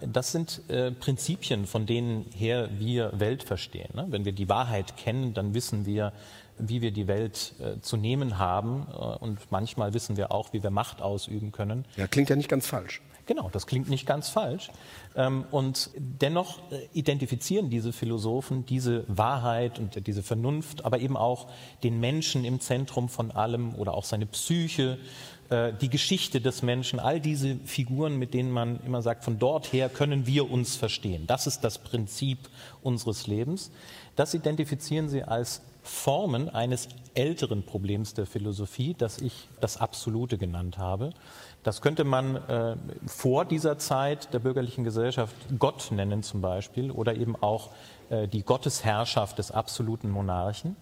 Das 0.00 0.32
sind 0.32 0.62
äh, 0.68 0.90
Prinzipien, 0.90 1.66
von 1.66 1.86
denen 1.86 2.26
her 2.36 2.68
wir 2.78 3.20
Welt 3.20 3.44
verstehen. 3.44 3.90
Ne? 3.94 4.06
Wenn 4.08 4.24
wir 4.24 4.32
die 4.32 4.48
Wahrheit 4.48 4.96
kennen, 4.96 5.32
dann 5.32 5.54
wissen 5.54 5.86
wir, 5.86 6.12
wie 6.58 6.82
wir 6.82 6.90
die 6.90 7.06
Welt 7.06 7.54
äh, 7.60 7.80
zu 7.80 7.96
nehmen 7.96 8.38
haben. 8.38 8.86
Äh, 8.90 8.94
und 8.94 9.38
manchmal 9.50 9.94
wissen 9.94 10.16
wir 10.16 10.32
auch, 10.32 10.52
wie 10.52 10.62
wir 10.62 10.70
Macht 10.70 11.02
ausüben 11.02 11.52
können. 11.52 11.84
Ja, 11.96 12.06
klingt 12.06 12.30
ja 12.30 12.36
nicht 12.36 12.48
ganz 12.48 12.66
falsch. 12.66 13.00
Genau, 13.26 13.48
das 13.50 13.66
klingt 13.66 13.88
nicht 13.88 14.04
ganz 14.04 14.28
falsch. 14.28 14.70
Ähm, 15.14 15.44
und 15.50 15.90
dennoch 15.96 16.58
äh, 16.70 16.88
identifizieren 16.92 17.70
diese 17.70 17.92
Philosophen 17.92 18.66
diese 18.66 19.04
Wahrheit 19.06 19.78
und 19.78 20.06
diese 20.06 20.22
Vernunft, 20.22 20.84
aber 20.84 20.98
eben 20.98 21.16
auch 21.16 21.48
den 21.84 22.00
Menschen 22.00 22.44
im 22.44 22.60
Zentrum 22.60 23.08
von 23.08 23.30
allem 23.30 23.74
oder 23.76 23.94
auch 23.94 24.04
seine 24.04 24.26
Psyche, 24.26 24.98
äh, 25.50 25.72
die 25.80 25.88
Geschichte 25.88 26.40
des 26.40 26.62
Menschen, 26.62 26.98
all 26.98 27.20
diese 27.20 27.56
Figuren, 27.64 28.18
mit 28.18 28.34
denen 28.34 28.50
man 28.50 28.80
immer 28.84 29.02
sagt, 29.02 29.22
von 29.22 29.38
dort 29.38 29.72
her 29.72 29.88
können 29.88 30.26
wir 30.26 30.50
uns 30.50 30.74
verstehen. 30.74 31.26
Das 31.26 31.46
ist 31.46 31.60
das 31.60 31.78
Prinzip 31.78 32.38
unseres 32.82 33.28
Lebens. 33.28 33.70
Das 34.16 34.34
identifizieren 34.34 35.08
sie 35.08 35.22
als 35.22 35.62
Formen 35.82 36.48
eines 36.48 36.88
älteren 37.14 37.64
Problems 37.64 38.14
der 38.14 38.26
Philosophie, 38.26 38.94
das 38.96 39.18
ich 39.18 39.48
das 39.60 39.78
Absolute 39.78 40.38
genannt 40.38 40.78
habe. 40.78 41.10
Das 41.62 41.82
könnte 41.82 42.04
man 42.04 42.36
äh, 42.36 42.76
vor 43.06 43.44
dieser 43.44 43.78
Zeit 43.78 44.32
der 44.32 44.38
bürgerlichen 44.38 44.84
Gesellschaft 44.84 45.34
Gott 45.58 45.90
nennen 45.90 46.22
zum 46.22 46.40
Beispiel 46.40 46.90
oder 46.90 47.14
eben 47.14 47.36
auch 47.36 47.70
äh, 48.10 48.28
die 48.28 48.42
Gottesherrschaft 48.42 49.38
des 49.38 49.50
absoluten 49.50 50.10
Monarchen. 50.10 50.76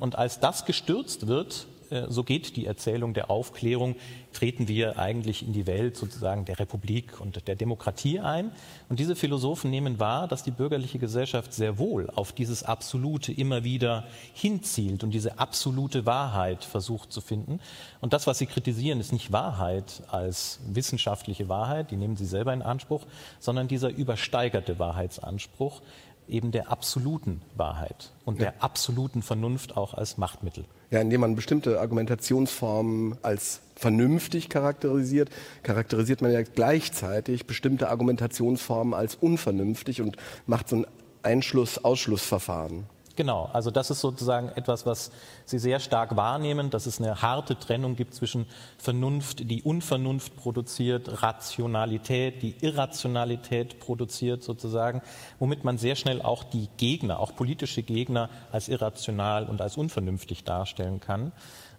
Und 0.00 0.16
als 0.16 0.40
das 0.40 0.64
gestürzt 0.64 1.26
wird, 1.26 1.66
so 2.08 2.24
geht 2.24 2.56
die 2.56 2.66
Erzählung 2.66 3.14
der 3.14 3.30
Aufklärung, 3.30 3.96
treten 4.32 4.68
wir 4.68 4.98
eigentlich 4.98 5.46
in 5.46 5.52
die 5.52 5.66
Welt 5.66 5.96
sozusagen 5.96 6.44
der 6.44 6.58
Republik 6.58 7.20
und 7.20 7.48
der 7.48 7.56
Demokratie 7.56 8.20
ein. 8.20 8.52
Und 8.88 9.00
diese 9.00 9.16
Philosophen 9.16 9.70
nehmen 9.70 9.98
wahr, 9.98 10.28
dass 10.28 10.42
die 10.42 10.50
bürgerliche 10.50 10.98
Gesellschaft 10.98 11.52
sehr 11.52 11.78
wohl 11.78 12.10
auf 12.10 12.32
dieses 12.32 12.62
Absolute 12.62 13.32
immer 13.32 13.64
wieder 13.64 14.04
hinzielt 14.34 15.02
und 15.02 15.12
diese 15.12 15.38
absolute 15.38 16.06
Wahrheit 16.06 16.64
versucht 16.64 17.12
zu 17.12 17.20
finden. 17.20 17.60
Und 18.00 18.12
das, 18.12 18.26
was 18.26 18.38
sie 18.38 18.46
kritisieren, 18.46 19.00
ist 19.00 19.12
nicht 19.12 19.32
Wahrheit 19.32 20.02
als 20.10 20.60
wissenschaftliche 20.66 21.48
Wahrheit, 21.48 21.90
die 21.90 21.96
nehmen 21.96 22.16
sie 22.16 22.26
selber 22.26 22.52
in 22.52 22.62
Anspruch, 22.62 23.06
sondern 23.40 23.68
dieser 23.68 23.88
übersteigerte 23.88 24.78
Wahrheitsanspruch, 24.78 25.80
eben 26.28 26.52
der 26.52 26.70
absoluten 26.70 27.42
Wahrheit 27.56 28.12
und 28.24 28.38
ja. 28.38 28.50
der 28.50 28.62
absoluten 28.62 29.22
Vernunft 29.22 29.76
auch 29.76 29.94
als 29.94 30.18
Machtmittel. 30.18 30.64
Ja, 30.90 31.00
indem 31.00 31.20
man 31.20 31.36
bestimmte 31.36 31.80
Argumentationsformen 31.80 33.18
als 33.22 33.60
vernünftig 33.76 34.48
charakterisiert, 34.48 35.30
charakterisiert 35.62 36.22
man 36.22 36.32
ja 36.32 36.42
gleichzeitig 36.42 37.46
bestimmte 37.46 37.88
Argumentationsformen 37.88 38.94
als 38.94 39.14
unvernünftig 39.14 40.00
und 40.00 40.16
macht 40.46 40.68
so 40.68 40.76
ein 40.76 40.86
Einschluss-Ausschlussverfahren. 41.22 42.86
Genau, 43.18 43.50
also 43.52 43.72
das 43.72 43.90
ist 43.90 44.00
sozusagen 44.00 44.50
etwas, 44.50 44.86
was 44.86 45.10
Sie 45.44 45.58
sehr 45.58 45.80
stark 45.80 46.14
wahrnehmen, 46.14 46.70
dass 46.70 46.86
es 46.86 47.00
eine 47.00 47.20
harte 47.20 47.58
Trennung 47.58 47.96
gibt 47.96 48.14
zwischen 48.14 48.46
Vernunft, 48.78 49.50
die 49.50 49.64
Unvernunft 49.64 50.36
produziert, 50.36 51.20
Rationalität, 51.20 52.42
die 52.42 52.54
Irrationalität 52.60 53.80
produziert 53.80 54.44
sozusagen, 54.44 55.02
womit 55.40 55.64
man 55.64 55.78
sehr 55.78 55.96
schnell 55.96 56.22
auch 56.22 56.44
die 56.44 56.68
Gegner, 56.76 57.18
auch 57.18 57.34
politische 57.34 57.82
Gegner 57.82 58.30
als 58.52 58.68
irrational 58.68 59.46
und 59.48 59.60
als 59.60 59.76
unvernünftig 59.76 60.44
darstellen 60.44 61.00
kann. 61.00 61.32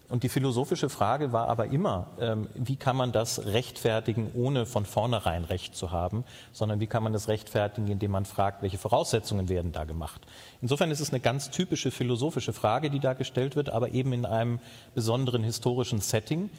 Und 0.09 0.23
die 0.23 0.29
philosophische 0.29 0.89
Frage 0.89 1.31
war 1.33 1.47
aber 1.49 1.67
immer, 1.67 2.07
ähm, 2.19 2.49
wie 2.55 2.75
kann 2.75 2.95
man 2.95 3.11
das 3.11 3.45
rechtfertigen, 3.45 4.31
ohne 4.33 4.65
von 4.65 4.85
vornherein 4.85 5.43
Recht 5.43 5.75
zu 5.75 5.91
haben, 5.91 6.23
sondern 6.51 6.79
wie 6.79 6.87
kann 6.87 7.03
man 7.03 7.13
das 7.13 7.27
rechtfertigen, 7.27 7.87
indem 7.87 8.11
man 8.11 8.25
fragt, 8.25 8.63
welche 8.63 8.79
Voraussetzungen 8.79 9.49
werden 9.49 9.71
da 9.71 9.83
gemacht. 9.83 10.21
Insofern 10.61 10.89
ist 10.89 10.99
es 10.99 11.11
eine 11.11 11.19
ganz 11.19 11.51
typische 11.51 11.91
philosophische 11.91 12.53
Frage, 12.53 12.89
die 12.89 12.99
da 12.99 13.13
gestellt 13.13 13.55
wird, 13.55 13.69
aber 13.69 13.91
eben 13.91 14.11
in 14.11 14.25
einem 14.25 14.59
besonderen 14.95 15.43
historischen 15.43 16.01
Setting, 16.01 16.49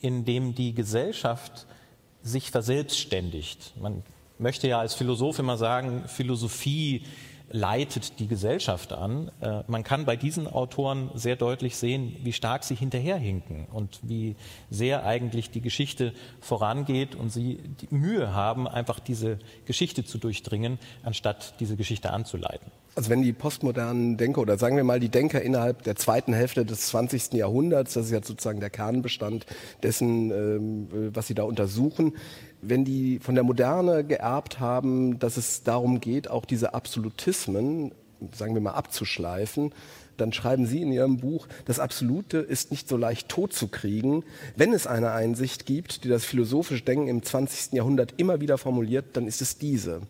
in 0.00 0.24
dem 0.24 0.54
die 0.54 0.72
Gesellschaft 0.72 1.66
sich 2.22 2.52
verselbstständigt. 2.52 3.72
Man 3.80 4.04
möchte 4.38 4.68
ja 4.68 4.78
als 4.78 4.94
Philosoph 4.94 5.40
immer 5.40 5.56
sagen, 5.56 6.04
Philosophie 6.06 7.04
leitet 7.52 8.18
die 8.18 8.26
Gesellschaft 8.26 8.92
an. 8.92 9.30
Äh, 9.40 9.62
man 9.68 9.84
kann 9.84 10.04
bei 10.04 10.16
diesen 10.16 10.48
Autoren 10.48 11.10
sehr 11.14 11.36
deutlich 11.36 11.76
sehen, 11.76 12.16
wie 12.22 12.32
stark 12.32 12.64
sie 12.64 12.74
hinterherhinken 12.74 13.66
und 13.72 14.00
wie 14.02 14.36
sehr 14.70 15.04
eigentlich 15.04 15.50
die 15.50 15.60
Geschichte 15.60 16.12
vorangeht 16.40 17.14
und 17.14 17.30
sie 17.30 17.60
Mühe 17.90 18.34
haben, 18.34 18.66
einfach 18.66 18.98
diese 18.98 19.38
Geschichte 19.66 20.04
zu 20.04 20.18
durchdringen, 20.18 20.78
anstatt 21.02 21.54
diese 21.60 21.76
Geschichte 21.76 22.10
anzuleiten. 22.10 22.72
Also 22.94 23.08
wenn 23.08 23.22
die 23.22 23.32
postmodernen 23.32 24.18
Denker 24.18 24.42
oder 24.42 24.58
sagen 24.58 24.76
wir 24.76 24.84
mal 24.84 25.00
die 25.00 25.08
Denker 25.08 25.40
innerhalb 25.40 25.82
der 25.82 25.96
zweiten 25.96 26.34
Hälfte 26.34 26.66
des 26.66 26.88
20. 26.88 27.32
Jahrhunderts, 27.32 27.94
das 27.94 28.06
ist 28.06 28.12
ja 28.12 28.22
sozusagen 28.22 28.60
der 28.60 28.68
Kernbestand 28.68 29.46
dessen, 29.82 30.30
ähm, 30.30 31.10
was 31.14 31.26
sie 31.26 31.34
da 31.34 31.44
untersuchen, 31.44 32.14
wenn 32.62 32.84
die 32.84 33.18
von 33.18 33.34
der 33.34 33.44
Moderne 33.44 34.04
geerbt 34.04 34.60
haben, 34.60 35.18
dass 35.18 35.36
es 35.36 35.64
darum 35.64 36.00
geht, 36.00 36.30
auch 36.30 36.44
diese 36.44 36.74
Absolutismen, 36.74 37.92
sagen 38.32 38.54
wir 38.54 38.62
mal, 38.62 38.70
abzuschleifen, 38.70 39.74
dann 40.16 40.32
schreiben 40.32 40.66
Sie 40.66 40.80
in 40.80 40.92
Ihrem 40.92 41.16
Buch, 41.16 41.48
das 41.64 41.80
Absolute 41.80 42.38
ist 42.38 42.70
nicht 42.70 42.88
so 42.88 42.96
leicht 42.96 43.28
totzukriegen. 43.28 44.24
Wenn 44.56 44.72
es 44.72 44.86
eine 44.86 45.10
Einsicht 45.10 45.66
gibt, 45.66 46.04
die 46.04 46.08
das 46.08 46.24
philosophische 46.24 46.84
Denken 46.84 47.08
im 47.08 47.22
20. 47.22 47.72
Jahrhundert 47.72 48.14
immer 48.18 48.40
wieder 48.40 48.58
formuliert, 48.58 49.16
dann 49.16 49.26
ist 49.26 49.42
es 49.42 49.58
diese. 49.58 50.02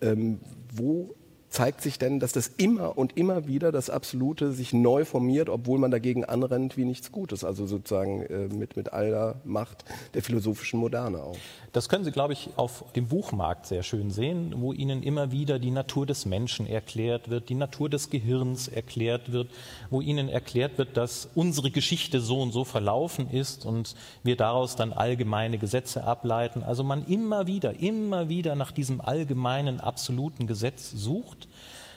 Ähm, 0.00 0.40
wo 0.74 1.14
zeigt 1.52 1.82
sich 1.82 1.98
denn, 1.98 2.18
dass 2.18 2.32
das 2.32 2.48
immer 2.48 2.96
und 2.96 3.16
immer 3.16 3.46
wieder 3.46 3.72
das 3.72 3.90
Absolute 3.90 4.52
sich 4.52 4.72
neu 4.72 5.04
formiert, 5.04 5.50
obwohl 5.50 5.78
man 5.78 5.90
dagegen 5.90 6.24
anrennt 6.24 6.76
wie 6.76 6.84
nichts 6.84 7.12
Gutes, 7.12 7.44
also 7.44 7.66
sozusagen 7.66 8.22
äh, 8.22 8.48
mit, 8.48 8.76
mit 8.76 8.92
aller 8.92 9.36
Macht 9.44 9.84
der 10.14 10.22
philosophischen 10.22 10.80
Moderne 10.80 11.22
auch. 11.22 11.36
Das 11.72 11.88
können 11.88 12.04
Sie, 12.04 12.10
glaube 12.10 12.32
ich, 12.32 12.50
auf 12.56 12.84
dem 12.96 13.08
Buchmarkt 13.08 13.66
sehr 13.66 13.82
schön 13.82 14.10
sehen, 14.10 14.54
wo 14.58 14.72
Ihnen 14.72 15.02
immer 15.02 15.30
wieder 15.30 15.58
die 15.58 15.70
Natur 15.70 16.06
des 16.06 16.26
Menschen 16.26 16.66
erklärt 16.66 17.28
wird, 17.28 17.48
die 17.50 17.54
Natur 17.54 17.90
des 17.90 18.08
Gehirns 18.08 18.68
erklärt 18.68 19.32
wird, 19.32 19.50
wo 19.90 20.00
Ihnen 20.00 20.28
erklärt 20.28 20.78
wird, 20.78 20.96
dass 20.96 21.28
unsere 21.34 21.70
Geschichte 21.70 22.20
so 22.20 22.40
und 22.40 22.52
so 22.52 22.64
verlaufen 22.64 23.30
ist 23.30 23.66
und 23.66 23.94
wir 24.22 24.36
daraus 24.36 24.74
dann 24.76 24.92
allgemeine 24.92 25.58
Gesetze 25.58 26.04
ableiten. 26.04 26.62
Also 26.62 26.82
man 26.82 27.06
immer 27.06 27.46
wieder, 27.46 27.78
immer 27.78 28.28
wieder 28.30 28.54
nach 28.54 28.72
diesem 28.72 29.00
allgemeinen, 29.02 29.80
absoluten 29.80 30.46
Gesetz 30.46 30.90
sucht 30.90 31.41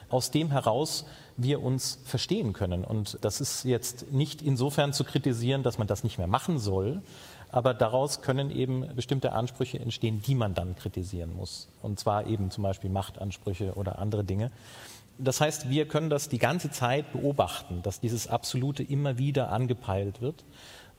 aus 0.10 0.32
dem 0.32 0.52
heraus 0.52 1.06
wir 1.38 1.62
uns 1.62 2.00
verstehen 2.06 2.54
können. 2.54 2.84
Und 2.84 3.18
das 3.22 3.42
ist 3.42 3.66
jetzt 3.66 4.12
nicht 4.12 4.42
insofern 4.42 4.94
zu 4.94 5.04
kritisieren, 5.04 5.64
dass 5.64 5.78
man 5.78 5.88
das 5.88 6.04
nicht 6.04 6.18
mehr 6.18 6.28
machen 6.28 6.60
soll, 6.60 7.02
aber 7.52 7.74
daraus 7.74 8.22
können 8.22 8.52
eben 8.52 8.96
bestimmte 8.96 9.32
Ansprüche 9.32 9.80
entstehen, 9.80 10.22
die 10.22 10.36
man 10.36 10.54
dann 10.54 10.76
kritisieren 10.76 11.36
muss. 11.36 11.70
Und 11.82 12.00
zwar 12.00 12.28
eben 12.28 12.52
zum 12.52 12.64
Beispiel 12.64 12.90
Machtansprüche 12.90 13.74
oder 13.76 14.00
andere 14.00 14.24
Dinge. 14.24 14.52
Das 15.18 15.40
heißt, 15.40 15.70
wir 15.70 15.88
können 15.88 16.10
das 16.10 16.28
die 16.28 16.40
ganze 16.40 16.70
Zeit 16.72 17.14
beobachten, 17.14 17.82
dass 17.82 18.02
dieses 18.02 18.28
Absolute 18.28 18.84
immer 18.84 19.18
wieder 19.18 19.52
angepeilt 19.52 20.22
wird. 20.22 20.44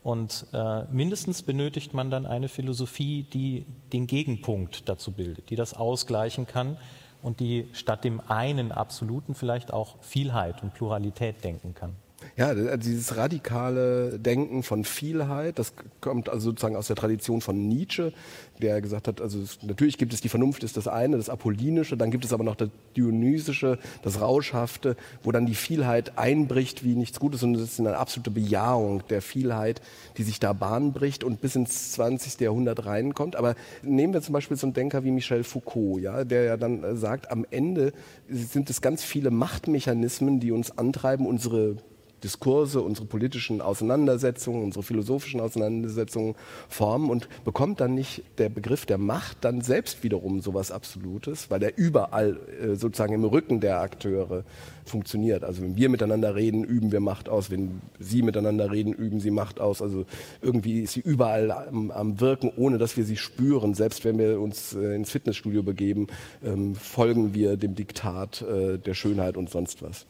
Und 0.02 0.46
äh, 0.52 0.84
mindestens 0.84 1.42
benötigt 1.42 1.92
man 1.92 2.10
dann 2.10 2.26
eine 2.26 2.48
Philosophie, 2.48 3.24
die 3.24 3.66
den 3.92 4.06
Gegenpunkt 4.06 4.88
dazu 4.88 5.10
bildet, 5.10 5.50
die 5.50 5.56
das 5.56 5.74
ausgleichen 5.74 6.46
kann 6.46 6.78
und 7.26 7.40
die 7.40 7.68
statt 7.72 8.04
dem 8.04 8.20
einen 8.28 8.70
Absoluten 8.70 9.34
vielleicht 9.34 9.72
auch 9.72 9.96
Vielheit 10.00 10.62
und 10.62 10.74
Pluralität 10.74 11.42
denken 11.42 11.74
kann. 11.74 11.96
Ja, 12.38 12.54
dieses 12.76 13.16
radikale 13.16 14.18
Denken 14.18 14.62
von 14.62 14.84
Vielheit, 14.84 15.58
das 15.58 15.72
kommt 16.02 16.28
also 16.28 16.50
sozusagen 16.50 16.76
aus 16.76 16.86
der 16.86 16.96
Tradition 16.96 17.40
von 17.40 17.66
Nietzsche, 17.66 18.12
der 18.60 18.82
gesagt 18.82 19.08
hat, 19.08 19.22
also 19.22 19.40
es, 19.40 19.62
natürlich 19.62 19.96
gibt 19.96 20.12
es 20.12 20.20
die 20.20 20.28
Vernunft, 20.28 20.62
ist 20.62 20.76
das 20.76 20.86
eine, 20.86 21.16
das 21.16 21.30
Apollinische, 21.30 21.96
dann 21.96 22.10
gibt 22.10 22.26
es 22.26 22.34
aber 22.34 22.44
noch 22.44 22.54
das 22.54 22.68
Dionysische, 22.94 23.78
das 24.02 24.20
Rauschhafte, 24.20 24.96
wo 25.22 25.32
dann 25.32 25.46
die 25.46 25.54
Vielheit 25.54 26.18
einbricht 26.18 26.84
wie 26.84 26.94
nichts 26.94 27.20
Gutes 27.20 27.42
und 27.42 27.54
es 27.54 27.62
ist 27.62 27.80
eine 27.80 27.96
absolute 27.96 28.30
Bejahung 28.30 29.02
der 29.08 29.22
Vielheit, 29.22 29.80
die 30.18 30.22
sich 30.22 30.38
da 30.38 30.52
Bahn 30.52 30.92
bricht 30.92 31.24
und 31.24 31.40
bis 31.40 31.56
ins 31.56 31.92
20. 31.92 32.38
Jahrhundert 32.40 32.84
reinkommt. 32.84 33.36
Aber 33.36 33.54
nehmen 33.82 34.12
wir 34.12 34.20
zum 34.20 34.34
Beispiel 34.34 34.58
so 34.58 34.66
einen 34.66 34.74
Denker 34.74 35.04
wie 35.04 35.10
Michel 35.10 35.42
Foucault, 35.42 36.02
ja, 36.02 36.24
der 36.24 36.42
ja 36.42 36.56
dann 36.58 36.84
äh, 36.84 36.96
sagt, 36.96 37.30
am 37.30 37.46
Ende 37.50 37.94
sind 38.28 38.68
es 38.68 38.82
ganz 38.82 39.02
viele 39.02 39.30
Machtmechanismen, 39.30 40.38
die 40.38 40.52
uns 40.52 40.76
antreiben, 40.76 41.26
unsere 41.26 41.76
Diskurse, 42.24 42.80
unsere 42.80 43.06
politischen 43.06 43.60
Auseinandersetzungen, 43.60 44.62
unsere 44.62 44.82
philosophischen 44.82 45.40
Auseinandersetzungen 45.40 46.34
formen 46.68 47.10
und 47.10 47.28
bekommt 47.44 47.80
dann 47.80 47.94
nicht 47.94 48.22
der 48.38 48.48
Begriff 48.48 48.86
der 48.86 48.98
Macht 48.98 49.38
dann 49.42 49.60
selbst 49.60 50.02
wiederum 50.02 50.40
sowas 50.40 50.70
Absolutes, 50.70 51.50
weil 51.50 51.62
er 51.62 51.76
überall 51.76 52.38
äh, 52.60 52.74
sozusagen 52.74 53.14
im 53.14 53.24
Rücken 53.24 53.60
der 53.60 53.80
Akteure 53.80 54.44
funktioniert. 54.84 55.44
Also 55.44 55.62
wenn 55.62 55.76
wir 55.76 55.88
miteinander 55.88 56.34
reden, 56.34 56.64
üben 56.64 56.92
wir 56.92 57.00
Macht 57.00 57.28
aus. 57.28 57.50
Wenn 57.50 57.80
sie 57.98 58.22
miteinander 58.22 58.70
reden, 58.70 58.92
üben 58.92 59.20
sie 59.20 59.30
Macht 59.30 59.60
aus. 59.60 59.82
Also 59.82 60.04
irgendwie 60.40 60.82
ist 60.82 60.92
sie 60.94 61.00
überall 61.00 61.50
am, 61.50 61.90
am 61.90 62.20
Wirken, 62.20 62.52
ohne 62.56 62.78
dass 62.78 62.96
wir 62.96 63.04
sie 63.04 63.16
spüren. 63.16 63.74
Selbst 63.74 64.04
wenn 64.04 64.18
wir 64.18 64.40
uns 64.40 64.74
äh, 64.74 64.94
ins 64.94 65.10
Fitnessstudio 65.10 65.62
begeben, 65.62 66.06
ähm, 66.44 66.74
folgen 66.74 67.34
wir 67.34 67.56
dem 67.56 67.74
Diktat 67.74 68.42
äh, 68.42 68.78
der 68.78 68.94
Schönheit 68.94 69.36
und 69.36 69.50
sonst 69.50 69.82
was. 69.82 70.06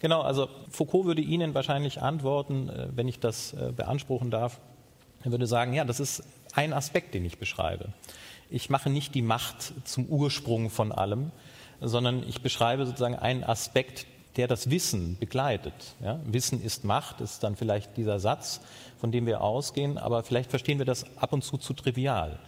Genau, 0.00 0.22
also 0.22 0.48
Foucault 0.70 1.06
würde 1.06 1.22
Ihnen 1.22 1.54
wahrscheinlich 1.54 2.02
antworten, 2.02 2.68
äh, 2.68 2.88
wenn 2.94 3.08
ich 3.08 3.20
das 3.20 3.52
äh, 3.52 3.72
beanspruchen 3.74 4.30
darf. 4.30 4.60
Er 5.24 5.32
würde 5.32 5.46
sagen, 5.46 5.72
ja, 5.72 5.84
das 5.84 6.00
ist 6.00 6.22
ein 6.54 6.72
Aspekt, 6.72 7.14
den 7.14 7.24
ich 7.24 7.38
beschreibe. 7.38 7.92
Ich 8.50 8.70
mache 8.70 8.90
nicht 8.90 9.14
die 9.14 9.22
Macht 9.22 9.72
zum 9.84 10.06
Ursprung 10.06 10.70
von 10.70 10.92
allem, 10.92 11.32
sondern 11.80 12.22
ich 12.26 12.40
beschreibe 12.40 12.86
sozusagen 12.86 13.16
einen 13.16 13.44
Aspekt, 13.44 14.06
der 14.36 14.46
das 14.46 14.70
Wissen 14.70 15.18
begleitet. 15.18 15.74
Ja? 16.00 16.20
Wissen 16.24 16.62
ist 16.62 16.84
Macht, 16.84 17.20
ist 17.20 17.42
dann 17.42 17.56
vielleicht 17.56 17.96
dieser 17.96 18.20
Satz, 18.20 18.60
von 18.98 19.10
dem 19.10 19.26
wir 19.26 19.42
ausgehen, 19.42 19.98
aber 19.98 20.22
vielleicht 20.22 20.50
verstehen 20.50 20.78
wir 20.78 20.86
das 20.86 21.04
ab 21.16 21.32
und 21.32 21.42
zu 21.42 21.58
zu 21.58 21.74
trivial. 21.74 22.38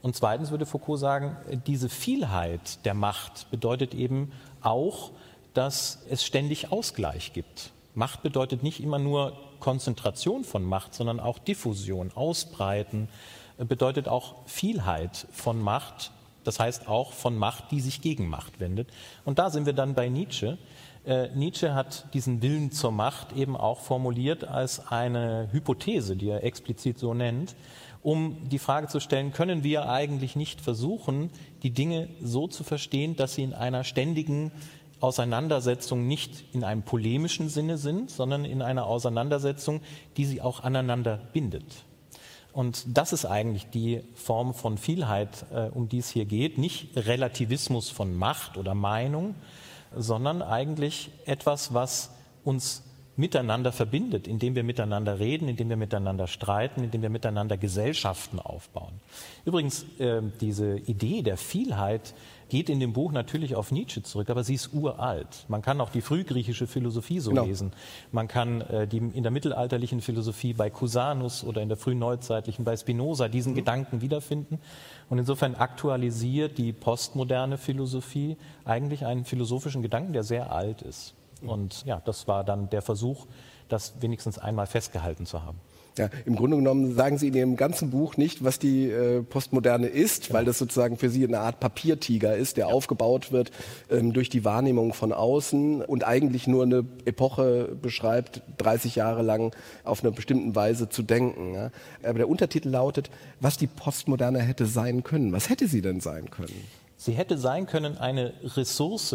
Und 0.00 0.16
zweitens 0.16 0.50
würde 0.50 0.66
Foucault 0.66 1.00
sagen, 1.00 1.36
diese 1.66 1.88
Vielheit 1.88 2.84
der 2.84 2.94
Macht 2.94 3.50
bedeutet 3.50 3.94
eben 3.94 4.32
auch, 4.62 5.12
dass 5.54 6.04
es 6.10 6.24
ständig 6.24 6.70
Ausgleich 6.70 7.32
gibt. 7.32 7.70
Macht 7.94 8.22
bedeutet 8.22 8.62
nicht 8.62 8.80
immer 8.80 8.98
nur 8.98 9.38
Konzentration 9.60 10.44
von 10.44 10.64
Macht, 10.64 10.94
sondern 10.94 11.20
auch 11.20 11.38
Diffusion, 11.38 12.10
Ausbreiten, 12.14 13.08
bedeutet 13.56 14.08
auch 14.08 14.34
Vielheit 14.46 15.26
von 15.32 15.60
Macht, 15.60 16.10
das 16.42 16.60
heißt 16.60 16.88
auch 16.88 17.12
von 17.12 17.38
Macht, 17.38 17.70
die 17.70 17.80
sich 17.80 18.02
gegen 18.02 18.28
Macht 18.28 18.60
wendet. 18.60 18.88
Und 19.24 19.38
da 19.38 19.48
sind 19.50 19.64
wir 19.64 19.72
dann 19.72 19.94
bei 19.94 20.08
Nietzsche. 20.08 20.58
Äh, 21.06 21.28
Nietzsche 21.34 21.74
hat 21.74 22.12
diesen 22.14 22.42
Willen 22.42 22.72
zur 22.72 22.92
Macht 22.92 23.32
eben 23.32 23.56
auch 23.56 23.80
formuliert 23.80 24.44
als 24.44 24.88
eine 24.88 25.48
Hypothese, 25.52 26.16
die 26.16 26.28
er 26.28 26.44
explizit 26.44 26.98
so 26.98 27.14
nennt, 27.14 27.54
um 28.02 28.50
die 28.50 28.58
Frage 28.58 28.88
zu 28.88 29.00
stellen, 29.00 29.32
können 29.32 29.64
wir 29.64 29.88
eigentlich 29.88 30.36
nicht 30.36 30.60
versuchen, 30.60 31.30
die 31.62 31.70
Dinge 31.70 32.08
so 32.20 32.46
zu 32.46 32.62
verstehen, 32.62 33.16
dass 33.16 33.34
sie 33.34 33.44
in 33.44 33.54
einer 33.54 33.82
ständigen 33.82 34.52
Auseinandersetzung 35.00 36.06
nicht 36.06 36.44
in 36.54 36.64
einem 36.64 36.82
polemischen 36.82 37.48
Sinne 37.48 37.78
sind, 37.78 38.10
sondern 38.10 38.44
in 38.44 38.62
einer 38.62 38.86
Auseinandersetzung, 38.86 39.80
die 40.16 40.24
sie 40.24 40.40
auch 40.40 40.60
aneinander 40.60 41.18
bindet. 41.32 41.84
Und 42.52 42.84
das 42.96 43.12
ist 43.12 43.26
eigentlich 43.26 43.66
die 43.70 44.02
Form 44.14 44.54
von 44.54 44.78
Vielheit, 44.78 45.44
äh, 45.52 45.68
um 45.70 45.88
die 45.88 45.98
es 45.98 46.10
hier 46.10 46.24
geht. 46.24 46.56
Nicht 46.56 46.96
Relativismus 46.96 47.90
von 47.90 48.14
Macht 48.16 48.56
oder 48.56 48.74
Meinung, 48.74 49.34
sondern 49.94 50.40
eigentlich 50.40 51.10
etwas, 51.26 51.74
was 51.74 52.10
uns 52.44 52.82
miteinander 53.16 53.72
verbindet, 53.72 54.26
indem 54.26 54.54
wir 54.54 54.64
miteinander 54.64 55.18
reden, 55.18 55.48
indem 55.48 55.68
wir 55.68 55.76
miteinander 55.76 56.26
streiten, 56.26 56.82
indem 56.82 57.02
wir 57.02 57.10
miteinander 57.10 57.56
Gesellschaften 57.56 58.40
aufbauen. 58.40 59.00
Übrigens, 59.44 59.84
äh, 59.98 60.20
diese 60.40 60.78
Idee 60.78 61.22
der 61.22 61.36
Vielheit 61.36 62.14
geht 62.48 62.68
in 62.68 62.80
dem 62.80 62.92
Buch 62.92 63.12
natürlich 63.12 63.54
auf 63.54 63.72
Nietzsche 63.72 64.02
zurück, 64.02 64.30
aber 64.30 64.44
sie 64.44 64.54
ist 64.54 64.72
uralt. 64.72 65.44
Man 65.48 65.62
kann 65.62 65.80
auch 65.80 65.90
die 65.90 66.00
frühgriechische 66.00 66.66
Philosophie 66.66 67.20
so 67.20 67.30
genau. 67.30 67.44
lesen. 67.44 67.72
Man 68.12 68.28
kann 68.28 68.60
äh, 68.62 68.86
die 68.86 68.98
in 68.98 69.22
der 69.22 69.32
mittelalterlichen 69.32 70.00
Philosophie 70.00 70.52
bei 70.52 70.70
Cusanus 70.70 71.44
oder 71.44 71.62
in 71.62 71.68
der 71.68 71.76
frühneuzeitlichen 71.76 72.64
bei 72.64 72.76
Spinoza 72.76 73.28
diesen 73.28 73.52
mhm. 73.52 73.56
Gedanken 73.56 74.00
wiederfinden. 74.00 74.58
Und 75.08 75.18
insofern 75.18 75.54
aktualisiert 75.54 76.58
die 76.58 76.72
postmoderne 76.72 77.58
Philosophie 77.58 78.36
eigentlich 78.64 79.06
einen 79.06 79.24
philosophischen 79.24 79.82
Gedanken, 79.82 80.12
der 80.12 80.22
sehr 80.22 80.52
alt 80.52 80.82
ist. 80.82 81.14
Und 81.42 81.84
ja, 81.84 82.00
das 82.04 82.26
war 82.26 82.44
dann 82.44 82.70
der 82.70 82.82
Versuch, 82.82 83.26
das 83.74 83.94
wenigstens 84.00 84.38
einmal 84.38 84.66
festgehalten 84.66 85.26
zu 85.26 85.42
haben. 85.42 85.60
Ja, 85.96 86.10
im 86.26 86.34
Grunde 86.34 86.56
genommen 86.56 86.96
sagen 86.96 87.18
Sie 87.18 87.28
in 87.28 87.34
Ihrem 87.34 87.56
ganzen 87.56 87.90
Buch 87.90 88.16
nicht, 88.16 88.42
was 88.42 88.58
die 88.58 88.90
äh, 88.90 89.22
Postmoderne 89.22 89.86
ist, 89.86 90.28
ja. 90.28 90.34
weil 90.34 90.44
das 90.44 90.58
sozusagen 90.58 90.96
für 90.96 91.08
Sie 91.08 91.24
eine 91.24 91.38
Art 91.38 91.60
Papiertiger 91.60 92.36
ist, 92.36 92.56
der 92.56 92.66
ja. 92.66 92.74
aufgebaut 92.74 93.30
wird 93.30 93.52
ähm, 93.90 94.12
durch 94.12 94.28
die 94.28 94.44
Wahrnehmung 94.44 94.92
von 94.92 95.12
außen 95.12 95.82
und 95.82 96.04
eigentlich 96.04 96.48
nur 96.48 96.64
eine 96.64 96.84
Epoche 97.04 97.76
beschreibt, 97.80 98.42
30 98.58 98.96
Jahre 98.96 99.22
lang 99.22 99.54
auf 99.84 100.02
eine 100.02 100.10
bestimmte 100.10 100.56
Weise 100.56 100.88
zu 100.88 101.04
denken. 101.04 101.54
Ja? 101.54 101.70
Aber 102.02 102.18
der 102.18 102.28
Untertitel 102.28 102.70
lautet, 102.70 103.08
was 103.38 103.56
die 103.56 103.68
Postmoderne 103.68 104.40
hätte 104.40 104.66
sein 104.66 105.04
können. 105.04 105.32
Was 105.32 105.48
hätte 105.48 105.68
sie 105.68 105.80
denn 105.80 106.00
sein 106.00 106.28
können? 106.28 106.54
Sie 106.96 107.12
hätte 107.12 107.38
sein 107.38 107.66
können 107.66 107.98
eine 107.98 108.32
Ressource 108.42 109.14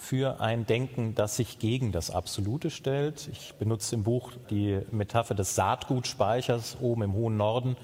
für 0.00 0.40
ein 0.40 0.66
Denken, 0.66 1.14
das 1.14 1.36
sich 1.36 1.58
gegen 1.58 1.92
das 1.92 2.10
Absolute 2.10 2.70
stellt. 2.70 3.28
Ich 3.32 3.54
benutze 3.58 3.94
im 3.94 4.02
Buch 4.02 4.32
die 4.48 4.80
Metapher 4.90 5.34
des 5.34 5.54
Saatgutspeichers 5.54 6.78
oben 6.80 7.02
im 7.02 7.12
hohen 7.12 7.36
Norden, 7.36 7.76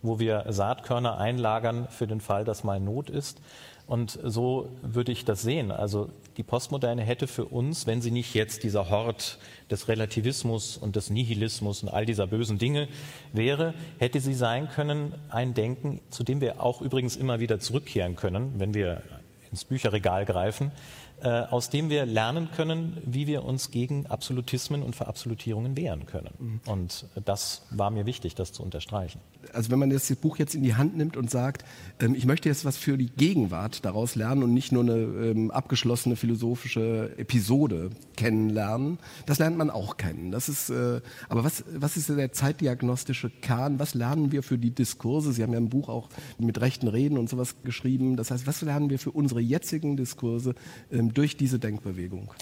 wo 0.00 0.20
wir 0.20 0.44
Saatkörner 0.48 1.18
einlagern 1.18 1.88
für 1.90 2.06
den 2.06 2.20
Fall, 2.20 2.44
dass 2.44 2.62
mal 2.62 2.78
Not 2.78 3.10
ist. 3.10 3.40
Und 3.86 4.18
so 4.22 4.70
würde 4.82 5.12
ich 5.12 5.24
das 5.24 5.42
sehen. 5.42 5.72
Also 5.72 6.08
die 6.36 6.42
Postmoderne 6.42 7.02
hätte 7.02 7.26
für 7.26 7.44
uns, 7.44 7.86
wenn 7.86 8.00
sie 8.00 8.12
nicht 8.12 8.34
jetzt 8.34 8.62
dieser 8.62 8.88
Hort 8.88 9.38
des 9.70 9.88
Relativismus 9.88 10.76
und 10.76 10.96
des 10.96 11.10
Nihilismus 11.10 11.82
und 11.82 11.88
all 11.88 12.06
dieser 12.06 12.28
bösen 12.28 12.56
Dinge 12.56 12.88
wäre, 13.32 13.74
hätte 13.98 14.20
sie 14.20 14.34
sein 14.34 14.68
können 14.70 15.12
ein 15.28 15.54
Denken, 15.54 16.00
zu 16.08 16.22
dem 16.22 16.40
wir 16.40 16.62
auch 16.62 16.80
übrigens 16.80 17.16
immer 17.16 17.40
wieder 17.40 17.58
zurückkehren 17.58 18.16
können, 18.16 18.54
wenn 18.58 18.74
wir 18.74 19.02
ins 19.50 19.64
Bücherregal 19.64 20.24
greifen, 20.24 20.72
aus 21.22 21.70
dem 21.70 21.88
wir 21.88 22.06
lernen 22.06 22.50
können, 22.54 22.98
wie 23.04 23.26
wir 23.26 23.44
uns 23.44 23.70
gegen 23.70 24.06
Absolutismen 24.06 24.82
und 24.82 24.94
Verabsolutierungen 24.94 25.76
wehren 25.76 26.06
können. 26.06 26.30
Mhm. 26.38 26.60
Und 26.66 27.06
das 27.24 27.62
war 27.70 27.90
mir 27.90 28.06
wichtig, 28.06 28.34
das 28.34 28.52
zu 28.52 28.62
unterstreichen. 28.62 29.20
Also 29.52 29.70
wenn 29.70 29.78
man 29.78 29.90
das 29.90 30.14
Buch 30.16 30.38
jetzt 30.38 30.54
in 30.54 30.62
die 30.62 30.74
Hand 30.74 30.96
nimmt 30.96 31.16
und 31.16 31.30
sagt, 31.30 31.64
ähm, 32.00 32.14
ich 32.14 32.26
möchte 32.26 32.48
jetzt 32.48 32.64
was 32.64 32.76
für 32.76 32.96
die 32.96 33.10
Gegenwart 33.10 33.84
daraus 33.84 34.14
lernen 34.14 34.42
und 34.42 34.54
nicht 34.54 34.72
nur 34.72 34.82
eine 34.82 34.94
ähm, 34.94 35.50
abgeschlossene 35.50 36.16
philosophische 36.16 37.12
Episode 37.16 37.90
kennenlernen, 38.16 38.98
das 39.26 39.38
lernt 39.38 39.56
man 39.56 39.70
auch 39.70 39.96
kennen. 39.96 40.30
Das 40.30 40.48
ist, 40.48 40.70
äh, 40.70 41.00
aber 41.28 41.44
was, 41.44 41.64
was 41.74 41.96
ist 41.96 42.08
der 42.08 42.32
zeitdiagnostische 42.32 43.30
Kern? 43.30 43.78
Was 43.78 43.94
lernen 43.94 44.32
wir 44.32 44.42
für 44.42 44.58
die 44.58 44.70
Diskurse? 44.70 45.32
Sie 45.32 45.42
haben 45.42 45.52
ja 45.52 45.58
im 45.58 45.68
Buch 45.68 45.88
auch 45.88 46.08
mit 46.38 46.60
rechten 46.60 46.88
Reden 46.88 47.18
und 47.18 47.28
sowas 47.28 47.56
geschrieben. 47.64 48.16
Das 48.16 48.30
heißt, 48.30 48.46
was 48.46 48.62
lernen 48.62 48.90
wir 48.90 48.98
für 48.98 49.10
unsere 49.10 49.40
jetzigen 49.40 49.96
Diskurse 49.96 50.54
ähm, 50.90 51.03
durch 51.12 51.36
diese 51.36 51.58
Denkbewegung? 51.58 52.32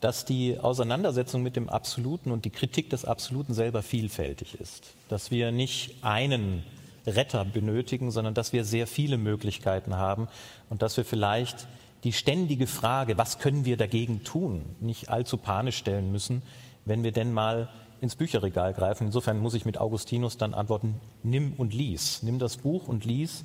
Dass 0.00 0.24
die 0.24 0.58
Auseinandersetzung 0.58 1.42
mit 1.42 1.56
dem 1.56 1.68
Absoluten 1.68 2.30
und 2.32 2.44
die 2.44 2.50
Kritik 2.50 2.90
des 2.90 3.04
Absoluten 3.04 3.54
selber 3.54 3.82
vielfältig 3.82 4.58
ist. 4.58 4.94
Dass 5.08 5.30
wir 5.30 5.52
nicht 5.52 5.96
einen 6.02 6.64
Retter 7.06 7.44
benötigen, 7.44 8.10
sondern 8.10 8.34
dass 8.34 8.52
wir 8.52 8.64
sehr 8.64 8.86
viele 8.86 9.18
Möglichkeiten 9.18 9.96
haben 9.96 10.28
und 10.68 10.82
dass 10.82 10.96
wir 10.96 11.04
vielleicht 11.04 11.66
die 12.04 12.12
ständige 12.12 12.66
Frage, 12.66 13.18
was 13.18 13.38
können 13.38 13.64
wir 13.64 13.76
dagegen 13.76 14.24
tun, 14.24 14.62
nicht 14.80 15.10
allzu 15.10 15.36
panisch 15.36 15.76
stellen 15.76 16.10
müssen, 16.10 16.42
wenn 16.86 17.02
wir 17.02 17.12
denn 17.12 17.32
mal 17.32 17.68
ins 18.00 18.16
Bücherregal 18.16 18.72
greifen. 18.72 19.08
Insofern 19.08 19.38
muss 19.38 19.54
ich 19.54 19.66
mit 19.66 19.78
Augustinus 19.78 20.38
dann 20.38 20.54
antworten, 20.54 20.94
nimm 21.22 21.52
und 21.58 21.74
lies. 21.74 22.22
Nimm 22.22 22.38
das 22.38 22.56
Buch 22.56 22.88
und 22.88 23.04
lies 23.04 23.44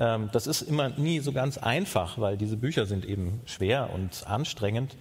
das 0.00 0.46
ist 0.46 0.62
immer 0.62 0.88
nie 0.88 1.20
so 1.20 1.32
ganz 1.32 1.58
einfach, 1.58 2.18
weil 2.18 2.38
diese 2.38 2.56
Bücher 2.56 2.86
sind 2.86 3.04
eben 3.04 3.42
schwer 3.44 3.90
und 3.92 4.26
anstrengend. 4.26 4.96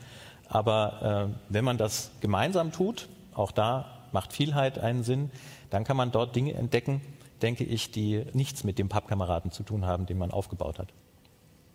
Aber 0.49 1.29
äh, 1.29 1.53
wenn 1.53 1.63
man 1.63 1.77
das 1.77 2.11
gemeinsam 2.19 2.73
tut, 2.73 3.07
auch 3.33 3.51
da 3.51 3.85
macht 4.11 4.33
Vielheit 4.33 4.77
einen 4.77 5.03
Sinn, 5.03 5.31
dann 5.69 5.85
kann 5.85 5.95
man 5.95 6.11
dort 6.11 6.35
Dinge 6.35 6.53
entdecken, 6.53 6.99
denke 7.41 7.63
ich, 7.63 7.91
die 7.91 8.25
nichts 8.33 8.65
mit 8.65 8.77
dem 8.77 8.89
Pappkameraden 8.89 9.51
zu 9.51 9.63
tun 9.63 9.85
haben, 9.85 10.05
den 10.05 10.17
man 10.17 10.31
aufgebaut 10.31 10.79
hat. 10.79 10.89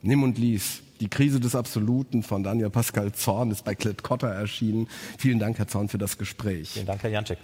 Nimm 0.02 0.22
und 0.22 0.36
lies. 0.36 0.82
Die 1.00 1.08
Krise 1.08 1.40
des 1.40 1.54
Absoluten 1.54 2.22
von 2.22 2.42
Daniel 2.42 2.68
Pascal 2.68 3.12
Zorn 3.12 3.50
ist 3.50 3.64
bei 3.64 3.74
Klett 3.74 4.02
Cotta 4.02 4.28
erschienen. 4.28 4.88
Vielen 5.16 5.38
Dank, 5.38 5.56
Herr 5.56 5.66
Zorn, 5.66 5.88
für 5.88 5.96
das 5.96 6.18
Gespräch. 6.18 6.72
Vielen 6.72 6.86
Dank, 6.86 7.02
Herr 7.02 7.10
Janczek. 7.10 7.38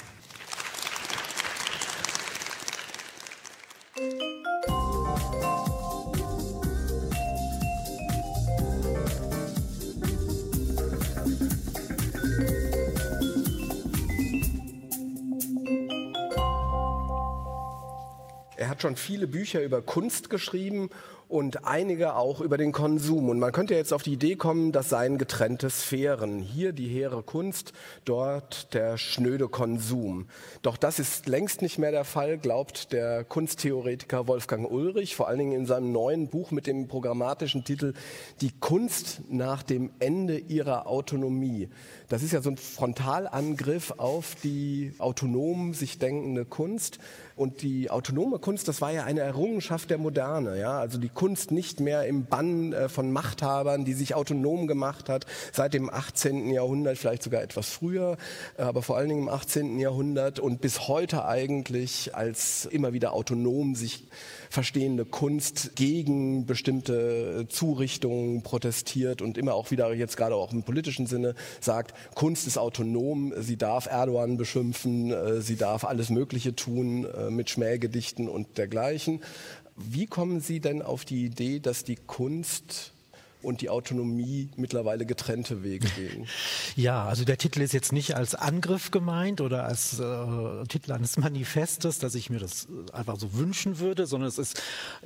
Schon 18.82 18.96
viele 18.96 19.26
Bücher 19.26 19.62
über 19.62 19.82
Kunst 19.82 20.30
geschrieben 20.30 20.90
und 21.30 21.64
einige 21.64 22.16
auch 22.16 22.40
über 22.40 22.58
den 22.58 22.72
Konsum. 22.72 23.28
Und 23.28 23.38
man 23.38 23.52
könnte 23.52 23.74
jetzt 23.74 23.92
auf 23.92 24.02
die 24.02 24.14
Idee 24.14 24.34
kommen, 24.34 24.72
das 24.72 24.88
seien 24.88 25.16
getrennte 25.16 25.70
Sphären. 25.70 26.40
Hier 26.40 26.72
die 26.72 26.88
hehre 26.88 27.22
Kunst, 27.22 27.72
dort 28.04 28.74
der 28.74 28.98
schnöde 28.98 29.48
Konsum. 29.48 30.26
Doch 30.62 30.76
das 30.76 30.98
ist 30.98 31.28
längst 31.28 31.62
nicht 31.62 31.78
mehr 31.78 31.92
der 31.92 32.04
Fall, 32.04 32.36
glaubt 32.36 32.92
der 32.92 33.22
Kunsttheoretiker 33.22 34.26
Wolfgang 34.26 34.68
Ulrich, 34.68 35.14
vor 35.14 35.28
allen 35.28 35.38
Dingen 35.38 35.52
in 35.52 35.66
seinem 35.66 35.92
neuen 35.92 36.28
Buch 36.28 36.50
mit 36.50 36.66
dem 36.66 36.88
programmatischen 36.88 37.64
Titel 37.64 37.94
Die 38.40 38.50
Kunst 38.58 39.22
nach 39.28 39.62
dem 39.62 39.92
Ende 40.00 40.36
ihrer 40.36 40.88
Autonomie. 40.88 41.68
Das 42.08 42.24
ist 42.24 42.32
ja 42.32 42.42
so 42.42 42.50
ein 42.50 42.56
Frontalangriff 42.56 43.94
auf 43.98 44.34
die 44.42 44.94
autonom 44.98 45.74
sich 45.74 46.00
denkende 46.00 46.44
Kunst. 46.44 46.98
Und 47.40 47.62
die 47.62 47.88
autonome 47.88 48.38
Kunst, 48.38 48.68
das 48.68 48.82
war 48.82 48.92
ja 48.92 49.04
eine 49.04 49.20
Errungenschaft 49.20 49.88
der 49.88 49.96
Moderne. 49.96 50.60
Ja? 50.60 50.78
Also 50.78 50.98
die 50.98 51.08
Kunst 51.08 51.52
nicht 51.52 51.80
mehr 51.80 52.04
im 52.04 52.26
Bann 52.26 52.74
äh, 52.74 52.90
von 52.90 53.10
Machthabern, 53.12 53.86
die 53.86 53.94
sich 53.94 54.14
autonom 54.14 54.66
gemacht 54.66 55.08
hat, 55.08 55.24
seit 55.50 55.72
dem 55.72 55.88
18. 55.88 56.50
Jahrhundert, 56.50 56.98
vielleicht 56.98 57.22
sogar 57.22 57.40
etwas 57.40 57.70
früher, 57.70 58.18
äh, 58.58 58.62
aber 58.62 58.82
vor 58.82 58.98
allen 58.98 59.08
Dingen 59.08 59.22
im 59.22 59.30
18. 59.30 59.78
Jahrhundert 59.78 60.38
und 60.38 60.60
bis 60.60 60.86
heute 60.86 61.24
eigentlich 61.24 62.14
als 62.14 62.66
immer 62.66 62.92
wieder 62.92 63.14
autonom 63.14 63.74
sich 63.74 64.06
verstehende 64.50 65.06
Kunst 65.06 65.76
gegen 65.76 66.44
bestimmte 66.44 67.46
Zurichtungen 67.48 68.42
protestiert 68.42 69.22
und 69.22 69.38
immer 69.38 69.54
auch 69.54 69.70
wieder 69.70 69.94
jetzt 69.94 70.18
gerade 70.18 70.34
auch 70.34 70.52
im 70.52 70.64
politischen 70.64 71.06
Sinne 71.06 71.34
sagt, 71.60 71.94
Kunst 72.14 72.46
ist 72.46 72.58
autonom, 72.58 73.32
sie 73.38 73.56
darf 73.56 73.86
Erdogan 73.86 74.36
beschimpfen, 74.36 75.10
äh, 75.10 75.40
sie 75.40 75.56
darf 75.56 75.84
alles 75.84 76.10
Mögliche 76.10 76.54
tun 76.54 77.06
äh, 77.06 77.29
mit 77.36 77.50
Schmähgedichten 77.50 78.28
und 78.28 78.58
dergleichen. 78.58 79.22
Wie 79.76 80.06
kommen 80.06 80.40
Sie 80.40 80.60
denn 80.60 80.82
auf 80.82 81.04
die 81.04 81.24
Idee, 81.24 81.60
dass 81.60 81.84
die 81.84 81.96
Kunst 81.96 82.92
und 83.42 83.60
die 83.60 83.70
Autonomie 83.70 84.48
mittlerweile 84.56 85.06
getrennte 85.06 85.62
Wege 85.62 85.88
gehen. 85.96 86.26
Ja, 86.76 87.04
also 87.04 87.24
der 87.24 87.36
Titel 87.36 87.60
ist 87.60 87.72
jetzt 87.72 87.92
nicht 87.92 88.14
als 88.14 88.34
Angriff 88.34 88.90
gemeint 88.90 89.40
oder 89.40 89.64
als 89.64 89.98
äh, 89.98 90.64
Titel 90.68 90.92
eines 90.92 91.16
Manifestes, 91.16 91.98
dass 91.98 92.14
ich 92.14 92.30
mir 92.30 92.38
das 92.38 92.68
einfach 92.92 93.18
so 93.18 93.34
wünschen 93.34 93.80
würde, 93.80 94.06
sondern 94.06 94.28
es 94.28 94.38
ist 94.38 94.62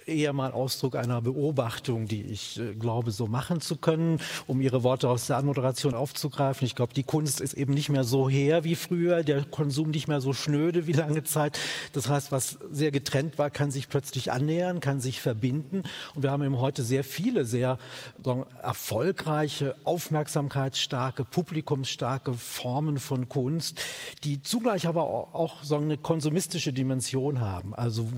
eher 0.07 0.32
mal 0.32 0.53
Ausdruck 0.53 0.95
einer 0.95 1.20
Beobachtung, 1.22 2.07
die 2.07 2.22
ich 2.22 2.61
äh, 2.61 2.74
glaube, 2.74 3.11
so 3.11 3.26
machen 3.26 3.61
zu 3.61 3.76
können, 3.76 4.20
um 4.47 4.61
Ihre 4.61 4.82
Worte 4.82 5.09
aus 5.09 5.26
der 5.26 5.39
Anmoderation 5.39 5.95
aufzugreifen. 5.95 6.66
Ich 6.66 6.74
glaube, 6.74 6.95
die 6.95 7.03
Kunst 7.03 7.41
ist 7.41 7.55
eben 7.55 7.74
nicht 7.74 7.89
mehr 7.89 8.05
so 8.05 8.28
her 8.28 8.64
wie 8.64 8.74
früher, 8.74 9.22
der 9.22 9.45
Konsum 9.45 9.91
nicht 9.91 10.07
mehr 10.07 10.20
so 10.20 10.32
schnöde 10.32 10.87
wie 10.87 10.93
lange 10.93 11.24
Zeit. 11.24 11.59
Das 11.93 12.09
heißt, 12.09 12.30
was 12.30 12.59
sehr 12.70 12.91
getrennt 12.91 13.39
war, 13.39 13.51
kann 13.51 13.70
sich 13.70 13.89
plötzlich 13.89 14.32
annähern, 14.32 14.80
kann 14.80 15.01
sich 15.01 15.20
verbinden. 15.20 15.82
Und 16.14 16.22
wir 16.22 16.30
haben 16.30 16.43
eben 16.43 16.59
heute 16.59 16.82
sehr 16.82 17.05
viele, 17.05 17.45
sehr 17.45 17.78
sagen, 18.25 18.47
erfolgreiche, 18.62 19.77
aufmerksamkeitsstarke, 19.85 21.25
publikumsstarke 21.25 22.33
Formen 22.35 22.99
von 22.99 23.29
Kunst, 23.29 23.81
die 24.25 24.43
zugleich 24.43 24.87
aber 24.87 25.05
auch 25.35 25.62
sagen, 25.62 25.85
eine 25.85 25.99
konsumistische 25.99 26.72
Dimension 26.72 27.41
haben, 27.41 27.75
also 27.75 28.09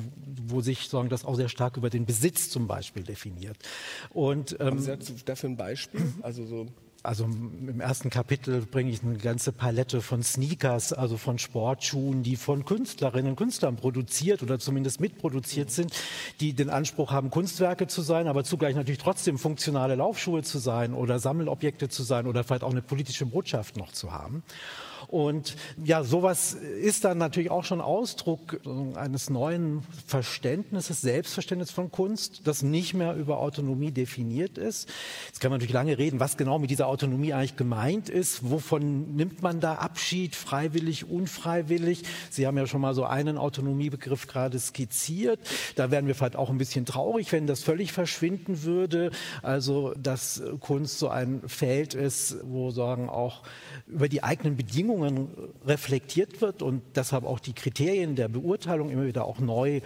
wo 0.47 0.61
sich 0.61 0.89
sagen, 0.89 1.09
das 1.09 1.25
auch 1.25 1.35
sehr 1.35 1.49
stark 1.49 1.77
über 1.77 1.91
den 1.91 2.07
Besitz 2.07 2.51
zum 2.51 2.67
Beispiel 2.67 3.03
definiert. 3.03 3.57
Und 4.11 4.57
ähm, 4.61 4.67
Haben 4.67 5.01
Sie 5.01 5.15
dafür 5.25 5.51
ein 5.51 5.57
Beispiel? 5.57 6.13
Also 6.23 6.47
so 6.47 6.67
also 7.07 7.25
im 7.25 7.81
ersten 7.81 8.11
Kapitel 8.11 8.61
bringe 8.63 8.91
ich 8.91 9.03
eine 9.03 9.17
ganze 9.17 9.53
Palette 9.53 10.03
von 10.03 10.23
Sneakers, 10.23 10.93
also 10.93 11.17
von 11.17 11.39
Sportschuhen, 11.39 12.23
die 12.23 12.37
von 12.37 12.65
Künstlerinnen 12.65 13.31
und 13.31 13.37
Künstlern 13.37 13.77
produziert 13.77 14.43
oder 14.43 14.59
zumindest 14.59 15.01
mitproduziert 15.01 15.71
sind, 15.71 15.93
die 16.41 16.53
den 16.53 16.69
Anspruch 16.69 17.13
haben, 17.13 17.31
Kunstwerke 17.31 17.87
zu 17.87 18.03
sein, 18.03 18.29
aber 18.29 18.45
zugleich 18.45 18.75
natürlich 18.75 19.01
trotzdem 19.01 19.39
funktionale 19.39 19.95
Laufschuhe 19.95 20.43
zu 20.43 20.59
sein 20.59 20.95
oder 20.95 21.19
Sammelobjekte 21.19 21.89
zu 21.89 22.03
sein 22.03 22.27
oder 22.27 22.45
vielleicht 22.45 22.65
auch 22.65 22.73
eine 22.73 22.83
politische 22.83 23.27
Botschaft 23.27 23.77
noch 23.77 23.93
zu 23.93 24.13
haben. 24.13 24.43
Und 25.09 25.57
ja, 25.85 26.05
sowas 26.05 26.55
ist 26.55 27.05
dann 27.05 27.19
natürlich 27.19 27.51
auch 27.51 27.65
schon 27.65 27.81
Ausdruck 27.81 28.61
eines 28.95 29.31
neuen 29.31 29.83
Verständnisses, 30.07 31.01
Selbstverständnisses 31.01 31.75
von 31.75 31.91
Kunst, 31.91 32.43
das 32.45 32.63
nicht 32.63 32.95
mehr 32.95 33.15
über 33.15 33.39
Autonomie 33.39 33.91
definiert 33.91 34.59
ist. 34.59 34.89
Jetzt 35.27 35.41
kann 35.41 35.51
man 35.51 35.59
natürlich 35.59 35.75
lange 35.75 35.99
reden, 35.99 36.21
was 36.21 36.37
genau 36.37 36.59
mit 36.59 36.71
dieser 36.71 36.89
Autonomie 36.89 37.33
eigentlich 37.33 37.57
gemeint 37.57 38.09
ist. 38.09 38.51
Wovon 38.51 39.17
nimmt 39.17 39.43
man 39.43 39.61
da 39.61 39.75
Abschied, 39.75 40.35
freiwillig, 40.35 41.09
unfreiwillig? 41.09 42.03
Sie 42.31 42.47
haben 42.47 42.57
ja 42.57 42.67
schon 42.67 42.81
mal 42.81 42.95
so 42.95 43.05
einen 43.05 43.39
Autonomiebegriff 43.39 44.27
gerade 44.27 44.59
skizziert. 44.59 45.41
Da 45.75 45.91
wären 45.91 46.07
wir 46.07 46.15
vielleicht 46.15 46.37
auch 46.37 46.51
ein 46.51 46.59
bisschen 46.59 46.85
traurig, 46.85 47.33
wenn 47.33 47.47
das 47.47 47.63
völlig 47.63 47.93
verschwinden 47.93 48.63
würde. 48.63 49.11
Also, 49.43 49.95
dass 49.95 50.43
Kunst 50.61 50.99
so 50.99 51.09
ein 51.09 51.43
Feld 51.47 51.95
ist, 51.95 52.39
wo 52.43 52.71
sagen 52.71 53.09
auch 53.09 53.43
über 53.87 54.09
die 54.09 54.23
eigenen 54.23 54.57
Bedingungen 54.57 54.96
reflektiert 55.67 56.41
wird 56.41 56.63
und 56.63 56.83
deshalb 56.95 57.25
auch 57.25 57.41
die 57.41 57.53
Kriterien 57.53 58.17
der 58.17 58.29
Beurteilung 58.29 58.91
immer 58.91 59.07
wieder 59.07 59.25
auch 59.25 59.39
neu 59.39 59.81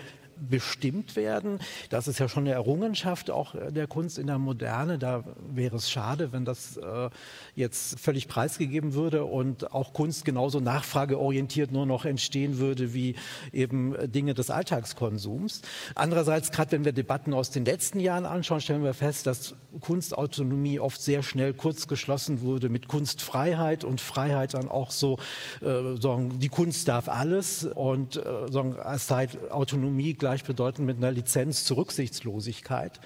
bestimmt 0.48 1.16
werden. 1.16 1.58
Das 1.90 2.08
ist 2.08 2.18
ja 2.18 2.28
schon 2.28 2.44
eine 2.44 2.54
Errungenschaft 2.54 3.30
auch 3.30 3.54
der 3.70 3.86
Kunst 3.86 4.18
in 4.18 4.26
der 4.26 4.38
Moderne. 4.38 4.98
Da 4.98 5.24
wäre 5.48 5.76
es 5.76 5.90
schade, 5.90 6.32
wenn 6.32 6.44
das 6.44 6.76
äh, 6.76 7.10
jetzt 7.54 8.00
völlig 8.00 8.28
preisgegeben 8.28 8.94
würde 8.94 9.24
und 9.24 9.72
auch 9.72 9.92
Kunst 9.92 10.24
genauso 10.24 10.60
nachfrageorientiert 10.60 11.72
nur 11.72 11.86
noch 11.86 12.04
entstehen 12.04 12.58
würde 12.58 12.94
wie 12.94 13.16
eben 13.52 13.94
Dinge 14.10 14.34
des 14.34 14.50
Alltagskonsums. 14.50 15.62
Andererseits, 15.94 16.50
gerade 16.50 16.72
wenn 16.72 16.84
wir 16.84 16.92
Debatten 16.92 17.34
aus 17.34 17.50
den 17.50 17.64
letzten 17.64 18.00
Jahren 18.00 18.26
anschauen, 18.26 18.60
stellen 18.60 18.84
wir 18.84 18.94
fest, 18.94 19.26
dass 19.26 19.54
Kunstautonomie 19.80 20.80
oft 20.80 21.00
sehr 21.00 21.22
schnell 21.22 21.52
kurz 21.52 21.86
geschlossen 21.86 22.40
wurde 22.40 22.68
mit 22.68 22.88
Kunstfreiheit 22.88 23.84
und 23.84 24.00
Freiheit 24.00 24.54
dann 24.54 24.68
auch 24.68 24.90
so, 24.90 25.18
äh, 25.60 26.00
sagen, 26.00 26.38
die 26.38 26.48
Kunst 26.48 26.88
darf 26.88 27.08
alles 27.08 27.64
und 27.64 28.16
äh, 28.16 28.50
sagen, 28.50 28.76
als 28.78 29.06
sei 29.06 29.28
Autonomie 29.50 30.14
gleich 30.14 30.29
gleichbedeutend 30.30 30.86
mit 30.86 30.98
einer 30.98 31.10
Lizenz 31.10 31.64
zur 31.64 31.78
Rücksichtslosigkeit. 31.78 33.00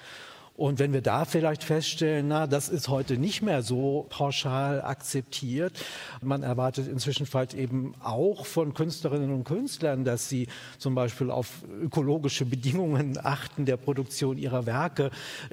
Und 0.57 0.79
wenn 0.79 0.93
wir 0.93 1.01
da 1.01 1.25
vielleicht 1.25 1.65
feststellen, 1.65 2.29
na, 2.29 2.47
das 2.47 2.69
ist 2.69 2.87
heute 2.87 3.17
nicht 3.17 3.41
mehr 3.41 3.61
so 3.61 4.05
pauschal 4.09 4.81
akzeptiert, 4.81 5.73
man 6.21 6.43
erwartet 6.43 6.87
inzwischen 6.87 7.25
vielleicht 7.25 7.53
eben 7.53 7.93
auch 8.01 8.45
von 8.45 8.73
Künstlerinnen 8.73 9.33
und 9.33 9.43
Künstlern, 9.43 10.05
dass 10.05 10.29
sie 10.29 10.47
zum 10.77 10.95
Beispiel 10.95 11.29
auf 11.29 11.63
ökologische 11.81 12.45
Bedingungen 12.45 13.17
achten 13.21 13.65
der 13.65 13.75
Produktion 13.75 14.37
ihrer 14.37 14.65
Werke, 14.65 15.11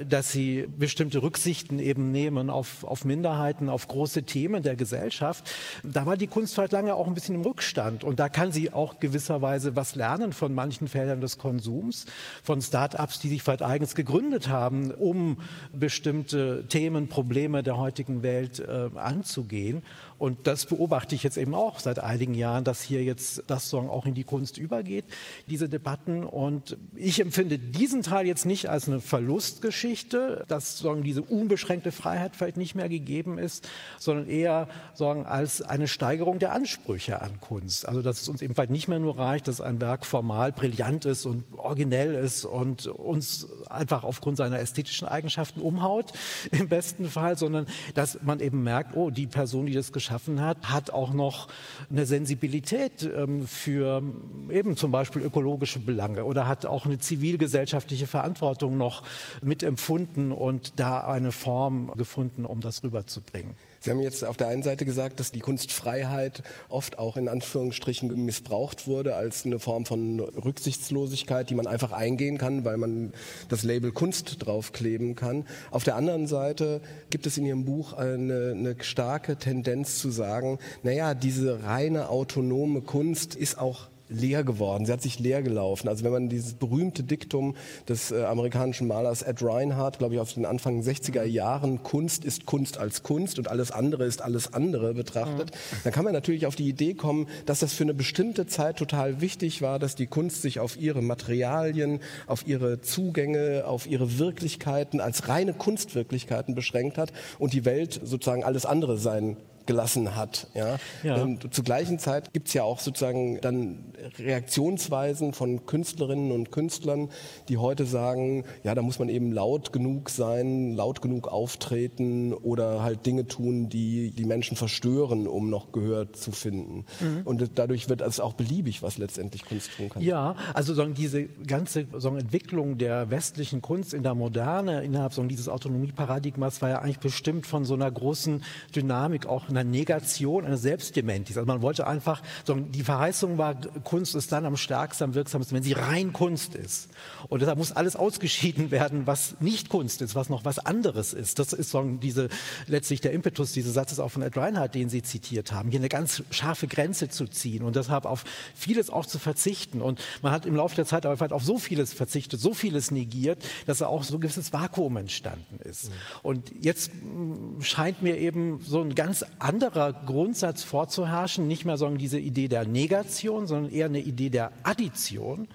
dass 0.09 0.31
sie 0.31 0.69
bestimmte 0.79 1.21
Rücksichten 1.21 1.81
eben 1.81 2.13
nehmen 2.13 2.49
auf, 2.49 2.85
auf 2.85 3.05
Minderheiten, 3.05 3.69
auf 3.69 3.89
große 3.89 4.23
Themen 4.23 4.63
der 4.63 4.77
Gesellschaft. 4.77 5.51
Da 5.83 6.07
war 6.07 6.17
die 6.17 6.29
Kunst 6.29 6.59
halt 6.59 6.71
lange 6.71 6.95
auch 6.95 7.09
ein 7.09 7.15
bisschen 7.15 7.35
im 7.35 7.43
Rückstand. 7.43 8.05
Und 8.05 8.21
da 8.21 8.29
kann 8.29 8.53
sie 8.53 8.73
auch 8.73 9.01
gewisserweise 9.01 9.75
was 9.75 9.97
lernen 9.97 10.33
von 10.33 10.55
manchen 10.55 10.87
Feldern 10.87 11.21
des 11.21 11.39
Konsums, 11.39 12.07
von 12.45 12.63
Start-ups, 12.63 13.19
die 13.19 13.31
sich 13.31 13.43
vielleicht 13.43 13.63
eigens 13.63 13.97
gegründet 13.97 14.49
haben, 14.49 14.92
um 14.99 15.39
bestimmte 15.73 16.65
Themen, 16.69 17.09
Probleme 17.09 17.63
der 17.63 17.79
heutigen 17.79 18.23
Welt 18.23 18.61
äh, 18.61 18.91
anzugehen. 18.97 19.83
Und 20.19 20.47
das 20.47 20.67
beobachte 20.67 21.17
ich 21.17 21.25
jetzt 21.25 21.37
eben 21.37 21.55
auch 21.55 21.81
seit 21.81 21.99
einigen 21.99 22.35
Jahren, 22.35 22.63
dass 22.63 22.81
hier 22.81 23.03
jetzt 23.03 23.43
das 23.49 23.69
Song 23.69 23.91
auch 23.91 24.07
in 24.07 24.15
die 24.15 24.23
Kunst 24.23 24.57
übergeht, 24.57 25.05
diese 25.49 25.69
Debatten. 25.69 26.23
Und 26.23 26.77
ich 26.95 27.21
empfinde 27.21 27.59
diesen 27.59 28.03
Teil 28.03 28.27
jetzt 28.27 28.47
nicht 28.47 28.71
als 28.71 28.87
eine 28.87 29.01
Verlustgeschichte, 29.01 30.45
dass 30.47 30.79
sagen, 30.79 31.03
diese 31.03 31.23
unbeschränkte 31.23 31.91
Freiheit 31.91 32.37
vielleicht 32.37 32.57
nicht 32.57 32.75
mehr 32.75 32.89
gegeben 32.89 33.39
ist, 33.39 33.69
sondern 33.99 34.29
eher 34.29 34.69
sagen, 34.95 35.27
als 35.27 35.61
eine 35.61 35.89
Steigerung 35.89 36.39
der 36.39 36.53
Ansprüche 36.53 37.21
an 37.21 37.41
Kunst. 37.41 37.89
Also 37.89 38.03
dass 38.03 38.23
es 38.23 38.29
uns 38.29 38.43
eben 38.43 38.55
nicht 38.71 38.87
mehr 38.89 38.99
nur 39.01 39.19
reicht, 39.19 39.49
dass 39.49 39.61
ein 39.61 39.81
Werk 39.81 40.07
formal 40.07 40.53
brillant 40.53 41.05
ist 41.05 41.27
und 41.27 41.45
originell 41.57 42.15
ist 42.15 42.45
und 42.45 42.87
uns 42.87 43.49
einfach 43.69 44.05
aufgrund 44.05 44.37
seiner 44.37 44.61
ästhetischen 44.83 45.09
Eigenschaften 45.09 45.61
umhaut, 45.61 46.13
im 46.51 46.69
besten 46.69 47.09
Fall, 47.09 47.39
sondern 47.39 47.67
dass 47.95 48.23
man 48.23 48.41
eben 48.41 48.63
merkt, 48.63 48.97
oh, 48.97 49.11
die 49.11 49.27
Person, 49.27 49.67
die 49.67 49.73
das 49.73 49.93
geschaffen 49.93 50.41
hat, 50.41 50.71
hat 50.71 50.91
auch 50.91 51.13
noch 51.13 51.49
eine 51.91 52.07
Sensibilität 52.07 53.03
ähm, 53.03 53.47
für 53.47 54.03
eben 54.51 54.77
zum 54.77 54.91
Beispiel 54.91 55.23
ökologische 55.23 55.79
Belange 55.79 56.25
oder 56.25 56.47
hat 56.47 56.67
auch 56.67 56.85
eine 56.87 56.99
zivilgesellschaftliche 56.99 58.07
Verantwortung 58.07 58.77
noch 58.77 59.03
mitempfunden 59.43 60.33
und 60.33 60.79
da 60.79 61.01
eine 61.01 61.33
Form 61.33 61.93
gefunden, 61.97 62.45
um 62.45 62.61
das 62.61 62.83
rüberzubringen. 62.83 63.55
Sie 63.83 63.91
haben 63.91 64.01
jetzt 64.01 64.25
auf 64.25 64.37
der 64.37 64.47
einen 64.47 64.63
Seite 64.63 64.85
gesagt, 64.85 65.19
dass 65.19 65.33
die 65.33 65.41
Kunstfreiheit 65.41 66.45
oft 66.69 67.01
auch 67.01 67.17
in 67.17 67.29
Anführungsstrichen 67.29 68.25
missbraucht 68.25 68.87
wurde 68.87 69.17
als 69.17 69.45
eine 69.45 69.59
Form 69.59 69.87
von 69.87 70.21
Rücksichtslosigkeit, 70.21 71.51
die 71.51 71.57
man 71.57 71.67
einfach 71.67 71.91
eingehen 71.91 72.39
kann, 72.39 72.65
weil 72.65 72.77
man 72.77 73.13
das 73.49 73.65
Label 73.65 73.91
Kunst 73.91 74.37
draufkleben 74.39 75.17
kann. 75.17 75.47
Auf 75.73 75.83
der 75.83 75.97
anderen 75.97 76.29
Seite 76.29 76.81
gibt 77.11 77.27
es 77.27 77.37
in 77.37 77.45
Ihrem 77.45 77.65
Buch 77.65 77.93
eine, 77.95 78.55
eine 78.57 78.77
starke 78.83 79.35
Tendenz 79.35 79.99
zu 79.99 80.13
sagen, 80.13 80.61
naja, 80.85 81.15
diese 81.15 81.65
reine 81.65 82.09
autonome 82.09 82.83
Kunst 82.83 83.35
ist 83.35 83.59
auch 83.59 83.89
leer 84.13 84.45
geworden, 84.45 84.87
sie 84.87 84.93
hat 84.93 85.03
sich 85.03 85.19
leer 85.19 85.43
gelaufen. 85.43 85.89
Also 85.89 86.05
wenn 86.05 86.13
man 86.13 86.29
dieses 86.29 86.55
berühmte 86.55 87.03
Diktum 87.03 87.55
des 87.89 88.11
äh, 88.11 88.25
amerikanischen 88.25 88.87
Malers 88.87 89.23
Ed 89.23 89.43
Reinhardt, 89.43 89.99
glaube 89.99 90.15
ich, 90.15 90.21
aus 90.21 90.35
den 90.35 90.47
Anfang 90.47 90.83
60er 90.83 91.25
Jahren, 91.25 91.83
Kunst 91.83 92.25
ist 92.25 92.47
Kunst 92.47 92.79
als 92.79 93.03
Kunst 93.03 93.39
und 93.39 93.49
alles 93.49 93.71
andere 93.71 94.05
ist 94.05 94.23
alles 94.23 94.53
andere 94.53 94.95
betrachtet, 94.95 95.51
mhm. 95.51 95.77
dann 95.85 95.93
kann 95.93 96.05
man 96.05 96.13
natürlich 96.13 96.47
auf 96.47 96.57
die 96.57 96.69
Idee 96.69 96.95
kommen, 96.95 97.27
dass 97.47 97.61
das 97.61 97.73
für 97.73 97.85
eine 97.85 97.95
bestimmte 97.95 98.47
Zeit 98.47 98.77
total 98.77 99.21
wichtig 99.21 99.63
war, 99.63 99.79
dass 99.79 99.95
die 99.95 100.07
Kunst 100.07 100.43
sich 100.43 100.61
auf 100.61 100.79
ihre 100.79 101.03
Materialien, 101.03 102.01
auf 102.27 102.47
ihre 102.47 102.81
Zugänge, 102.81 103.65
auf 103.67 103.87
ihre 103.87 104.19
Wirklichkeiten 104.19 105.01
als 105.01 105.29
reine 105.29 105.55
Kunstwirklichkeiten 105.55 106.55
beschränkt 106.55 106.99
hat 106.99 107.13
und 107.39 107.53
die 107.53 107.65
Welt 107.65 108.01
sozusagen 108.05 108.45
alles 108.45 108.67
andere 108.67 108.99
sein 108.99 109.37
gelassen 109.67 110.17
hat. 110.17 110.49
Ja? 110.55 110.77
ja. 111.03 111.19
Ähm, 111.19 111.39
zur 111.51 111.65
gleichen 111.65 111.99
Zeit 111.99 112.33
gibt 112.33 112.49
es 112.49 112.55
ja 112.55 112.63
auch 112.63 112.81
sozusagen 112.81 113.41
dann 113.41 113.93
Reaktionsweisen 114.19 115.33
von 115.33 115.67
Künstlerinnen 115.67 116.33
und 116.33 116.51
Künstlern, 116.53 117.09
die 117.49 117.59
heute 117.59 117.87
sagen, 117.87 118.45
ja, 118.65 118.75
da 118.75 118.83
muss 118.83 118.99
man 118.99 119.09
eben 119.09 119.33
laut 119.33 119.73
genug 119.73 120.11
sein, 120.11 120.75
laut 120.75 121.03
genug 121.03 121.29
auftreten 121.29 122.33
oder 122.33 122.83
halt 122.83 123.07
Dinge 123.07 123.27
tun, 123.27 123.69
die 123.69 124.11
die 124.11 124.25
Menschen 124.25 124.57
verstören, 124.57 125.27
um 125.27 125.51
noch 125.51 125.73
Gehör 125.73 126.13
zu 126.13 126.33
finden. 126.33 126.85
Mhm. 127.01 127.23
Und 127.25 127.51
dadurch 127.55 127.89
wird 127.89 128.01
es 128.01 128.21
auch 128.21 128.35
beliebig, 128.35 128.83
was 128.83 128.99
letztendlich 128.99 129.45
Kunst 129.45 129.71
tun 129.77 129.89
kann. 129.89 130.03
Ja, 130.03 130.37
also 130.55 130.75
sagen, 130.75 130.95
diese 130.95 131.25
ganze 131.47 131.87
sagen, 131.99 132.19
Entwicklung 132.19 132.79
der 132.79 133.11
westlichen 133.11 133.63
Kunst 133.63 133.95
in 133.95 134.03
der 134.03 134.15
Moderne 134.15 134.83
innerhalb 134.83 135.13
sagen, 135.13 135.29
dieses 135.29 135.49
Autonomieparadigmas 135.49 136.63
war 136.63 136.71
ja 136.71 136.79
eigentlich 136.79 136.99
bestimmt 136.99 137.47
von 137.47 137.65
so 137.65 137.75
einer 137.75 137.91
großen 137.91 138.43
Dynamik 138.75 139.27
auch 139.27 139.49
einer 139.57 139.69
Negation, 139.69 140.45
einer 140.45 140.57
Selbstdementis. 140.57 141.37
Also 141.37 141.47
man 141.47 141.63
wollte 141.63 141.87
einfach, 141.87 142.23
die 142.47 142.83
Verheißung 142.83 143.39
war, 143.39 143.55
Kunst 143.85 144.15
ist 144.15 144.33
dann 144.33 144.45
am 144.45 144.57
stärksten, 144.57 145.05
am 145.05 145.15
wirksamsten, 145.15 145.57
wenn 145.57 145.63
sie 145.63 145.73
rein 145.73 146.13
Kunst 146.13 146.55
ist. 146.55 146.89
Und 147.29 147.41
deshalb 147.41 147.59
muss 147.59 147.73
alles 147.73 147.97
ausgeschieden 147.97 148.71
werden, 148.71 149.07
was 149.07 149.37
nicht 149.41 149.69
Kunst 149.69 150.03
ist, 150.03 150.15
was 150.15 150.29
noch 150.29 150.45
was 150.45 150.59
anderes 150.59 151.13
ist. 151.13 151.39
Das 151.39 151.53
ist 151.53 151.71
so 151.71 151.83
diese, 151.83 152.29
letztlich 152.67 153.01
der 153.01 153.13
Impetus 153.13 153.53
dieses 153.53 153.75
Satzes 153.75 153.99
auch 154.01 154.11
von 154.11 154.23
Ed 154.23 154.37
Reinhardt, 154.37 154.75
den 154.75 154.89
Sie 154.89 155.03
zitiert 155.03 155.53
haben, 155.53 155.71
hier 155.71 155.81
eine 155.81 155.89
ganz 155.89 156.23
scharfe 156.31 156.67
Grenze 156.67 157.09
zu 157.09 157.27
ziehen 157.27 157.63
und 157.63 157.77
deshalb 157.77 158.05
auf 158.05 158.25
vieles 158.55 158.91
auch 158.91 159.07
zu 159.07 159.19
verzichten. 159.19 159.81
Und 159.81 160.01
man 160.23 160.33
hat 160.33 160.47
im 160.47 160.57
Laufe 160.57 160.77
der 160.77 160.87
Zeit 160.87 161.07
aber 161.07 161.33
auf 161.33 161.45
so 161.45 161.59
vieles 161.59 161.93
verzichtet, 161.93 162.41
so 162.41 162.55
vieles 162.55 162.91
negiert, 162.91 163.43
dass 163.67 163.79
da 163.79 163.87
auch 163.87 164.03
so 164.03 164.17
ein 164.17 164.21
gewisses 164.21 164.53
Vakuum 164.53 164.97
entstanden 164.97 165.59
ist. 165.65 165.89
Mhm. 165.89 165.93
Und 166.23 166.53
jetzt 166.61 166.93
mm, 166.95 167.63
scheint 167.63 168.03
mir 168.03 168.19
eben 168.19 168.61
so 168.61 168.81
ein 168.81 168.95
ganz 168.95 169.25
anderer 169.43 169.93
Grundsatz 169.93 170.63
vorzuherrschen, 170.63 171.49
nicht 171.49 171.65
mehr 171.65 171.77
sondern 171.77 171.99
diese 171.99 172.19
Idee 172.19 172.49
der 172.49 172.67
Negation, 172.67 173.47
sondern 173.47 173.73
eher 173.73 173.87
eine 173.87 174.01
Idee 174.01 174.31
der 174.31 174.53
Addition. 174.63 175.49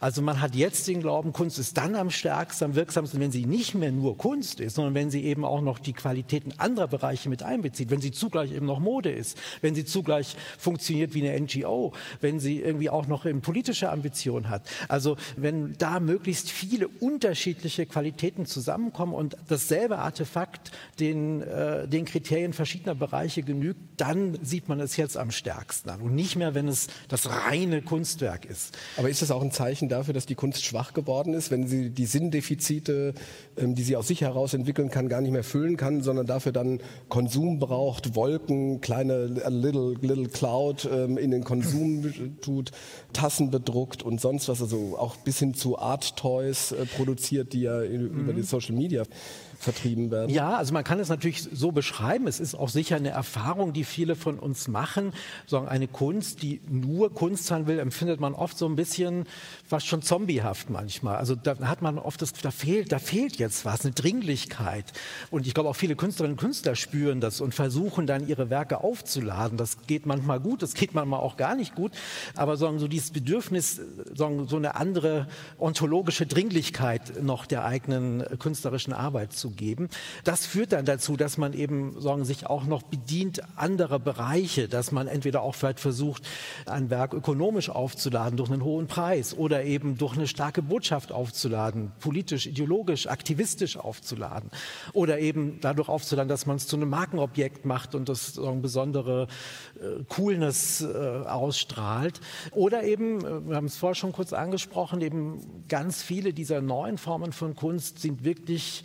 Also 0.00 0.22
man 0.22 0.40
hat 0.40 0.54
jetzt 0.54 0.86
den 0.88 1.00
Glauben, 1.00 1.32
Kunst 1.32 1.58
ist 1.58 1.76
dann 1.76 1.96
am 1.96 2.10
stärksten, 2.10 2.64
am 2.64 2.74
wirksamsten, 2.74 3.20
wenn 3.20 3.32
sie 3.32 3.46
nicht 3.46 3.74
mehr 3.74 3.92
nur 3.92 4.16
Kunst 4.16 4.60
ist, 4.60 4.76
sondern 4.76 4.94
wenn 4.94 5.10
sie 5.10 5.24
eben 5.24 5.44
auch 5.44 5.60
noch 5.60 5.78
die 5.78 5.92
Qualitäten 5.92 6.52
anderer 6.58 6.88
Bereiche 6.88 7.28
mit 7.28 7.42
einbezieht, 7.42 7.90
wenn 7.90 8.00
sie 8.00 8.12
zugleich 8.12 8.52
eben 8.52 8.66
noch 8.66 8.78
Mode 8.78 9.10
ist, 9.10 9.36
wenn 9.60 9.74
sie 9.74 9.84
zugleich 9.84 10.36
funktioniert 10.58 11.14
wie 11.14 11.28
eine 11.28 11.40
NGO, 11.40 11.92
wenn 12.20 12.38
sie 12.38 12.60
irgendwie 12.60 12.90
auch 12.90 13.06
noch 13.06 13.24
eine 13.24 13.40
politische 13.40 13.90
Ambition 13.90 14.48
hat. 14.48 14.62
Also 14.88 15.16
wenn 15.36 15.74
da 15.78 16.00
möglichst 16.00 16.50
viele 16.50 16.88
unterschiedliche 16.88 17.86
Qualitäten 17.86 18.46
zusammenkommen 18.46 19.14
und 19.14 19.36
dasselbe 19.48 19.98
Artefakt 19.98 20.70
den, 21.00 21.42
äh, 21.42 21.88
den 21.88 22.04
Kriterien 22.04 22.52
verschiedener 22.52 22.94
Bereiche 22.94 23.31
genügt, 23.40 23.80
dann 23.96 24.38
sieht 24.42 24.68
man 24.68 24.80
es 24.80 24.98
jetzt 24.98 25.16
am 25.16 25.30
stärksten 25.30 25.88
an 25.88 26.02
und 26.02 26.14
nicht 26.14 26.36
mehr, 26.36 26.54
wenn 26.54 26.68
es 26.68 26.88
das 27.08 27.30
reine 27.30 27.80
Kunstwerk 27.80 28.44
ist. 28.44 28.76
Aber 28.98 29.08
ist 29.08 29.22
das 29.22 29.30
auch 29.30 29.40
ein 29.40 29.50
Zeichen 29.50 29.88
dafür, 29.88 30.12
dass 30.12 30.26
die 30.26 30.34
Kunst 30.34 30.62
schwach 30.64 30.92
geworden 30.92 31.32
ist, 31.32 31.50
wenn 31.50 31.66
sie 31.66 31.88
die 31.88 32.04
Sinndefizite, 32.04 33.14
ähm, 33.56 33.74
die 33.74 33.82
sie 33.82 33.96
aus 33.96 34.08
sich 34.08 34.20
heraus 34.20 34.52
entwickeln 34.52 34.90
kann, 34.90 35.08
gar 35.08 35.22
nicht 35.22 35.32
mehr 35.32 35.44
füllen 35.44 35.78
kann, 35.78 36.02
sondern 36.02 36.26
dafür 36.26 36.52
dann 36.52 36.80
Konsum 37.08 37.58
braucht, 37.58 38.14
Wolken, 38.14 38.80
kleine 38.80 39.26
little, 39.26 39.94
little 40.00 40.28
cloud 40.28 40.88
ähm, 40.92 41.16
in 41.16 41.30
den 41.30 41.44
Konsum 41.44 42.12
tut, 42.42 42.72
Tassen 43.12 43.50
bedruckt 43.50 44.02
und 44.02 44.20
sonst 44.20 44.48
was, 44.48 44.60
also 44.60 44.98
auch 44.98 45.16
bis 45.16 45.38
hin 45.38 45.54
zu 45.54 45.78
Art 45.78 46.16
Toys 46.16 46.72
äh, 46.72 46.84
produziert, 46.84 47.52
die 47.52 47.62
ja 47.62 47.78
mhm. 47.80 48.20
über 48.20 48.32
die 48.32 48.42
Social 48.42 48.74
Media 48.74 49.04
vertrieben 49.62 50.10
werden? 50.10 50.30
Ja, 50.30 50.56
also 50.56 50.72
man 50.72 50.84
kann 50.84 50.98
es 50.98 51.08
natürlich 51.08 51.42
so 51.52 51.72
beschreiben. 51.72 52.26
Es 52.26 52.40
ist 52.40 52.54
auch 52.54 52.68
sicher 52.68 52.96
eine 52.96 53.10
Erfahrung, 53.10 53.72
die 53.72 53.84
viele 53.84 54.16
von 54.16 54.38
uns 54.38 54.68
machen. 54.68 55.12
So 55.46 55.58
eine 55.58 55.88
Kunst, 55.88 56.42
die 56.42 56.60
nur 56.68 57.14
Kunst 57.14 57.46
sein 57.46 57.66
will, 57.66 57.78
empfindet 57.78 58.20
man 58.20 58.34
oft 58.34 58.58
so 58.58 58.66
ein 58.66 58.76
bisschen 58.76 59.26
fast 59.66 59.86
schon 59.86 60.02
zombiehaft 60.02 60.70
manchmal. 60.70 61.16
Also 61.16 61.34
da 61.34 61.58
hat 61.60 61.82
man 61.82 61.98
oft 61.98 62.20
das, 62.22 62.32
da 62.32 62.50
fehlt, 62.50 62.92
da 62.92 62.98
fehlt 62.98 63.36
jetzt 63.36 63.64
was, 63.64 63.84
eine 63.84 63.94
Dringlichkeit. 63.94 64.92
Und 65.30 65.46
ich 65.46 65.54
glaube 65.54 65.68
auch 65.68 65.76
viele 65.76 65.96
Künstlerinnen 65.96 66.36
und 66.36 66.40
Künstler 66.40 66.74
spüren 66.74 67.20
das 67.20 67.40
und 67.40 67.54
versuchen 67.54 68.06
dann 68.06 68.26
ihre 68.26 68.50
Werke 68.50 68.82
aufzuladen. 68.82 69.56
Das 69.56 69.86
geht 69.86 70.06
manchmal 70.06 70.40
gut, 70.40 70.62
das 70.62 70.74
geht 70.74 70.94
manchmal 70.94 71.20
auch 71.20 71.36
gar 71.36 71.54
nicht 71.54 71.74
gut. 71.74 71.92
Aber 72.34 72.56
so, 72.56 72.76
so 72.78 72.88
dieses 72.88 73.10
Bedürfnis, 73.10 73.80
so, 74.14 74.46
so 74.46 74.56
eine 74.56 74.74
andere 74.74 75.28
ontologische 75.58 76.26
Dringlichkeit 76.26 77.22
noch 77.22 77.46
der 77.46 77.64
eigenen 77.64 78.24
künstlerischen 78.38 78.92
Arbeit 78.92 79.32
zu 79.32 79.51
geben. 79.56 79.88
Das 80.24 80.46
führt 80.46 80.72
dann 80.72 80.84
dazu, 80.84 81.16
dass 81.16 81.38
man 81.38 81.52
eben 81.52 82.00
sagen, 82.00 82.24
sich 82.24 82.46
auch 82.46 82.64
noch 82.64 82.82
bedient 82.82 83.42
anderer 83.56 83.98
Bereiche, 83.98 84.68
dass 84.68 84.92
man 84.92 85.08
entweder 85.08 85.42
auch 85.42 85.54
vielleicht 85.54 85.80
versucht, 85.80 86.26
ein 86.66 86.90
Werk 86.90 87.14
ökonomisch 87.14 87.70
aufzuladen 87.70 88.36
durch 88.36 88.50
einen 88.50 88.64
hohen 88.64 88.86
Preis 88.86 89.36
oder 89.36 89.64
eben 89.64 89.98
durch 89.98 90.14
eine 90.14 90.26
starke 90.26 90.62
Botschaft 90.62 91.12
aufzuladen, 91.12 91.92
politisch, 92.00 92.46
ideologisch, 92.46 93.06
aktivistisch 93.06 93.76
aufzuladen 93.76 94.50
oder 94.92 95.18
eben 95.18 95.58
dadurch 95.60 95.88
aufzuladen, 95.88 96.28
dass 96.28 96.46
man 96.46 96.56
es 96.56 96.66
zu 96.66 96.76
einem 96.76 96.90
Markenobjekt 96.90 97.64
macht 97.64 97.94
und 97.94 98.08
das 98.08 98.34
sagen, 98.34 98.62
besondere 98.62 99.26
äh, 99.80 100.04
Coolness 100.08 100.82
äh, 100.82 100.86
ausstrahlt 100.86 102.20
oder 102.52 102.84
eben, 102.84 103.24
äh, 103.24 103.48
wir 103.48 103.56
haben 103.56 103.66
es 103.66 103.76
vorher 103.76 103.94
schon 103.94 104.12
kurz 104.12 104.32
angesprochen, 104.32 105.00
eben 105.00 105.64
ganz 105.68 106.02
viele 106.02 106.32
dieser 106.32 106.60
neuen 106.60 106.98
Formen 106.98 107.32
von 107.32 107.54
Kunst 107.54 107.98
sind 108.00 108.24
wirklich 108.24 108.84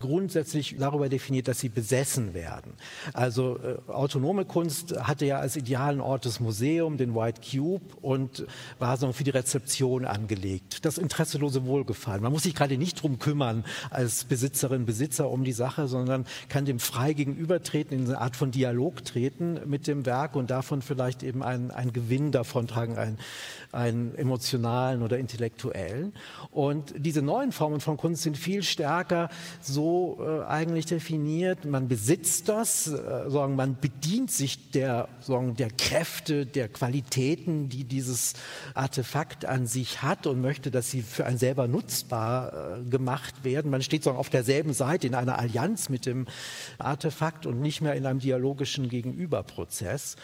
grundsätzlich 0.00 0.76
darüber 0.78 1.08
definiert, 1.08 1.48
dass 1.48 1.58
sie 1.58 1.68
besessen 1.68 2.34
werden. 2.34 2.74
Also 3.14 3.58
äh, 3.58 3.90
autonome 3.90 4.44
Kunst 4.44 4.94
hatte 5.00 5.26
ja 5.26 5.38
als 5.38 5.56
idealen 5.56 6.00
Ort 6.00 6.24
das 6.24 6.38
Museum, 6.40 6.96
den 6.96 7.14
White 7.14 7.40
Cube 7.40 7.84
und 8.00 8.46
war 8.78 8.96
so 8.96 9.12
für 9.12 9.24
die 9.24 9.30
Rezeption 9.30 10.04
angelegt. 10.04 10.84
Das 10.84 10.98
interesselose 10.98 11.66
Wohlgefallen. 11.66 12.22
Man 12.22 12.32
muss 12.32 12.44
sich 12.44 12.54
gerade 12.54 12.78
nicht 12.78 13.02
drum 13.02 13.18
kümmern 13.18 13.64
als 13.90 14.24
Besitzerin, 14.24 14.86
Besitzer 14.86 15.30
um 15.30 15.42
die 15.42 15.52
Sache, 15.52 15.88
sondern 15.88 16.26
kann 16.48 16.64
dem 16.64 16.78
frei 16.78 17.12
gegenübertreten, 17.12 17.98
in 17.98 18.06
eine 18.06 18.20
Art 18.20 18.36
von 18.36 18.50
Dialog 18.50 19.04
treten 19.04 19.60
mit 19.66 19.86
dem 19.86 20.06
Werk 20.06 20.36
und 20.36 20.50
davon 20.50 20.82
vielleicht 20.82 21.22
eben 21.22 21.42
einen, 21.42 21.70
einen 21.70 21.92
Gewinn 21.92 22.30
davontragen, 22.30 22.96
einen, 22.98 23.18
einen 23.72 24.14
emotionalen 24.14 25.02
oder 25.02 25.18
intellektuellen. 25.18 26.12
Und 26.50 26.94
diese 26.96 27.22
neuen 27.22 27.50
Formen 27.50 27.80
von 27.80 27.96
Kunst 27.96 28.22
sind 28.22 28.36
viel 28.36 28.62
stärker 28.62 29.28
so 29.60 29.87
äh, 30.18 30.44
eigentlich 30.46 30.86
definiert. 30.86 31.64
Man 31.64 31.88
besitzt 31.88 32.48
das, 32.48 32.86
äh, 32.86 33.30
sagen, 33.30 33.56
man 33.56 33.78
bedient 33.80 34.30
sich 34.30 34.70
der, 34.70 35.08
sagen, 35.20 35.56
der 35.56 35.70
Kräfte, 35.70 36.46
der 36.46 36.68
Qualitäten, 36.68 37.68
die 37.68 37.84
dieses 37.84 38.34
Artefakt 38.74 39.44
an 39.44 39.66
sich 39.66 40.02
hat 40.02 40.26
und 40.26 40.40
möchte, 40.40 40.70
dass 40.70 40.90
sie 40.90 41.02
für 41.02 41.26
einen 41.26 41.38
selber 41.38 41.68
nutzbar 41.68 42.78
äh, 42.78 42.90
gemacht 42.90 43.44
werden. 43.44 43.70
Man 43.70 43.82
steht 43.82 44.04
sagen, 44.04 44.18
auf 44.18 44.30
derselben 44.30 44.72
Seite 44.72 45.06
in 45.06 45.14
einer 45.14 45.38
Allianz 45.38 45.88
mit 45.88 46.06
dem 46.06 46.26
Artefakt 46.78 47.46
und 47.46 47.60
nicht 47.60 47.80
mehr 47.80 47.94
in 47.94 48.06
einem 48.06 48.20
dialogischen 48.20 48.88
Gegenüberprozess. 48.88 50.16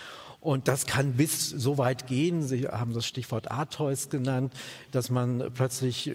Und 0.44 0.68
das 0.68 0.84
kann 0.84 1.14
bis 1.14 1.48
so 1.48 1.78
weit 1.78 2.06
gehen, 2.06 2.42
Sie 2.42 2.68
haben 2.68 2.92
das 2.92 3.06
Stichwort 3.06 3.50
Artois 3.50 4.10
genannt, 4.10 4.52
dass 4.92 5.08
man 5.08 5.50
plötzlich, 5.54 6.12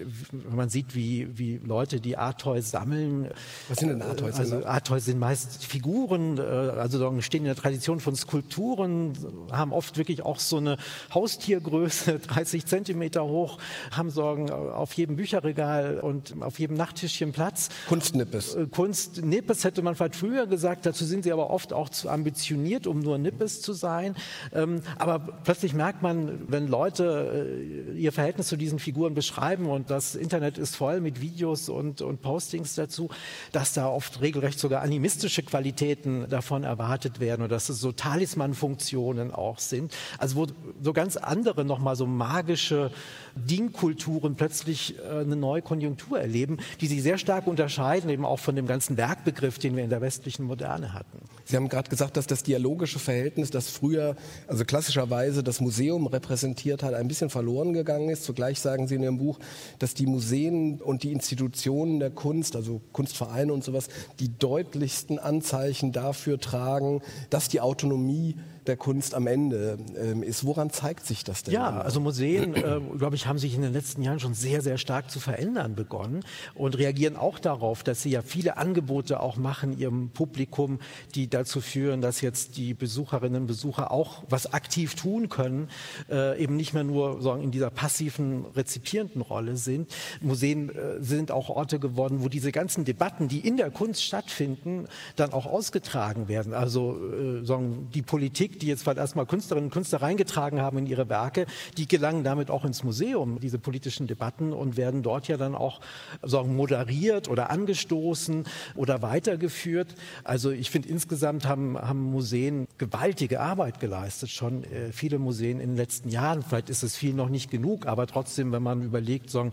man 0.48 0.68
sieht, 0.68 0.94
wie, 0.94 1.36
wie 1.36 1.56
Leute, 1.56 2.00
die 2.00 2.16
Artois 2.16 2.62
sammeln. 2.62 3.28
Was 3.68 3.78
sind 3.78 3.88
denn 3.88 4.02
Artois? 4.02 4.38
Also 4.38 4.64
Artois 4.64 5.00
sind 5.00 5.18
meist 5.18 5.64
Figuren, 5.64 6.38
äh, 6.38 6.42
also 6.42 7.20
stehen 7.20 7.40
in 7.40 7.46
der 7.46 7.56
Tradition 7.56 7.98
von 7.98 8.14
Skulpturen, 8.14 9.14
haben 9.50 9.72
oft 9.72 9.98
wirklich 9.98 10.22
auch 10.22 10.38
so 10.38 10.58
eine 10.58 10.76
Haustiergröße, 11.12 12.18
30 12.28 12.66
Zentimeter 12.66 13.24
hoch, 13.24 13.58
haben 13.90 14.10
Sorgen 14.10 14.48
auf 14.48 14.92
jedem 14.92 15.16
Bücherregal 15.16 15.98
und 15.98 16.40
auf 16.40 16.60
jedem 16.60 16.76
Nachttischchen 16.76 17.32
Platz. 17.32 17.68
Kunstnippes. 17.88 18.54
Äh, 18.54 18.68
Kunstnippes 18.68 19.64
hätte 19.64 19.82
man 19.82 19.96
vielleicht 19.96 20.14
früher 20.14 20.46
gesagt, 20.46 20.86
dazu 20.86 21.04
sind 21.04 21.24
sie 21.24 21.32
aber 21.32 21.50
oft 21.50 21.72
auch 21.72 21.88
zu 21.88 22.08
ambitioniert, 22.08 22.86
um 22.86 23.00
nur 23.00 23.18
Nippes 23.18 23.60
zu 23.60 23.72
sein. 23.72 24.14
Ähm, 24.52 24.80
aber 24.98 25.18
plötzlich 25.18 25.74
merkt 25.74 26.02
man, 26.02 26.42
wenn 26.48 26.68
Leute 26.68 27.48
äh, 27.94 27.98
ihr 27.98 28.12
Verhältnis 28.12 28.48
zu 28.48 28.56
diesen 28.56 28.78
Figuren 28.78 29.14
beschreiben 29.14 29.66
und 29.66 29.90
das 29.90 30.14
Internet 30.14 30.58
ist 30.58 30.76
voll 30.76 31.00
mit 31.00 31.20
Videos 31.20 31.68
und, 31.68 32.02
und 32.02 32.22
Postings 32.22 32.74
dazu, 32.74 33.10
dass 33.52 33.72
da 33.72 33.88
oft 33.88 34.20
regelrecht 34.20 34.58
sogar 34.58 34.82
animistische 34.82 35.42
Qualitäten 35.42 36.28
davon 36.28 36.64
erwartet 36.64 37.20
werden 37.20 37.42
oder 37.42 37.56
dass 37.56 37.68
es 37.68 37.80
so 37.80 37.92
Talisman-Funktionen 37.92 39.32
auch 39.32 39.58
sind. 39.58 39.94
Also 40.18 40.36
wo 40.36 40.46
so 40.82 40.92
ganz 40.92 41.16
andere 41.16 41.64
nochmal 41.64 41.96
so 41.96 42.06
magische 42.06 42.90
Dingkulturen 43.34 44.34
plötzlich 44.34 44.96
äh, 44.98 45.20
eine 45.20 45.36
neue 45.36 45.62
Konjunktur 45.62 46.20
erleben, 46.20 46.58
die 46.80 46.86
sich 46.86 47.02
sehr 47.02 47.18
stark 47.18 47.46
unterscheiden 47.46 48.10
eben 48.10 48.24
auch 48.24 48.38
von 48.38 48.56
dem 48.56 48.66
ganzen 48.66 48.96
Werkbegriff, 48.96 49.58
den 49.58 49.76
wir 49.76 49.84
in 49.84 49.90
der 49.90 50.00
westlichen 50.00 50.44
Moderne 50.44 50.92
hatten. 50.92 51.20
Sie 51.44 51.56
haben 51.56 51.68
gerade 51.68 51.90
gesagt, 51.90 52.16
dass 52.16 52.26
das 52.26 52.42
dialogische 52.42 52.98
Verhältnis, 52.98 53.50
das 53.50 53.70
früher, 53.70 54.16
also 54.46 54.64
klassischerweise 54.64 55.42
das 55.42 55.60
Museum 55.60 56.06
repräsentiert 56.06 56.82
hat, 56.82 56.94
ein 56.94 57.08
bisschen 57.08 57.30
verloren 57.30 57.72
gegangen 57.72 58.08
ist. 58.08 58.24
Zugleich 58.24 58.60
sagen 58.60 58.86
Sie 58.86 58.94
in 58.94 59.02
Ihrem 59.02 59.18
Buch, 59.18 59.38
dass 59.78 59.94
die 59.94 60.06
Museen 60.06 60.80
und 60.80 61.02
die 61.02 61.12
Institutionen 61.12 61.98
der 61.98 62.10
Kunst, 62.10 62.56
also 62.56 62.80
Kunstvereine 62.92 63.52
und 63.52 63.64
sowas, 63.64 63.88
die 64.20 64.36
deutlichsten 64.38 65.18
Anzeichen 65.18 65.92
dafür 65.92 66.38
tragen, 66.38 67.02
dass 67.30 67.48
die 67.48 67.60
Autonomie 67.60 68.36
der 68.70 68.76
Kunst 68.76 69.14
am 69.14 69.26
Ende 69.26 69.78
ähm, 70.00 70.22
ist. 70.22 70.46
Woran 70.46 70.70
zeigt 70.70 71.04
sich 71.04 71.24
das 71.24 71.42
denn? 71.42 71.54
Ja, 71.54 71.80
also 71.80 71.98
Museen, 71.98 72.54
äh, 72.54 72.80
glaube 72.96 73.16
ich, 73.16 73.26
haben 73.26 73.38
sich 73.38 73.56
in 73.56 73.62
den 73.62 73.72
letzten 73.72 74.00
Jahren 74.02 74.20
schon 74.20 74.32
sehr, 74.32 74.62
sehr 74.62 74.78
stark 74.78 75.10
zu 75.10 75.18
verändern 75.18 75.74
begonnen 75.74 76.24
und 76.54 76.78
reagieren 76.78 77.16
auch 77.16 77.40
darauf, 77.40 77.82
dass 77.82 78.02
sie 78.02 78.10
ja 78.10 78.22
viele 78.22 78.58
Angebote 78.58 79.18
auch 79.18 79.36
machen 79.36 79.76
ihrem 79.76 80.10
Publikum, 80.10 80.78
die 81.16 81.28
dazu 81.28 81.60
führen, 81.60 82.00
dass 82.00 82.20
jetzt 82.20 82.56
die 82.56 82.72
Besucherinnen 82.72 83.42
und 83.42 83.46
Besucher 83.48 83.90
auch 83.90 84.22
was 84.28 84.52
aktiv 84.52 84.94
tun 84.94 85.28
können, 85.28 85.68
äh, 86.08 86.40
eben 86.40 86.54
nicht 86.54 86.72
mehr 86.72 86.84
nur 86.84 87.20
sagen, 87.22 87.42
in 87.42 87.50
dieser 87.50 87.70
passiven 87.70 88.44
rezipierenden 88.54 89.20
Rolle 89.20 89.56
sind. 89.56 89.92
Museen 90.20 90.70
äh, 90.70 91.02
sind 91.02 91.32
auch 91.32 91.48
Orte 91.48 91.80
geworden, 91.80 92.18
wo 92.22 92.28
diese 92.28 92.52
ganzen 92.52 92.84
Debatten, 92.84 93.26
die 93.26 93.40
in 93.40 93.56
der 93.56 93.72
Kunst 93.72 94.04
stattfinden, 94.04 94.86
dann 95.16 95.32
auch 95.32 95.46
ausgetragen 95.46 96.28
werden. 96.28 96.54
Also 96.54 96.96
äh, 96.96 97.44
sagen, 97.44 97.88
die 97.92 98.02
Politik, 98.02 98.59
die 98.62 98.66
jetzt 98.66 98.82
vielleicht 98.82 98.98
erstmal 98.98 99.26
Künstlerinnen 99.26 99.68
und 99.68 99.72
Künstler 99.72 100.02
reingetragen 100.02 100.60
haben 100.60 100.78
in 100.78 100.86
ihre 100.86 101.08
Werke, 101.08 101.46
die 101.76 101.88
gelangen 101.88 102.24
damit 102.24 102.50
auch 102.50 102.64
ins 102.64 102.84
Museum, 102.84 103.40
diese 103.40 103.58
politischen 103.58 104.06
Debatten 104.06 104.52
und 104.52 104.76
werden 104.76 105.02
dort 105.02 105.28
ja 105.28 105.36
dann 105.36 105.54
auch 105.54 105.80
sagen, 106.22 106.54
moderiert 106.56 107.28
oder 107.28 107.50
angestoßen 107.50 108.44
oder 108.74 109.02
weitergeführt. 109.02 109.94
Also 110.24 110.50
ich 110.50 110.70
finde 110.70 110.88
insgesamt 110.88 111.46
haben, 111.46 111.78
haben 111.78 112.02
Museen 112.02 112.66
gewaltige 112.78 113.40
Arbeit 113.40 113.80
geleistet, 113.80 114.30
schon 114.30 114.64
äh, 114.64 114.92
viele 114.92 115.18
Museen 115.18 115.60
in 115.60 115.70
den 115.70 115.76
letzten 115.76 116.08
Jahren. 116.08 116.42
Vielleicht 116.42 116.70
ist 116.70 116.82
es 116.82 116.96
viel 116.96 117.14
noch 117.14 117.28
nicht 117.28 117.50
genug, 117.50 117.86
aber 117.86 118.06
trotzdem, 118.06 118.52
wenn 118.52 118.62
man 118.62 118.82
überlegt, 118.82 119.30
sagen, 119.30 119.52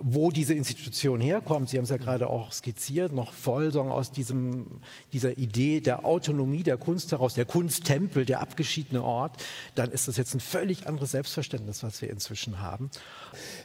wo 0.00 0.30
diese 0.30 0.54
Institution 0.54 1.20
herkommt, 1.20 1.68
Sie 1.68 1.76
haben 1.76 1.84
es 1.84 1.90
ja 1.90 1.96
gerade 1.96 2.28
auch 2.28 2.52
skizziert, 2.52 3.12
noch 3.12 3.32
voll 3.32 3.72
sagen, 3.72 3.90
aus 3.90 4.10
diesem, 4.10 4.66
dieser 5.12 5.38
Idee 5.38 5.80
der 5.80 6.04
Autonomie 6.04 6.62
der 6.62 6.76
Kunst 6.76 7.12
heraus, 7.12 7.34
der 7.34 7.44
Kunsttempel, 7.44 8.24
der 8.24 8.40
abgeschiedene 8.40 9.02
Ort, 9.02 9.42
dann 9.74 9.90
ist 9.90 10.08
das 10.08 10.16
jetzt 10.16 10.34
ein 10.34 10.40
völlig 10.40 10.86
anderes 10.86 11.12
Selbstverständnis, 11.12 11.82
was 11.82 12.00
wir 12.02 12.10
inzwischen 12.10 12.60
haben. 12.60 12.90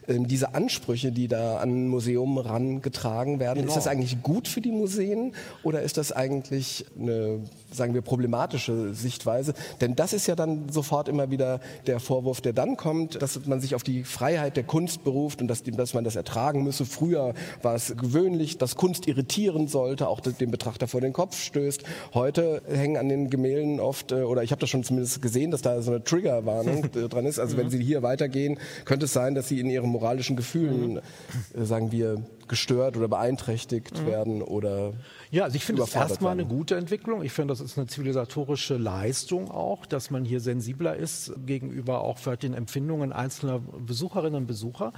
Ähm, 0.08 0.28
diese 0.28 0.56
Ansprüche, 0.56 1.12
die 1.12 1.28
da 1.28 1.58
an 1.58 1.88
Museum 1.88 2.38
rangetragen 2.38 3.40
werden, 3.40 3.60
genau. 3.62 3.70
ist 3.70 3.78
das 3.78 3.88
eigentlich 3.88 4.22
gut 4.22 4.48
für 4.48 4.62
die 4.62 4.72
Museen 4.72 5.34
oder 5.64 5.82
ist 5.82 5.98
das 5.98 6.12
eigentlich 6.12 6.86
eine, 6.98 7.42
sagen 7.74 7.94
wir, 7.94 8.02
problematische 8.02 8.94
Sichtweise? 8.94 9.54
Denn 9.82 9.96
das 9.96 10.14
ist 10.14 10.28
ja 10.28 10.36
dann 10.36 10.70
sofort 10.70 11.08
immer 11.08 11.32
wieder 11.32 11.60
der 11.88 12.00
Vorwurf, 12.00 12.42
der 12.42 12.54
dann 12.54 12.78
kommt, 12.78 13.22
dass 13.22 13.46
man 13.46 13.60
sich 13.60 13.76
auf 13.76 13.84
die 13.84 14.04
Freiheit 14.04 14.58
der 14.58 14.64
Kunst 14.64 15.04
beruft 15.04 15.42
und 15.42 15.48
dass, 15.48 15.64
dass 15.64 15.94
man 15.94 16.04
das 16.04 16.16
ertragen 16.16 16.64
müsse. 16.64 16.86
Früher 16.86 17.34
war 17.62 17.76
es 17.76 17.96
gewöhnlich, 17.98 18.58
dass 18.58 18.76
Kunst 18.76 19.08
irritieren 19.08 19.68
sollte, 19.68 20.08
auch 20.08 20.20
dem 20.20 20.52
Betrachter 20.52 20.88
vor 20.88 21.02
den 21.02 21.14
Kopf 21.14 21.40
stößt. 21.40 21.84
Heute 22.14 22.62
hängen 22.68 22.98
an 22.98 23.10
den 23.10 23.30
Gemälden 23.30 23.80
oft, 23.80 24.12
äh, 24.12 24.24
oder 24.24 24.44
ich 24.44 24.52
habe 24.52 24.60
das 24.60 24.70
schon 24.70 24.84
zumindest 24.84 25.22
gesehen, 25.22 25.52
dass 25.52 25.62
da 25.62 25.82
so 25.82 25.92
eine 25.92 26.04
Triggerwarnung 26.04 26.92
dran 27.10 27.26
ist. 27.26 27.40
Also 27.40 27.58
wenn 27.58 27.70
Sie 27.70 27.84
hier 27.84 28.04
weitergehen, 28.04 28.60
könnte 28.86 29.06
es 29.06 29.14
sein, 29.14 29.36
dass 29.36 29.48
Sie 29.48 29.60
in 29.60 29.70
Ihren 29.70 29.90
moralischen 29.90 30.36
Gefühlen, 30.36 30.98
äh, 30.98 31.64
sagen 31.64 31.92
wir, 31.92 32.24
gestört 32.54 32.96
oder 32.98 33.08
beeinträchtigt 33.08 34.00
mhm. 34.00 34.06
werden 34.06 34.42
oder 34.44 34.94
ja, 35.32 35.46
also 35.46 35.56
ich 35.56 35.66
finde 35.66 35.82
es 35.82 35.96
erstmal 35.96 36.34
eine 36.34 36.46
gute 36.46 36.76
Entwicklung. 36.76 37.24
Ich 37.24 37.32
finde, 37.32 37.52
das 37.52 37.60
ist 37.60 37.80
eine 37.80 37.88
zivilisatorische 37.88 38.78
Leistung 38.78 39.50
auch, 39.50 39.88
dass 39.88 40.12
man 40.12 40.24
hier 40.24 40.40
sensibler 40.40 40.96
ist 40.96 41.34
gegenüber 41.48 42.02
auch 42.02 42.20
für 42.20 42.38
den 42.38 42.54
Empfindungen 42.54 43.12
einzelner 43.12 43.60
Besucherinnen 43.60 44.36
und 44.36 44.46
Besucher. 44.46 44.94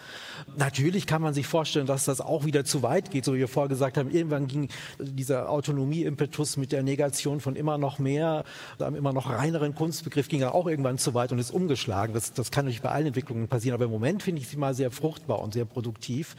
Natürlich 0.58 1.08
kann 1.08 1.22
man 1.22 1.34
sich 1.34 1.48
vorstellen, 1.48 1.88
dass 1.88 2.04
das 2.04 2.20
auch 2.20 2.44
wieder 2.44 2.66
zu 2.66 2.84
weit 2.84 3.12
geht, 3.12 3.24
so 3.24 3.34
wie 3.34 3.40
wir 3.40 3.48
vorher 3.48 3.70
gesagt 3.70 3.96
haben. 3.96 4.12
Irgendwann 4.12 4.48
ging 4.48 4.68
dieser 5.00 5.50
Autonomie-Impetus 5.50 6.58
mit 6.58 6.74
der 6.74 6.84
Negation 6.84 7.40
von 7.40 7.56
immer 7.56 7.78
noch 7.78 8.00
mehr, 8.00 8.44
einem 8.78 8.98
immer 8.98 9.14
noch 9.14 9.30
reineren 9.30 9.74
Kunstbegriff 9.74 10.28
ging 10.28 10.42
ja 10.42 10.52
auch 10.52 10.68
irgendwann 10.68 10.98
zu 10.98 11.14
weit 11.14 11.32
und 11.32 11.40
ist 11.40 11.52
umgeschlagen. 11.52 12.14
Das, 12.14 12.34
das 12.34 12.52
kann 12.52 12.66
natürlich 12.66 12.82
bei 12.82 12.92
allen 12.92 13.08
Entwicklungen 13.08 13.48
passieren, 13.48 13.76
aber 13.76 13.86
im 13.86 13.92
Moment 13.92 14.22
finde 14.22 14.42
ich 14.42 14.50
sie 14.50 14.58
mal 14.58 14.74
sehr 14.74 14.92
fruchtbar 14.92 15.40
und 15.40 15.54
sehr 15.54 15.64
produktiv 15.64 16.36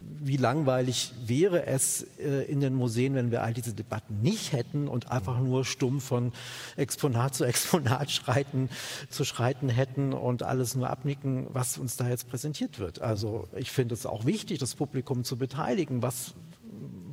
wie 0.00 0.36
langweilig 0.36 1.12
wäre 1.26 1.66
es 1.66 2.06
äh, 2.18 2.44
in 2.50 2.60
den 2.60 2.74
Museen, 2.74 3.14
wenn 3.14 3.30
wir 3.30 3.42
all 3.42 3.52
diese 3.52 3.74
Debatten 3.74 4.20
nicht 4.22 4.52
hätten 4.52 4.88
und 4.88 5.10
einfach 5.10 5.38
nur 5.40 5.64
stumm 5.64 6.00
von 6.00 6.32
Exponat 6.76 7.34
zu 7.34 7.44
Exponat 7.44 8.10
schreiten, 8.12 8.68
zu 9.10 9.24
schreiten 9.24 9.68
hätten 9.68 10.12
und 10.12 10.42
alles 10.42 10.74
nur 10.74 10.90
abnicken, 10.90 11.46
was 11.52 11.78
uns 11.78 11.96
da 11.96 12.08
jetzt 12.08 12.28
präsentiert 12.28 12.78
wird. 12.78 13.00
Also 13.00 13.48
ich 13.56 13.70
finde 13.70 13.94
es 13.94 14.06
auch 14.06 14.24
wichtig, 14.24 14.58
das 14.58 14.74
Publikum 14.74 15.24
zu 15.24 15.36
beteiligen. 15.36 16.02
Was, 16.02 16.34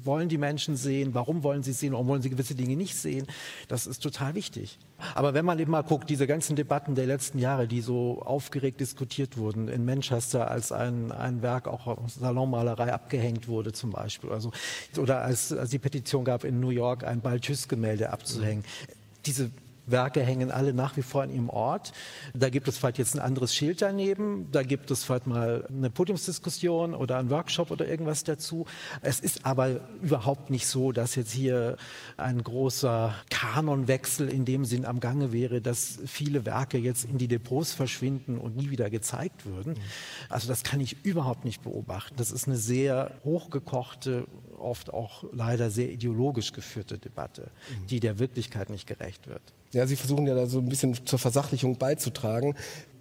wollen 0.05 0.29
die 0.29 0.37
Menschen 0.37 0.75
sehen, 0.75 1.13
warum 1.13 1.43
wollen 1.43 1.63
sie 1.63 1.73
sehen, 1.73 1.93
warum 1.93 2.07
wollen 2.07 2.21
sie 2.21 2.29
gewisse 2.29 2.55
Dinge 2.55 2.75
nicht 2.75 2.95
sehen. 2.95 3.27
Das 3.67 3.87
ist 3.87 4.01
total 4.01 4.35
wichtig. 4.35 4.77
Aber 5.13 5.33
wenn 5.33 5.45
man 5.45 5.59
eben 5.59 5.71
mal 5.71 5.81
guckt, 5.81 6.09
diese 6.09 6.27
ganzen 6.27 6.55
Debatten 6.55 6.95
der 6.95 7.05
letzten 7.05 7.39
Jahre, 7.39 7.67
die 7.67 7.81
so 7.81 8.21
aufgeregt 8.21 8.79
diskutiert 8.79 9.37
wurden, 9.37 9.67
in 9.67 9.85
Manchester 9.85 10.49
als 10.49 10.71
ein, 10.71 11.11
ein 11.11 11.41
Werk 11.41 11.67
auch 11.67 11.87
aus 11.87 12.15
Salonmalerei 12.15 12.93
abgehängt 12.93 13.47
wurde 13.47 13.73
zum 13.73 13.91
Beispiel, 13.91 14.31
also, 14.31 14.51
oder 14.97 15.21
als, 15.21 15.51
als 15.51 15.69
die 15.69 15.79
Petition 15.79 16.23
gab, 16.23 16.43
in 16.43 16.59
New 16.59 16.69
York 16.69 17.03
ein 17.03 17.21
Balthus-Gemälde 17.21 18.11
abzuhängen. 18.11 18.63
Diese 19.25 19.51
Werke 19.87 20.21
hängen 20.21 20.51
alle 20.51 20.73
nach 20.73 20.97
wie 20.97 21.01
vor 21.01 21.23
an 21.23 21.29
ihrem 21.29 21.49
Ort. 21.49 21.93
Da 22.33 22.49
gibt 22.49 22.67
es 22.67 22.77
vielleicht 22.77 22.97
jetzt 22.97 23.15
ein 23.15 23.19
anderes 23.19 23.53
Schild 23.53 23.81
daneben, 23.81 24.47
da 24.51 24.63
gibt 24.63 24.91
es 24.91 25.03
vielleicht 25.03 25.27
mal 25.27 25.65
eine 25.69 25.89
Podiumsdiskussion 25.89 26.93
oder 26.93 27.17
einen 27.17 27.29
Workshop 27.29 27.71
oder 27.71 27.87
irgendwas 27.87 28.23
dazu. 28.23 28.65
Es 29.01 29.19
ist 29.19 29.45
aber 29.45 29.79
überhaupt 30.01 30.49
nicht 30.49 30.67
so, 30.67 30.91
dass 30.91 31.15
jetzt 31.15 31.31
hier 31.31 31.77
ein 32.17 32.43
großer 32.43 33.13
Kanonwechsel 33.29 34.29
in 34.29 34.45
dem 34.45 34.65
Sinn 34.65 34.85
am 34.85 34.99
Gange 34.99 35.31
wäre, 35.31 35.61
dass 35.61 35.99
viele 36.05 36.45
Werke 36.45 36.77
jetzt 36.77 37.05
in 37.05 37.17
die 37.17 37.27
Depots 37.27 37.73
verschwinden 37.73 38.37
und 38.37 38.55
nie 38.55 38.69
wieder 38.69 38.89
gezeigt 38.89 39.45
würden. 39.45 39.75
Also 40.29 40.47
das 40.47 40.63
kann 40.63 40.79
ich 40.79 41.05
überhaupt 41.05 41.45
nicht 41.45 41.63
beobachten. 41.63 42.15
Das 42.17 42.31
ist 42.31 42.47
eine 42.47 42.57
sehr 42.57 43.11
hochgekochte, 43.23 44.25
oft 44.57 44.93
auch 44.93 45.23
leider 45.31 45.69
sehr 45.69 45.91
ideologisch 45.91 46.53
geführte 46.53 46.97
Debatte, 46.97 47.49
die 47.89 47.99
der 47.99 48.19
Wirklichkeit 48.19 48.69
nicht 48.69 48.87
gerecht 48.87 49.27
wird. 49.27 49.41
Ja, 49.75 49.85
Sie 49.85 49.97
versuchen 49.97 50.25
ja 50.25 50.35
da 50.35 50.47
so 50.47 50.59
ein 50.59 50.69
bisschen 50.69 51.05
zur 51.05 51.19
Versachlichung 51.19 51.77
beizutragen. 51.77 52.55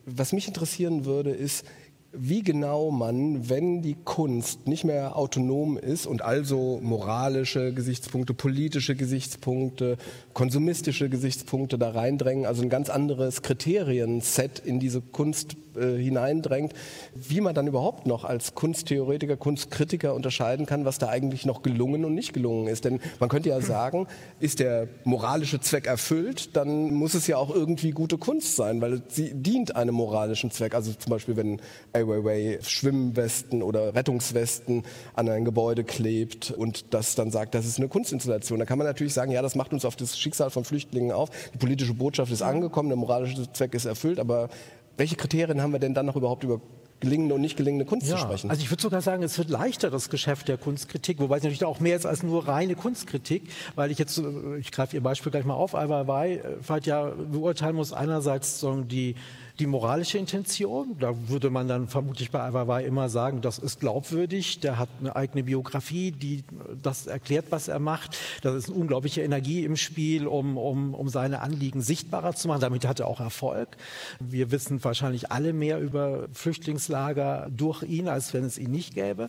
Was 0.07 0.33
mich 0.33 0.49
interessieren 0.49 1.05
würde, 1.05 1.31
ist, 1.31 1.65
wie 2.13 2.43
genau 2.43 2.91
man, 2.91 3.49
wenn 3.49 3.81
die 3.81 3.95
Kunst 4.05 4.67
nicht 4.67 4.83
mehr 4.83 5.17
autonom 5.17 5.79
ist 5.79 6.05
und 6.05 6.23
also 6.23 6.81
moralische 6.83 7.73
Gesichtspunkte, 7.73 8.35
politische 8.35 8.97
Gesichtspunkte, 8.97 9.99
konsumistische 10.35 11.09
Gesichtspunkte 11.09 11.79
da 11.79 11.91
reindrängen, 11.91 12.45
also 12.47 12.63
ein 12.63 12.69
ganz 12.69 12.91
anderes 12.91 13.43
Kriterienset 13.43 14.59
in 14.59 14.81
diese 14.81 15.01
Kunst 15.01 15.57
äh, 15.77 15.97
hineindrängt, 15.97 16.73
wie 17.15 17.41
man 17.41 17.55
dann 17.55 17.67
überhaupt 17.67 18.07
noch 18.07 18.25
als 18.25 18.55
Kunsttheoretiker, 18.55 19.37
Kunstkritiker 19.37 20.15
unterscheiden 20.15 20.67
kann, 20.67 20.85
was 20.85 20.99
da 20.99 21.09
eigentlich 21.09 21.47
noch 21.47 21.63
gelungen 21.63 22.05
und 22.05 22.15
nicht 22.15 22.33
gelungen 22.33 22.69
ist. 22.69 22.85
Denn 22.85 23.01
man 23.19 23.29
könnte 23.29 23.49
ja 23.49 23.61
sagen, 23.61 24.07
ist 24.41 24.61
der 24.61 24.89
moralische 25.05 25.61
Zweck 25.61 25.87
erfüllt, 25.87 26.57
dann 26.57 26.93
muss 26.95 27.15
es 27.15 27.27
ja 27.27 27.39
auch 27.39 27.55
irgendwie 27.55 27.91
gute 27.91 28.19
Kunst 28.19 28.57
sein, 28.57 28.81
weil 28.81 29.03
sie 29.09 29.33
dient 29.35 29.75
einem 29.75 29.95
moralischen 29.95 30.51
Zweck. 30.51 30.75
Also 30.75 30.93
zum 30.93 31.11
Beispiel, 31.11 31.37
wenn 31.37 31.61
Ai 31.93 32.07
Weiwei 32.07 32.59
Schwimmwesten 32.63 33.63
oder 33.63 33.95
Rettungswesten 33.95 34.85
an 35.15 35.29
ein 35.29 35.45
Gebäude 35.45 35.85
klebt 35.85 36.51
und 36.51 36.93
das 36.95 37.15
dann 37.15 37.31
sagt, 37.31 37.55
das 37.55 37.67
ist 37.67 37.79
eine 37.79 37.89
Kunstinstallation. 37.89 38.59
Da 38.59 38.65
kann 38.65 38.79
man 38.79 38.87
natürlich 38.87 39.13
sagen, 39.13 39.33
ja, 39.33 39.43
das 39.43 39.55
macht 39.55 39.73
uns 39.73 39.85
auf 39.85 39.97
das 39.97 40.19
Schicksal 40.25 40.51
von 40.51 40.65
Flüchtlingen 40.65 41.13
auf. 41.13 41.31
Die 41.53 41.59
politische 41.59 41.95
Botschaft 41.95 42.33
ist 42.33 42.43
angekommen, 42.43 42.89
der 42.89 42.97
moralische 42.97 43.53
Zweck 43.53 43.75
ist 43.75 43.85
erfüllt, 43.85 44.19
aber 44.19 44.49
welche 44.97 45.17
Kriterien 45.17 45.63
haben 45.63 45.73
wir 45.73 45.79
denn 45.79 45.95
dann 45.95 46.07
noch 46.07 46.17
überhaupt 46.17 46.45
über 46.45 46.61
gelingende 47.01 47.35
und 47.35 47.41
nicht 47.41 47.57
gelingende 47.57 47.85
Kunst 47.85 48.09
ja, 48.09 48.17
zu 48.17 48.23
sprechen. 48.23 48.51
Also 48.51 48.63
ich 48.63 48.71
würde 48.71 48.83
sogar 48.83 49.03
sagen, 49.03 49.23
es 49.23 49.37
wird 49.37 49.51
leichter, 49.51 49.91
das 49.91 50.09
Geschäft 50.09 50.49
der 50.49 50.57
Kunstkritik, 50.57 51.19
wobei 51.19 51.37
es 51.37 51.43
natürlich 51.43 51.65
auch 51.65 51.81
mehr 51.81 51.97
ist 51.97 52.07
als 52.07 52.23
nur 52.23 52.49
reine 52.49 52.75
Kunstkritik, 52.75 53.49
weil 53.75 53.91
ich 53.91 53.99
jetzt, 53.99 54.19
äh, 54.19 54.57
ich 54.59 54.73
greife 54.73 54.97
Ihr 54.97 55.03
Beispiel 55.03 55.31
gleich 55.31 55.45
mal 55.45 55.55
auf, 55.55 55.75
Ai 55.75 55.89
Weiwei, 55.89 56.43
halt 56.69 56.87
ja 56.87 57.11
beurteilen 57.11 57.77
muss, 57.77 57.93
einerseits 57.93 58.61
sagen 58.61 58.89
die 58.89 59.17
die 59.61 59.67
moralische 59.67 60.19
Intention, 60.19 60.97
da 60.99 61.15
würde 61.29 61.49
man 61.49 61.69
dann 61.69 61.87
vermutlich 61.87 62.33
bei 62.33 62.41
Ai 62.41 62.85
immer 62.85 63.09
sagen, 63.09 63.41
das 63.41 63.59
ist 63.59 63.79
glaubwürdig, 63.79 64.59
der 64.59 64.79
hat 64.79 64.89
eine 64.99 65.15
eigene 65.15 65.45
Biografie, 65.45 66.11
die 66.11 66.43
das 66.83 67.07
erklärt, 67.07 67.47
was 67.51 67.69
er 67.69 67.79
macht. 67.79 68.17
Da 68.43 68.57
ist 68.57 68.69
eine 68.69 68.77
unglaubliche 68.77 69.23
Energie 69.23 69.65
im 69.65 69.77
Spiel, 69.77 70.27
um, 70.27 70.59
um, 70.59 70.93
um 70.93 71.09
seine 71.09 71.41
Anliegen 71.41 71.83
sichtbarer 71.83 72.35
zu 72.35 72.49
machen. 72.49 72.63
Damit 72.63 72.85
hat 72.85 72.99
er 72.99 73.07
auch 73.07 73.21
Erfolg. 73.21 73.77
Wir 74.19 74.51
wissen 74.51 74.83
wahrscheinlich 74.83 75.31
alle 75.31 75.53
mehr 75.53 75.79
über 75.79 76.27
Flüchtlingslager 76.33 77.49
durch 77.57 77.85
ihn, 77.85 78.09
als 78.09 78.35
wenn 78.35 78.45
es 78.45 78.59
ihn 78.59 78.73
nicht 78.73 78.95
gäbe. 78.95 79.29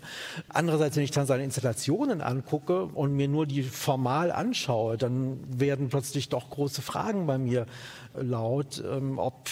Andererseits, 0.50 0.96
wenn 0.96 1.04
ich 1.04 1.12
dann 1.12 1.28
seine 1.28 1.44
Installationen 1.44 2.22
angucke 2.22 2.86
und 2.86 3.14
mir 3.14 3.28
nur 3.28 3.46
die 3.46 3.62
formal 3.62 4.32
anschaue, 4.32 4.98
dann 4.98 5.38
werden 5.48 5.90
plötzlich 5.90 6.30
doch 6.30 6.50
große 6.50 6.82
Fragen 6.82 7.28
bei 7.28 7.38
mir 7.38 7.68
laut, 8.16 8.84
ähm, 8.84 9.20
ob 9.20 9.50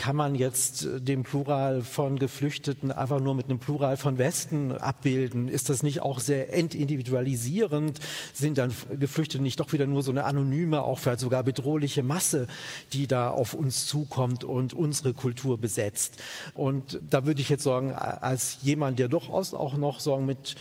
kann 0.00 0.16
man 0.16 0.34
jetzt 0.34 0.86
äh, 0.86 0.98
den 0.98 1.24
Plural 1.24 1.82
von 1.82 2.18
Geflüchteten 2.18 2.90
einfach 2.90 3.20
nur 3.20 3.34
mit 3.34 3.50
einem 3.50 3.58
Plural 3.58 3.98
von 3.98 4.16
Westen 4.16 4.72
abbilden? 4.72 5.46
Ist 5.46 5.68
das 5.68 5.82
nicht 5.82 6.00
auch 6.00 6.20
sehr 6.20 6.54
entindividualisierend? 6.54 7.98
Sind 8.32 8.56
dann 8.56 8.72
Geflüchtete 8.98 9.42
nicht 9.42 9.60
doch 9.60 9.74
wieder 9.74 9.86
nur 9.86 10.02
so 10.02 10.10
eine 10.10 10.24
anonyme, 10.24 10.82
auch 10.82 10.98
vielleicht 10.98 11.20
sogar 11.20 11.42
bedrohliche 11.42 12.02
Masse, 12.02 12.46
die 12.94 13.08
da 13.08 13.28
auf 13.28 13.52
uns 13.52 13.86
zukommt 13.86 14.42
und 14.42 14.72
unsere 14.72 15.12
Kultur 15.12 15.58
besetzt? 15.58 16.16
Und 16.54 16.98
da 17.10 17.26
würde 17.26 17.42
ich 17.42 17.50
jetzt 17.50 17.64
sagen, 17.64 17.92
als 17.92 18.56
jemand, 18.62 18.98
der 18.98 19.08
durchaus 19.08 19.52
auch 19.52 19.76
noch 19.76 20.00
sagen 20.00 20.24
mit 20.24 20.54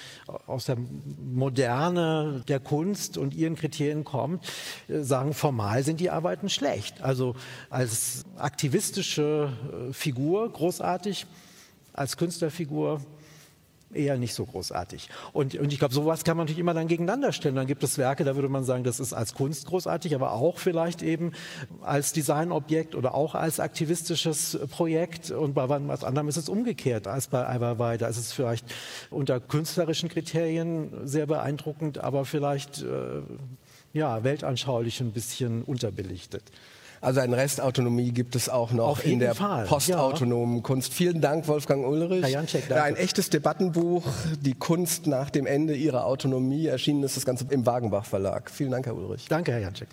aus 0.47 0.65
der 0.65 0.75
Moderne 1.33 2.43
der 2.49 2.59
Kunst 2.59 3.17
und 3.17 3.33
ihren 3.33 3.55
Kriterien 3.55 4.03
kommt, 4.03 4.45
äh, 4.89 4.99
sagen, 5.01 5.33
formal 5.33 5.83
sind 5.83 6.01
die 6.01 6.09
Arbeiten 6.09 6.49
schlecht. 6.49 7.01
Also 7.01 7.37
als 7.69 8.25
aktivistische 8.35 9.28
äh, 9.28 9.28
Figur 9.91 10.51
großartig, 10.51 11.25
als 11.93 12.17
Künstlerfigur 12.17 13.01
eher 13.93 14.17
nicht 14.17 14.33
so 14.33 14.45
großartig. 14.45 15.09
Und, 15.33 15.55
und 15.55 15.73
ich 15.73 15.79
glaube, 15.79 15.93
sowas 15.93 16.23
kann 16.23 16.37
man 16.37 16.45
natürlich 16.45 16.59
immer 16.59 16.73
dann 16.73 16.87
gegeneinander 16.87 17.31
stellen. 17.31 17.55
Dann 17.55 17.67
gibt 17.67 17.83
es 17.83 17.97
Werke, 17.97 18.23
da 18.23 18.35
würde 18.35 18.49
man 18.49 18.63
sagen, 18.63 18.83
das 18.83 18.99
ist 18.99 19.13
als 19.13 19.33
Kunst 19.33 19.65
großartig, 19.65 20.13
aber 20.15 20.33
auch 20.33 20.59
vielleicht 20.59 21.01
eben 21.01 21.31
als 21.81 22.13
Designobjekt 22.13 22.95
oder 22.95 23.15
auch 23.15 23.35
als 23.35 23.59
aktivistisches 23.59 24.59
Projekt. 24.69 25.31
Und 25.31 25.53
bei 25.53 25.67
was 25.69 26.03
anderem 26.03 26.27
ist 26.27 26.37
es 26.37 26.49
umgekehrt 26.49 27.07
als 27.07 27.27
bei 27.27 27.47
Ai 27.47 27.97
Da 27.97 28.07
ist 28.07 28.17
es 28.17 28.31
vielleicht 28.31 28.65
unter 29.09 29.39
künstlerischen 29.39 30.09
Kriterien 30.09 30.91
sehr 31.07 31.25
beeindruckend, 31.25 31.97
aber 31.97 32.25
vielleicht 32.25 32.81
äh, 32.83 33.21
ja, 33.93 34.23
weltanschaulich 34.23 35.01
ein 35.01 35.11
bisschen 35.11 35.63
unterbelichtet. 35.63 36.43
Also 37.01 37.21
ein 37.21 37.33
Restautonomie 37.33 38.11
gibt 38.11 38.35
es 38.35 38.49
auch 38.49 38.71
noch 38.71 39.03
in 39.03 39.19
der 39.19 39.35
Fall. 39.35 39.65
postautonomen 39.65 40.57
ja. 40.57 40.61
Kunst. 40.61 40.93
Vielen 40.93 41.21
Dank, 41.21 41.47
Wolfgang 41.47 41.85
Ulrich. 41.85 42.23
Herr 42.23 42.29
Janczek, 42.29 42.67
danke. 42.67 42.83
Ein 42.83 42.95
echtes 42.95 43.29
Debattenbuch, 43.29 44.03
die 44.41 44.53
Kunst 44.53 45.07
nach 45.07 45.29
dem 45.29 45.45
Ende 45.45 45.75
ihrer 45.75 46.05
Autonomie. 46.05 46.67
Erschienen 46.67 47.03
ist 47.03 47.15
das 47.15 47.25
Ganze 47.25 47.45
im 47.49 47.65
Wagenbach 47.65 48.05
Verlag. 48.05 48.49
Vielen 48.51 48.71
Dank, 48.71 48.85
Herr 48.85 48.95
Ulrich. 48.95 49.27
Danke, 49.29 49.51
Herr 49.51 49.59
Janczek. 49.59 49.87